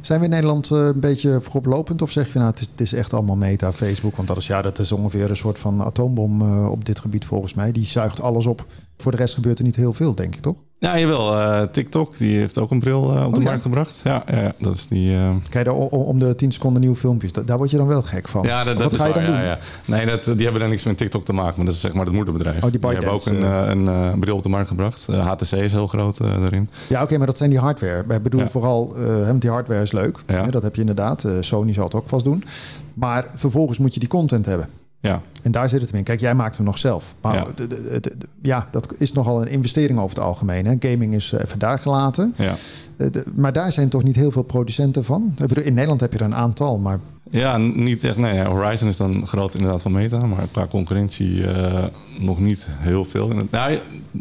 zijn 0.00 0.18
we 0.18 0.24
in 0.24 0.30
Nederland 0.30 0.70
uh, 0.70 0.78
een 0.78 1.00
beetje 1.00 1.40
vooroplopend? 1.40 2.02
Of 2.02 2.10
zeg 2.10 2.32
je 2.32 2.38
nou, 2.38 2.50
het 2.50 2.60
is, 2.60 2.68
het 2.70 2.80
is, 2.80 2.92
echt 2.92 3.12
allemaal 3.12 3.36
meta, 3.36 3.72
Facebook? 3.72 4.16
Want 4.16 4.28
dat 4.28 4.36
is, 4.36 4.46
ja, 4.46 4.62
dat 4.62 4.78
is 4.78 4.92
ongeveer 4.92 5.30
een 5.30 5.36
soort 5.36 5.58
van 5.58 5.82
atoombom 5.82 6.42
uh, 6.42 6.70
op 6.70 6.84
dit 6.84 6.98
gebied 6.98 7.24
volgens 7.24 7.54
mij. 7.54 7.72
Die 7.72 7.84
zuigt 7.84 8.20
alles 8.20 8.46
op. 8.46 8.66
Voor 9.02 9.12
de 9.12 9.16
rest 9.18 9.34
gebeurt 9.34 9.58
er 9.58 9.64
niet 9.64 9.76
heel 9.76 9.92
veel, 9.92 10.14
denk 10.14 10.34
ik, 10.34 10.40
toch? 10.40 10.56
Ja, 10.78 10.98
jawel. 10.98 11.32
Uh, 11.32 11.62
TikTok 11.62 12.18
die 12.18 12.38
heeft 12.38 12.58
ook 12.58 12.70
een 12.70 12.78
bril 12.78 13.16
uh, 13.16 13.24
op 13.26 13.30
de 13.32 13.36
Oh, 13.36 13.42
ja? 13.42 13.48
markt 13.48 13.62
gebracht. 13.62 14.00
Ja, 14.04 14.24
ja, 14.26 14.52
dat 14.58 14.74
is 14.74 14.86
die. 14.86 15.12
Uh... 15.12 15.28
Kijk, 15.48 15.64
daar, 15.64 15.74
om, 15.74 16.18
de 16.18 16.34
10 16.34 16.52
seconden 16.52 16.80
nieuwe 16.80 16.96
filmpjes, 16.96 17.32
da- 17.32 17.42
daar 17.42 17.56
word 17.56 17.70
je 17.70 17.76
dan 17.76 17.86
wel 17.86 18.02
gek 18.02 18.28
van. 18.28 18.42
Ja, 18.42 18.64
dat, 18.64 18.74
Wat 18.74 18.82
dat 18.82 18.92
is 18.92 18.98
ga 18.98 19.06
je 19.06 19.12
dan 19.12 19.24
doen? 19.24 19.34
ja. 19.34 19.58
Nee, 19.84 20.06
dat, 20.06 20.24
die 20.24 20.42
hebben 20.42 20.60
dan 20.60 20.70
niks 20.70 20.84
met 20.84 20.96
TikTok 20.96 21.24
te 21.24 21.32
maken, 21.32 21.54
maar 21.56 21.64
dat 21.66 21.74
is 21.74 21.80
zeg 21.80 21.92
maar 21.92 22.04
het 22.04 22.14
moederbedrijf. 22.14 22.64
Oh, 22.64 22.70
die 22.70 22.80
hebben 22.80 23.10
ook 23.12 23.26
een, 23.26 23.86
een, 23.86 24.18
bril 24.20 24.36
op 24.36 24.42
de 24.42 24.48
markt 24.48 24.68
gebracht. 24.68 25.06
HTC 25.06 25.52
is 25.52 25.72
heel 25.72 25.86
groot 25.86 26.18
daarin. 26.18 26.70
Ja, 26.88 27.02
oké, 27.02 27.18
maar 27.18 27.26
dat 27.26 27.36
zijn 27.38 27.50
die 27.50 27.58
hardware. 27.58 28.04
Ik 28.08 28.22
bedoel 28.22 28.46
vooral, 28.46 28.94
die 29.38 29.50
hardware 29.50 29.82
is 29.82 29.92
leuk. 29.92 30.18
Dat 30.50 30.62
heb 30.62 30.74
je 30.74 30.80
inderdaad. 30.80 31.26
Sony 31.40 31.72
zal 31.72 31.84
het 31.84 31.94
ook 31.94 32.08
vast 32.08 32.24
doen. 32.24 32.44
Maar 32.94 33.26
vervolgens 33.34 33.78
moet 33.78 33.94
je 33.94 34.00
die 34.00 34.08
content 34.08 34.46
hebben. 34.46 34.68
Ja, 35.02 35.20
En 35.42 35.50
daar 35.52 35.68
zit 35.68 35.80
het 35.80 35.90
hem 35.90 35.98
in. 35.98 36.04
Kijk, 36.04 36.20
jij 36.20 36.34
maakt 36.34 36.56
hem 36.56 36.66
nog 36.66 36.78
zelf. 36.78 37.14
Maar 37.20 37.34
Ja. 37.34 37.46
ja, 38.42 38.68
dat 38.70 38.94
is 38.98 39.12
nogal 39.12 39.40
een 39.42 39.48
investering 39.48 39.98
over 39.98 40.16
het 40.16 40.24
algemeen. 40.24 40.66
Hè. 40.66 40.74
Gaming 40.78 41.14
is 41.14 41.32
eh, 41.32 41.40
even 41.44 41.58
daar 41.58 41.78
gelaten. 41.78 42.34
ja. 42.36 42.54
Eh, 42.96 43.08
Maar 43.34 43.52
daar 43.52 43.72
zijn 43.72 43.88
toch 43.88 44.02
niet 44.02 44.16
heel 44.16 44.30
veel 44.30 44.42
producenten 44.42 45.04
van? 45.04 45.34
In 45.62 45.74
Nederland 45.74 46.00
heb 46.00 46.12
je 46.12 46.18
er 46.18 46.24
een 46.24 46.34
aantal, 46.34 46.78
maar 46.78 46.98
Ja, 47.30 47.56
niet 47.56 48.04
echt. 48.04 48.16
Nee, 48.16 48.44
Horizon 48.44 48.88
is 48.88 48.96
dan 48.96 49.26
groot 49.26 49.54
inderdaad 49.54 49.82
van 49.82 49.92
Meta, 49.92 50.26
maar 50.26 50.46
qua 50.50 50.66
concurrentie 50.66 51.34
uh, 51.34 51.84
nog 52.18 52.40
niet 52.40 52.68
heel 52.70 53.04
veel. 53.04 53.32
Nou, 53.50 53.78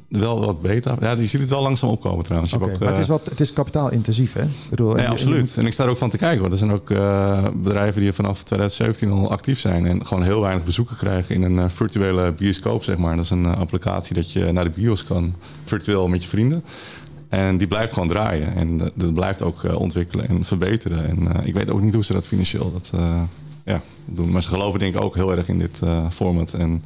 wel 0.08 0.45
wat 0.45 0.62
beter. 0.62 0.95
Ja, 1.02 1.12
je 1.12 1.26
ziet 1.26 1.39
het 1.39 1.49
wel 1.49 1.62
langzaam 1.62 1.89
opkomen 1.89 2.24
trouwens. 2.24 2.54
Okay, 2.54 2.74
ook, 2.74 2.80
maar 2.80 2.89
het 2.89 2.97
is, 2.97 3.08
wat, 3.08 3.30
het 3.30 3.39
is 3.39 3.54
kapitaalintensief, 3.54 4.34
hè? 4.34 4.43
Ik 4.43 4.70
bedoel, 4.70 4.97
ja, 4.97 5.06
absoluut. 5.06 5.58
En 5.58 5.66
ik 5.66 5.74
sta 5.74 5.84
er 5.84 5.89
ook 5.89 5.97
van 5.97 6.10
te 6.10 6.18
kijken. 6.18 6.39
Hoor. 6.39 6.52
Er 6.52 6.58
zijn 6.58 6.72
ook 6.72 6.89
uh, 6.89 7.47
bedrijven 7.56 8.02
die 8.02 8.14
vanaf 8.14 8.43
2017 8.43 9.12
al 9.12 9.32
actief 9.32 9.60
zijn 9.60 9.86
en 9.86 10.06
gewoon 10.06 10.24
heel 10.24 10.41
weinig 10.41 10.64
bezoeken 10.64 10.95
krijgen 10.95 11.36
in 11.36 11.41
een 11.41 11.58
uh, 11.58 11.66
virtuele 11.68 12.32
bioscoop, 12.32 12.84
zeg 12.84 12.97
maar. 12.97 13.16
Dat 13.16 13.26
is 13.26 13.32
een 13.32 13.45
applicatie 13.45 14.16
dat 14.16 14.32
je 14.32 14.52
naar 14.52 14.64
de 14.64 14.70
bios 14.76 15.04
kan, 15.04 15.36
virtueel 15.66 16.08
met 16.08 16.24
je 16.24 16.30
vrienden. 16.30 16.64
En 17.32 17.58
die 17.58 17.68
blijft 17.68 17.94
gewoon 17.94 18.08
draaien. 18.08 18.56
En 18.56 18.78
dat 18.78 19.14
blijft 19.14 19.42
ook 19.42 19.64
ontwikkelen 19.76 20.28
en 20.28 20.44
verbeteren. 20.44 21.08
En 21.10 21.46
ik 21.46 21.54
weet 21.54 21.70
ook 21.70 21.82
niet 21.82 21.94
hoe 21.94 22.04
ze 22.04 22.14
dat 22.14 22.28
financieel 22.28 22.72
dat, 22.72 22.94
ja, 23.66 23.82
doen. 24.12 24.32
Maar 24.32 24.42
ze 24.42 24.50
geloven 24.50 24.80
denk 24.80 24.96
ik 24.96 25.02
ook 25.02 25.16
heel 25.16 25.36
erg 25.36 25.48
in 25.48 25.60
dit 25.60 25.82
format. 26.10 26.54
En 26.54 26.84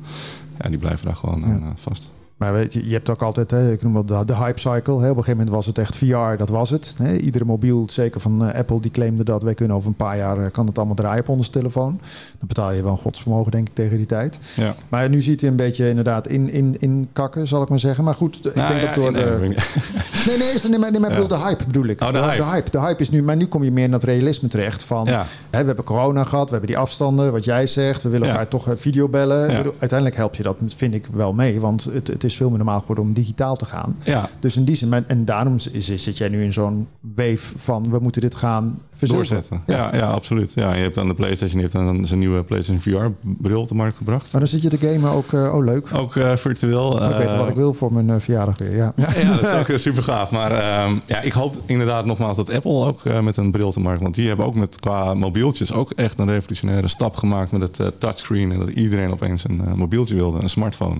ja, 0.62 0.70
die 0.70 0.78
blijven 0.78 1.06
daar 1.06 1.16
gewoon 1.16 1.46
aan 1.46 1.74
vast. 1.76 2.12
Maar 2.38 2.54
weet 2.54 2.74
je, 2.74 2.88
je 2.88 2.94
hebt 2.94 3.10
ook 3.10 3.22
altijd, 3.22 3.52
hè, 3.52 3.72
ik 3.72 3.84
noem 3.84 3.94
wel 3.94 4.06
de, 4.06 4.26
de 4.26 4.36
hype 4.36 4.60
cycle. 4.60 5.02
Hè. 5.02 5.10
Op 5.10 5.18
een 5.18 5.24
gegeven 5.24 5.38
moment 5.38 5.50
was 5.50 5.66
het 5.66 5.78
echt 5.78 5.96
VR, 5.96 6.38
dat 6.38 6.50
was 6.50 6.70
het. 6.70 6.96
Hè. 6.98 7.16
Iedere 7.16 7.46
mobiel, 7.46 7.86
zeker 7.90 8.22
van 8.22 8.44
uh, 8.44 8.54
Apple, 8.54 8.80
die 8.80 8.92
claimde 8.92 9.24
dat 9.24 9.44
wij 9.44 9.54
kunnen 9.54 9.76
over 9.76 9.90
een 9.90 9.96
paar 9.96 10.18
jaar 10.18 10.40
uh, 10.40 10.46
kan 10.52 10.66
het 10.66 10.78
allemaal 10.78 10.96
draaien 10.96 11.22
op 11.22 11.30
onze 11.30 11.50
telefoon. 11.50 12.00
Dan 12.38 12.48
betaal 12.48 12.72
je 12.72 12.84
wel 12.84 12.92
een 12.92 12.98
godsvermogen, 12.98 13.52
denk 13.52 13.68
ik, 13.68 13.76
tegen 13.76 13.98
die 13.98 14.06
tijd. 14.06 14.40
Ja. 14.56 14.76
Maar 14.90 15.10
nu 15.10 15.22
ziet 15.22 15.42
hij 15.42 15.50
een 15.50 15.56
beetje 15.56 15.90
inderdaad 15.90 16.28
in, 16.28 16.50
in, 16.50 16.76
in 16.80 17.10
kakken, 17.14 17.48
zal 17.48 17.62
ik 17.62 17.70
maar 17.70 17.80
zeggen. 17.80 18.04
Maar 18.04 18.14
goed, 18.14 18.46
ik 18.46 18.56
nou 18.56 18.74
denk 18.74 18.86
dat 18.86 18.96
door 18.96 19.14
de. 19.14 19.38
Nee, 20.28 20.38
nee, 20.38 20.54
nee, 20.70 20.80
maar, 20.80 20.92
nee, 20.92 21.00
maar 21.00 21.10
bedoel, 21.10 21.28
de 21.28 21.38
hype 21.38 21.66
bedoel 21.66 21.86
ik. 21.86 22.02
Oh, 22.02 22.12
de, 22.12 22.18
hype. 22.18 22.38
de, 22.38 22.44
hype. 22.44 22.70
De 22.72 22.80
hype 22.80 23.02
is 23.02 23.10
nu, 23.10 23.24
maar 23.24 23.36
nu 23.36 23.46
kom 23.46 23.64
je 23.64 23.72
meer 23.72 23.90
naar 23.90 24.00
het 24.00 24.10
realisme 24.10 24.48
terecht. 24.48 24.84
Van, 24.84 25.08
hè, 25.08 25.24
we 25.50 25.66
hebben 25.66 25.84
corona 25.84 26.24
gehad, 26.24 26.46
we 26.46 26.52
hebben 26.52 26.70
die 26.70 26.78
afstanden, 26.78 27.32
wat 27.32 27.44
jij 27.44 27.68
zegt. 27.68 28.04
We 28.04 28.10
willen 28.10 28.30
elkaar 28.30 28.48
toch 28.48 28.74
video 28.76 29.10
bellen. 29.10 29.50
Uiteindelijk 29.80 30.16
helpt 30.16 30.38
je 30.38 30.44
dat, 30.44 30.56
vind 30.68 30.94
ik 30.94 31.08
wel 31.14 31.34
mee, 31.34 31.60
want 31.60 31.84
het, 31.84 32.08
het 32.08 32.24
is 32.26 32.36
veel 32.36 32.50
meer 32.50 32.58
normaal 32.58 32.80
geworden 32.80 33.04
om 33.04 33.14
digitaal 33.14 33.56
te 33.56 33.66
gaan. 33.66 33.98
Ja. 34.04 34.30
Dus 34.40 34.56
in 34.56 34.66
die 34.66 34.76
zin, 34.76 34.94
en 35.08 35.26
daarom 35.26 35.60
zit 35.60 36.18
jij 36.18 36.30
nu 36.30 36.44
in 36.44 36.54
zo'n 36.54 36.88
wave 37.16 37.54
van 37.58 37.90
we 37.90 38.00
moeten 38.00 38.22
dit 38.22 38.36
gaan 38.36 38.80
doorzetten. 39.00 39.62
Ja. 39.66 39.96
ja. 39.96 40.08
absoluut. 40.08 40.54
Ja, 40.54 40.74
je 40.74 40.82
hebt 40.82 40.96
dan 40.96 41.08
de 41.08 41.14
PlayStation, 41.14 41.62
heeft 41.62 41.74
dan 41.74 42.08
zijn 42.08 42.20
nieuwe 42.20 42.44
PlayStation 42.44 42.82
VR-bril 42.82 43.62
op 43.62 43.68
de 43.68 43.76
markt 43.76 43.98
gebracht. 43.98 44.32
Maar 44.32 44.42
dan 44.42 44.50
zit 44.50 44.62
je 44.62 44.70
te 44.70 44.78
gamen 44.78 45.12
ook, 45.12 45.32
uh, 45.32 45.54
oh 45.54 45.64
leuk. 45.64 45.88
Ook 45.94 46.16
uh, 46.16 46.36
virtueel. 46.36 47.04
ik 47.04 47.18
weet 47.18 47.38
wat 47.38 47.48
ik 47.48 47.56
wil 47.56 47.74
voor 47.74 47.94
mijn 47.94 48.22
verjaardag 48.22 48.58
weer. 48.58 48.76
Ja. 48.76 48.94
ja, 48.96 49.36
dat 49.36 49.42
is 49.42 49.54
ook 49.74 49.80
super 49.80 50.04
gaaf. 50.04 50.32
Maar 50.32 50.52
ehm, 50.52 50.96
ja, 51.06 51.22
ik 51.22 51.34
hoop 51.34 51.62
inderdaad 51.66 52.06
nogmaals 52.06 52.38
dat 52.38 52.54
Apple 52.54 52.86
ook 52.86 53.04
met 53.22 53.38
een 53.38 53.52
bril 53.52 53.72
te 53.72 53.80
markt, 53.80 54.02
want 54.02 54.16
die 54.16 54.28
hebben 54.28 54.46
ook 54.46 54.56
met 54.56 54.80
qua 54.80 55.14
mobieltjes 55.14 55.74
ook 55.74 55.92
echt 55.92 56.20
een 56.20 56.30
revolutionaire 56.30 56.88
stap 56.88 57.16
gemaakt 57.16 57.52
met 57.52 57.78
het 57.78 58.00
touchscreen 58.00 58.52
en 58.52 58.60
dat 58.60 58.70
iedereen 58.70 59.12
opeens 59.12 59.44
een 59.44 59.62
mobieltje 59.76 60.16
wilde, 60.16 60.42
een 60.42 60.50
smartphone. 60.50 60.98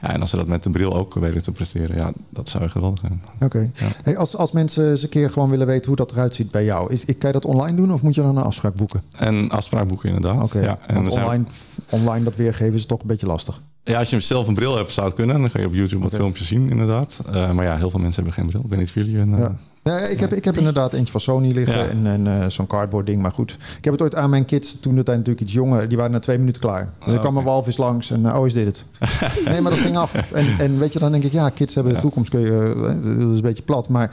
Ja, 0.00 0.12
en 0.12 0.20
als 0.20 0.30
ze 0.30 0.36
dat 0.36 0.46
met 0.46 0.62
de 0.62 0.70
bril 0.70 0.94
ook 0.94 1.14
weten 1.14 1.42
te 1.42 1.52
presteren, 1.52 1.96
ja, 1.96 2.12
dat 2.30 2.48
zou 2.48 2.68
geweldig 2.68 3.00
zijn. 3.00 3.22
Oké. 3.40 3.70
Hey, 4.02 4.16
als, 4.16 4.36
als 4.36 4.52
mensen 4.52 4.90
eens 4.90 5.02
een 5.02 5.08
keer 5.08 5.30
gewoon 5.30 5.50
willen 5.50 5.66
weten 5.66 5.86
hoe 5.86 5.96
dat 5.96 6.12
eruit 6.12 6.34
ziet 6.34 6.50
bij 6.50 6.64
jou, 6.64 6.92
is, 6.92 7.04
kan 7.04 7.14
je 7.18 7.32
dat 7.32 7.44
online 7.44 7.76
doen 7.76 7.92
of 7.92 8.02
moet 8.02 8.14
je 8.14 8.22
dan 8.22 8.36
een 8.36 8.42
afspraak 8.42 8.74
boeken? 8.74 9.02
Een 9.12 9.50
afspraak 9.50 9.88
boeken, 9.88 10.08
inderdaad. 10.08 10.42
Oké. 10.42 10.60
Ja, 10.60 10.78
en 10.86 11.10
online, 11.10 11.44
online 11.90 12.24
dat 12.24 12.36
weergeven 12.36 12.74
is 12.74 12.86
toch 12.86 13.00
een 13.00 13.06
beetje 13.06 13.26
lastig. 13.26 13.60
Ja, 13.86 13.98
als 13.98 14.10
je 14.10 14.20
zelf 14.20 14.48
een 14.48 14.54
bril 14.54 14.76
hebt, 14.76 14.92
zou 14.92 15.06
het 15.06 15.16
kunnen. 15.16 15.40
Dan 15.40 15.50
ga 15.50 15.58
je 15.58 15.66
op 15.66 15.74
YouTube 15.74 16.02
wat 16.02 16.14
filmpjes 16.14 16.46
zien, 16.46 16.70
inderdaad. 16.70 17.22
Uh, 17.28 17.50
maar 17.52 17.64
ja, 17.64 17.76
heel 17.76 17.90
veel 17.90 18.00
mensen 18.00 18.22
hebben 18.24 18.42
geen 18.42 18.50
bril. 18.50 18.62
Ik 18.64 18.70
weet 18.70 18.78
niet 18.78 18.88
of 18.88 18.94
jullie 18.94 19.18
een... 19.18 19.32
Uh, 19.32 19.38
ja. 19.38 19.56
Ja, 19.86 19.98
ik 19.98 20.20
heb, 20.20 20.32
ik 20.32 20.44
heb 20.44 20.56
inderdaad 20.56 20.92
eentje 20.92 21.10
van 21.10 21.20
Sony 21.20 21.52
liggen 21.52 21.90
en, 21.90 22.06
en 22.06 22.26
uh, 22.26 22.48
zo'n 22.48 22.66
cardboard 22.66 23.06
ding. 23.06 23.22
Maar 23.22 23.32
goed, 23.32 23.56
ik 23.78 23.84
heb 23.84 23.92
het 23.92 24.02
ooit 24.02 24.14
aan 24.14 24.30
mijn 24.30 24.44
kids, 24.44 24.80
toen 24.80 24.96
het 24.96 25.06
natuurlijk 25.06 25.40
iets 25.40 25.52
jonger, 25.52 25.88
die 25.88 25.96
waren 25.96 26.12
na 26.12 26.18
twee 26.18 26.38
minuten 26.38 26.60
klaar. 26.60 26.88
Oh, 27.06 27.12
er 27.12 27.20
kwam 27.20 27.36
een 27.36 27.44
walvis 27.44 27.76
langs 27.76 28.10
en 28.10 28.32
oh, 28.34 28.46
is 28.46 28.52
dit 28.52 28.66
het? 28.66 28.84
nee, 29.48 29.60
maar 29.60 29.70
dat 29.70 29.80
ging 29.80 29.96
af. 29.96 30.32
En, 30.32 30.46
en 30.58 30.78
weet 30.78 30.92
je, 30.92 30.98
dan 30.98 31.12
denk 31.12 31.24
ik, 31.24 31.32
ja, 31.32 31.48
kids 31.48 31.74
hebben 31.74 31.94
de 31.94 32.00
toekomst, 32.00 32.30
kun 32.30 32.40
je, 32.40 32.74
dat 33.04 33.30
is 33.30 33.36
een 33.36 33.40
beetje 33.40 33.62
plat. 33.62 33.88
Maar 33.88 34.10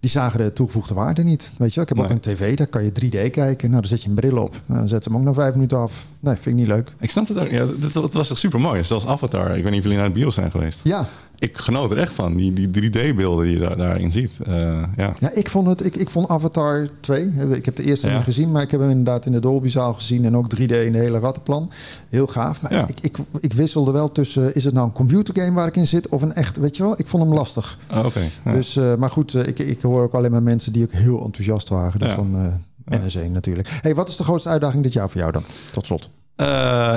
die 0.00 0.10
zagen 0.10 0.38
de 0.38 0.52
toegevoegde 0.52 0.94
waarde 0.94 1.22
niet. 1.22 1.52
Weet 1.58 1.74
je, 1.74 1.80
ik 1.80 1.88
heb 1.88 2.00
ook 2.00 2.10
een 2.10 2.20
tv, 2.20 2.56
daar 2.56 2.66
kan 2.66 2.84
je 2.84 2.90
3D 2.90 3.30
kijken. 3.30 3.70
Nou, 3.70 3.80
dan 3.80 3.90
zet 3.90 4.02
je 4.02 4.08
een 4.08 4.14
bril 4.14 4.36
op. 4.36 4.60
Nou, 4.66 4.80
dan 4.80 4.88
zet 4.88 5.02
ze 5.02 5.08
hem 5.08 5.18
ook 5.18 5.24
na 5.24 5.32
vijf 5.32 5.54
minuten 5.54 5.78
af. 5.78 6.06
Nee, 6.20 6.34
vind 6.34 6.46
ik 6.46 6.54
niet 6.54 6.66
leuk. 6.66 6.88
Ik 7.00 7.10
snap 7.10 7.28
het 7.28 7.38
ook. 7.38 7.48
Ja, 7.48 7.66
dat, 7.92 8.14
was 8.14 8.28
toch 8.28 8.38
super 8.38 8.60
mooi. 8.60 8.84
Zoals 8.84 9.06
Avatar. 9.06 9.56
Ik 9.56 9.62
weet 9.62 9.64
niet 9.64 9.78
of 9.78 9.82
jullie 9.82 9.96
naar 9.96 10.06
het 10.06 10.14
bios 10.14 10.34
zijn 10.34 10.50
geweest. 10.50 10.80
Ja, 10.84 11.08
ik 11.38 11.56
genoot 11.56 11.90
er 11.90 11.98
echt 11.98 12.12
van. 12.12 12.34
Die, 12.34 12.52
die 12.52 12.90
3D-beelden 12.90 13.44
die 13.44 13.52
je 13.52 13.58
daar, 13.58 13.76
daarin 13.76 14.12
ziet. 14.12 14.38
Uh, 14.48 14.54
ja. 14.96 15.14
ja, 15.18 15.30
ik 15.32 15.48
vond, 15.48 15.66
het, 15.66 15.84
ik, 15.84 15.96
ik 15.96 16.10
vond 16.10 16.28
Avatar 16.28 16.88
2. 17.00 17.32
Ik 17.50 17.64
heb 17.64 17.76
de 17.76 17.82
eerste 17.82 18.08
niet 18.08 18.22
gezien, 18.22 18.50
maar 18.50 18.62
ik 18.62 18.70
heb 18.70 18.80
hem 18.80 18.90
inderdaad 18.90 19.26
in 19.26 19.32
de 19.32 19.40
Dolbyzaal 19.40 19.94
gezien. 19.94 20.24
En 20.24 20.36
ook 20.36 20.54
3D 20.56 20.58
in 20.58 20.92
de 20.92 20.98
hele 20.98 21.18
rattenplan. 21.18 21.70
Heel 22.08 22.26
gaaf. 22.26 22.62
Maar 22.62 22.88
ik, 22.88 23.00
ik, 23.00 23.16
ik 23.40 23.52
wisselde 23.52 23.92
wel 23.92 24.12
tussen... 24.12 24.54
Is 24.54 24.64
het 24.64 24.74
nou 24.74 24.86
een 24.86 24.92
computergame 24.92 25.52
waar 25.52 25.66
ik 25.66 25.76
in 25.76 25.86
zit? 25.86 26.08
Of 26.08 26.22
een 26.22 26.32
echt... 26.32 26.56
Weet 26.56 26.76
je 26.76 26.82
wel, 26.82 26.94
ik 26.98 27.06
vond 27.06 27.22
hem 27.22 27.34
lastig. 27.34 27.78
Oh, 27.92 28.04
Oké. 28.04 28.20
dus, 28.44 28.76
uh, 28.76 28.94
maar 28.94 29.10
goed, 29.10 29.32
uh, 29.32 29.46
ik, 29.46 29.58
ik 29.58 29.80
hoor 29.80 30.02
ook 30.02 30.14
alleen 30.14 30.30
maar 30.30 30.42
mensen 30.42 30.72
die 30.72 30.82
ook 30.82 30.92
heel 30.92 31.24
enthousiast 31.24 31.68
waren. 31.68 32.00
Dus 32.00 32.12
van 32.12 32.60
NSE 32.84 33.28
natuurlijk. 33.28 33.68
Hey, 33.80 33.94
wat 33.94 34.08
is 34.08 34.16
de 34.16 34.24
grootste 34.24 34.48
uitdaging 34.48 34.82
dit 34.82 34.92
jaar 34.92 35.10
voor 35.10 35.20
jou 35.20 35.32
dan? 35.32 35.42
Tot 35.72 35.86
slot. 35.86 36.10
Uh, 36.36 36.46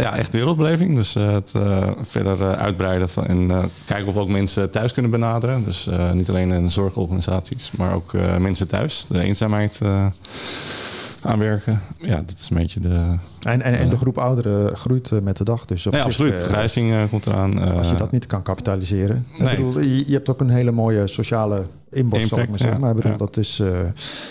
ja, 0.01 0.15
echt 0.15 0.33
wereldbeleving. 0.33 0.95
Dus 0.95 1.15
uh, 1.15 1.31
het 1.31 1.53
uh, 1.57 1.87
verder 2.01 2.55
uitbreiden 2.55 3.09
van, 3.09 3.25
en 3.25 3.69
kijken 3.85 4.07
of 4.07 4.13
we 4.13 4.19
ook 4.19 4.29
mensen 4.29 4.71
thuis 4.71 4.93
kunnen 4.93 5.11
benaderen. 5.11 5.63
Dus 5.63 5.89
niet 6.13 6.29
alleen 6.29 6.51
in 6.51 6.71
zorgorganisaties, 6.71 7.71
maar 7.71 7.93
ook 7.93 8.13
mensen 8.39 8.67
thuis. 8.67 9.05
De 9.09 9.21
eenzaamheid 9.21 9.81
aanwerken. 11.21 11.81
Ja, 12.01 12.15
dat 12.15 12.35
is 12.39 12.49
een 12.49 12.57
beetje 12.57 12.79
de... 12.79 13.15
En, 13.39 13.61
en, 13.61 13.73
en 13.73 13.89
de 13.89 13.97
groep 13.97 14.17
ouderen 14.17 14.77
groeit 14.77 15.11
met 15.23 15.37
de 15.37 15.43
dag. 15.43 15.65
Dus 15.65 15.87
op 15.87 15.95
absoluut. 15.95 16.37
Vergrijzing 16.37 17.09
komt 17.09 17.27
eraan. 17.27 17.77
als 17.77 17.89
je 17.89 17.95
dat 17.95 18.11
niet 18.11 18.27
kan 18.27 18.41
kapitaliseren. 18.41 19.25
Nee. 19.39 19.49
Ik 19.49 19.55
bedoel, 19.55 19.79
je, 19.79 20.07
je 20.07 20.13
hebt 20.13 20.29
ook 20.29 20.41
een 20.41 20.49
hele 20.49 20.71
mooie 20.71 21.07
sociale 21.07 21.63
zal 21.91 22.39
ik 22.39 22.49
maar 22.49 22.59
zeggen. 22.59 22.79
maar 22.79 22.89
ik 22.89 22.95
bedoel, 22.95 23.17
dat 23.17 23.37
is 23.37 23.59
uh, 23.59 23.67
nou, 23.67 23.89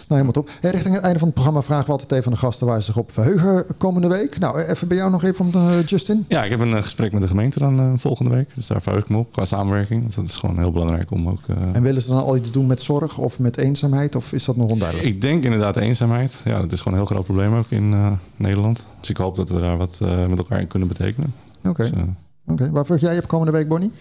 helemaal 0.09 0.33
top. 0.33 0.51
Hey, 0.61 0.71
richting 0.71 0.95
het 0.95 1.05
einde 1.05 1.19
van 1.19 1.29
het 1.29 1.37
programma 1.37 1.63
vragen 1.63 1.85
we 1.85 1.91
altijd 1.91 2.13
even 2.13 2.25
aan 2.25 2.33
de 2.33 2.39
gasten 2.39 2.67
waar 2.67 2.79
ze 2.79 2.85
zich 2.85 2.97
op 2.97 3.13
verheugen 3.13 3.65
komende 3.79 4.09
week. 4.09 4.39
Nou, 4.39 4.63
even 4.63 4.89
bij 4.89 4.97
jou 4.97 5.11
nog 5.11 5.25
even, 5.25 5.53
uh, 5.55 5.83
Justin. 5.87 6.25
Ja, 6.29 6.45
ik 6.45 6.51
heb 6.51 6.61
een 6.61 6.83
gesprek 6.83 7.13
met 7.13 7.23
de 7.23 7.29
gemeente 7.29 7.59
dan 7.59 7.99
volgende 7.99 8.31
week. 8.31 8.55
Dus 8.55 8.67
daar 8.67 8.83
verheug 8.83 9.03
ik 9.03 9.09
me 9.09 9.17
op 9.17 9.33
qua 9.33 9.45
samenwerking. 9.45 10.01
Want 10.01 10.15
dat 10.15 10.25
is 10.25 10.37
gewoon 10.37 10.59
heel 10.59 10.73
belangrijk 10.73 11.11
om 11.11 11.29
ook... 11.29 11.41
En 11.73 11.83
willen 11.83 12.03
ze 12.03 12.09
dan 12.09 12.23
al 12.23 12.37
iets 12.37 12.51
doen 12.51 12.67
met 12.67 12.83
zorg 12.83 13.19
of 13.19 13.39
met 13.39 13.57
eenzaamheid? 13.57 14.15
Of 14.15 14.33
is 14.33 14.45
dat 14.45 14.57
nog 14.57 14.71
onduidelijk? 14.71 15.09
Ik 15.09 15.21
denk 15.21 15.45
inderdaad 15.45 15.77
eenzaamheid. 15.77 16.41
Ja, 16.45 16.61
dat 16.61 16.73
is 16.73 16.81
gewoon 16.81 16.99
een 16.99 17.05
heel 17.05 17.15
groot 17.15 17.25
probleem 17.25 17.55
ook 17.55 17.71
in 17.71 18.19
Nederland. 18.37 18.87
Dus 19.01 19.11
ik 19.11 19.17
hoop 19.17 19.37
dat 19.37 19.51
we 19.51 19.61
daar 19.61 19.77
wat 19.77 20.01
met 20.29 20.39
elkaar 20.39 20.61
in 20.61 20.67
kunnen 20.67 20.89
betekenen. 20.89 21.35
Oké. 21.65 21.91
Dus, 21.91 22.01
Oké, 22.47 22.71
waar 22.71 22.85
verheug 22.85 23.03
jij 23.03 23.19
op 23.19 23.29
komende 23.29 23.53
week, 23.53 23.69
Bonnie? 23.69 23.93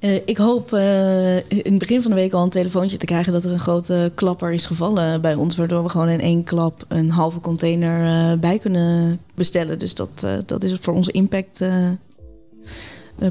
Uh, 0.00 0.14
ik 0.14 0.36
hoop 0.36 0.72
uh, 0.72 1.36
in 1.36 1.70
het 1.70 1.78
begin 1.78 2.02
van 2.02 2.10
de 2.10 2.16
week 2.16 2.32
al 2.32 2.42
een 2.42 2.50
telefoontje 2.50 2.96
te 2.96 3.06
krijgen 3.06 3.32
dat 3.32 3.44
er 3.44 3.52
een 3.52 3.58
grote 3.58 4.12
klapper 4.14 4.52
is 4.52 4.66
gevallen 4.66 5.20
bij 5.20 5.34
ons. 5.34 5.56
Waardoor 5.56 5.82
we 5.82 5.88
gewoon 5.88 6.08
in 6.08 6.20
één 6.20 6.44
klap 6.44 6.84
een 6.88 7.10
halve 7.10 7.40
container 7.40 8.32
uh, 8.32 8.38
bij 8.38 8.58
kunnen 8.58 9.20
bestellen. 9.34 9.78
Dus 9.78 9.94
dat, 9.94 10.26
dat 10.46 10.62
is 10.62 10.76
voor 10.80 10.94
onze 10.94 11.12
impact 11.12 11.64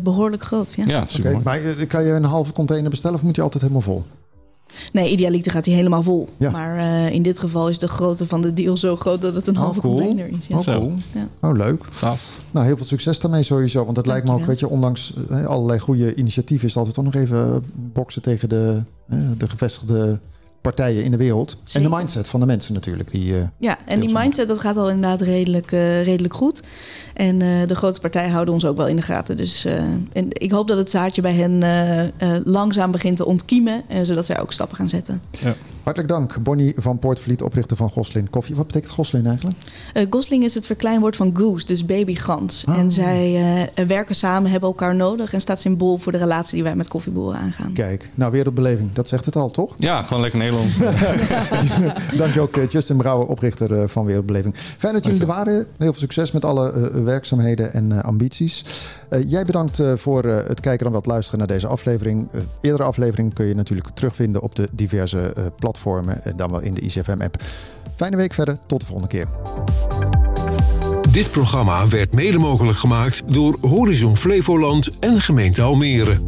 behoorlijk 0.02 0.44
groot. 0.44 0.74
Ja, 0.76 0.84
ja 0.88 1.06
super. 1.06 1.36
Okay, 1.36 1.44
maar 1.44 1.86
kan 1.86 2.04
je 2.04 2.12
een 2.12 2.24
halve 2.24 2.54
container 2.54 2.90
bestellen 2.90 3.18
of 3.18 3.24
moet 3.24 3.36
je 3.36 3.42
altijd 3.42 3.62
helemaal 3.62 3.84
vol? 3.84 4.04
Nee, 4.92 5.10
idealiter 5.12 5.52
gaat 5.52 5.66
hij 5.66 5.76
helemaal 5.76 6.04
vol. 6.04 6.28
Maar 6.52 6.78
uh, 6.78 7.10
in 7.10 7.22
dit 7.22 7.40
geval 7.40 7.70
is 7.70 7.80
de 7.80 7.88
grootte 7.88 8.28
van 8.28 8.42
de 8.42 8.54
deal 8.54 8.78
zo 8.78 8.96
groot 8.96 9.22
dat 9.22 9.36
het 9.36 9.48
een 9.48 9.58
oh, 9.58 9.64
halve 9.64 9.80
container 9.80 10.28
is. 10.28 10.48
Ja. 10.48 10.58
Oh, 10.58 10.64
cool. 10.64 10.94
Ja. 11.14 11.28
Oh, 11.42 11.58
leuk. 11.58 11.84
Nou, 12.52 12.66
heel 12.66 12.78
veel 12.78 12.86
succes 12.86 13.20
daarmee 13.20 13.44
sowieso. 13.44 13.86
Want 13.86 13.98
het 13.98 14.06
lijkt 14.06 14.26
me 14.26 14.34
ook, 14.34 14.46
weet 14.46 14.60
je, 14.60 14.70
ondanks 14.70 15.14
uh, 15.30 15.46
allerlei 15.46 15.80
goede 15.80 16.16
initiatieven... 16.16 16.68
is 16.68 16.74
het 16.76 16.86
altijd 16.86 17.06
toch 17.06 17.14
nog 17.14 17.24
even 17.24 17.64
boksen 17.94 18.22
tegen 18.22 18.50
de, 18.50 18.84
uh, 19.10 19.30
de 19.38 19.50
gevestigde 19.50 20.20
partijen 20.62 21.04
in 21.04 21.12
de 21.12 21.18
wereld. 21.18 21.58
En 21.74 21.84
de 21.84 21.90
mindset 21.90 22.28
van 22.28 22.40
de 22.40 22.46
mensen 22.46 22.74
natuurlijk. 22.74 23.12
Die, 23.12 23.34
uh, 23.34 23.48
ja, 23.58 23.78
en 23.86 24.00
die 24.00 24.14
mindset 24.14 24.48
dat 24.48 24.60
gaat 24.60 24.78
al 24.78 24.90
inderdaad 24.90 25.22
redelijk, 25.22 25.72
uh, 25.72 26.04
redelijk 26.04 26.34
goed. 26.34 26.62
En 27.14 27.40
uh, 27.40 27.68
de 27.68 27.76
grote 27.76 28.00
partijen 28.00 28.32
houden 28.32 28.54
ons 28.54 28.66
ook 28.66 28.78
wel 28.78 28.88
in 28.88 28.96
de 28.96 29.02
gaten. 29.02 29.38
Dus 29.38 29.66
en 30.14 30.28
ik 30.30 30.52
hoop 30.52 30.68
dat 30.68 30.78
het 30.78 30.90
zaadje 30.90 31.22
bij 31.22 31.34
hen 31.34 31.64
langzaam 32.44 32.92
begint 32.92 33.18
te 33.18 33.26
ontkiemen. 33.26 33.84
zodat 34.02 34.26
zij 34.26 34.40
ook 34.40 34.54
stappen 34.54 34.78
gaan 34.78 34.90
zetten. 34.90 35.22
Ja. 35.40 35.56
Hartelijk 35.90 36.14
dank, 36.14 36.44
Bonnie 36.44 36.74
van 36.78 37.00
Poortvliet, 37.00 37.42
oprichter 37.42 37.78
van 37.78 37.90
Goslin 37.90 38.30
Koffie. 38.30 38.56
Wat 38.56 38.68
betekent 38.68 38.92
Goslin 38.92 39.26
eigenlijk? 39.26 39.58
Uh, 39.94 40.06
Gosling 40.10 40.44
is 40.44 40.56
het 40.56 40.66
verkleinwoord 40.66 41.16
van 41.16 41.38
goose, 41.38 41.66
dus 41.66 41.86
babygans. 41.86 42.66
Oh. 42.68 42.78
En 42.78 42.92
zij 42.92 43.32
uh, 43.80 43.86
werken 43.86 44.16
samen, 44.16 44.52
hebben 44.52 44.70
elkaar 44.70 44.96
nodig 44.96 45.34
en 45.34 45.42
staat 45.42 45.60
symbool 45.60 45.98
voor 45.98 46.12
de 46.12 46.18
relatie 46.18 46.54
die 46.54 46.64
wij 46.64 46.76
met 46.76 46.88
koffieboeren 46.88 47.40
aangaan. 47.40 47.74
Kijk, 47.74 48.10
nou 48.16 48.32
wereldbeleving, 48.32 48.94
dat 48.94 49.08
zegt 49.08 49.26
het 49.26 49.36
al, 49.36 49.52
toch? 49.52 49.76
Ja, 49.78 50.04
gewoon 50.04 50.22
lekker 50.22 50.40
Nederlands. 50.40 50.78
dank 52.22 52.34
je 52.34 52.40
ook, 52.42 52.56
uh, 52.56 52.68
Justin 52.68 52.98
Brouwer, 52.98 53.28
oprichter 53.28 53.90
van 53.90 54.06
Wereldbeleving. 54.06 54.56
Fijn 54.58 54.94
dat 54.94 55.06
jullie 55.06 55.22
er 55.22 55.28
waren. 55.28 55.54
Heel 55.54 55.68
veel 55.78 55.94
succes 55.94 56.32
met 56.32 56.46
alle 56.46 56.92
werkzaamheden 57.04 57.74
en 57.74 58.04
ambities. 58.04 58.66
jij 59.28 59.46
bedankt 59.46 59.82
voor 59.96 60.24
het 60.24 60.60
kijken 60.60 60.86
en 60.86 60.92
wat 60.92 61.06
luisteren 61.06 61.40
naar 61.40 61.48
deze 61.48 61.68
aflevering. 61.68 62.30
eerdere 62.62 62.84
aflevering 62.84 63.34
kun 63.34 63.46
je 63.46 63.56
natuurlijk 63.56 63.90
terugvinden 63.94 64.42
op 64.42 64.56
de 64.56 64.70
diverse 64.72 65.34
platforms 65.56 65.78
platformen 65.80 66.24
eh, 66.24 66.34
dan 66.36 66.52
wel 66.52 66.62
in 66.62 66.74
de 66.74 66.82
ICFM-app. 66.82 67.42
Fijne 67.96 68.16
week 68.16 68.34
verder, 68.34 68.60
tot 68.68 68.80
de 68.80 68.86
volgende 68.86 69.10
keer. 69.10 69.28
Dit 71.12 71.32
programma 71.32 71.88
werd 71.88 72.14
mede 72.14 72.38
mogelijk 72.38 72.78
gemaakt 72.78 73.24
door 73.26 73.58
Horizon 73.62 74.18
Flevoland 74.18 75.00
en 75.00 75.22
gemeente 75.22 75.62
Almere. 75.62 76.22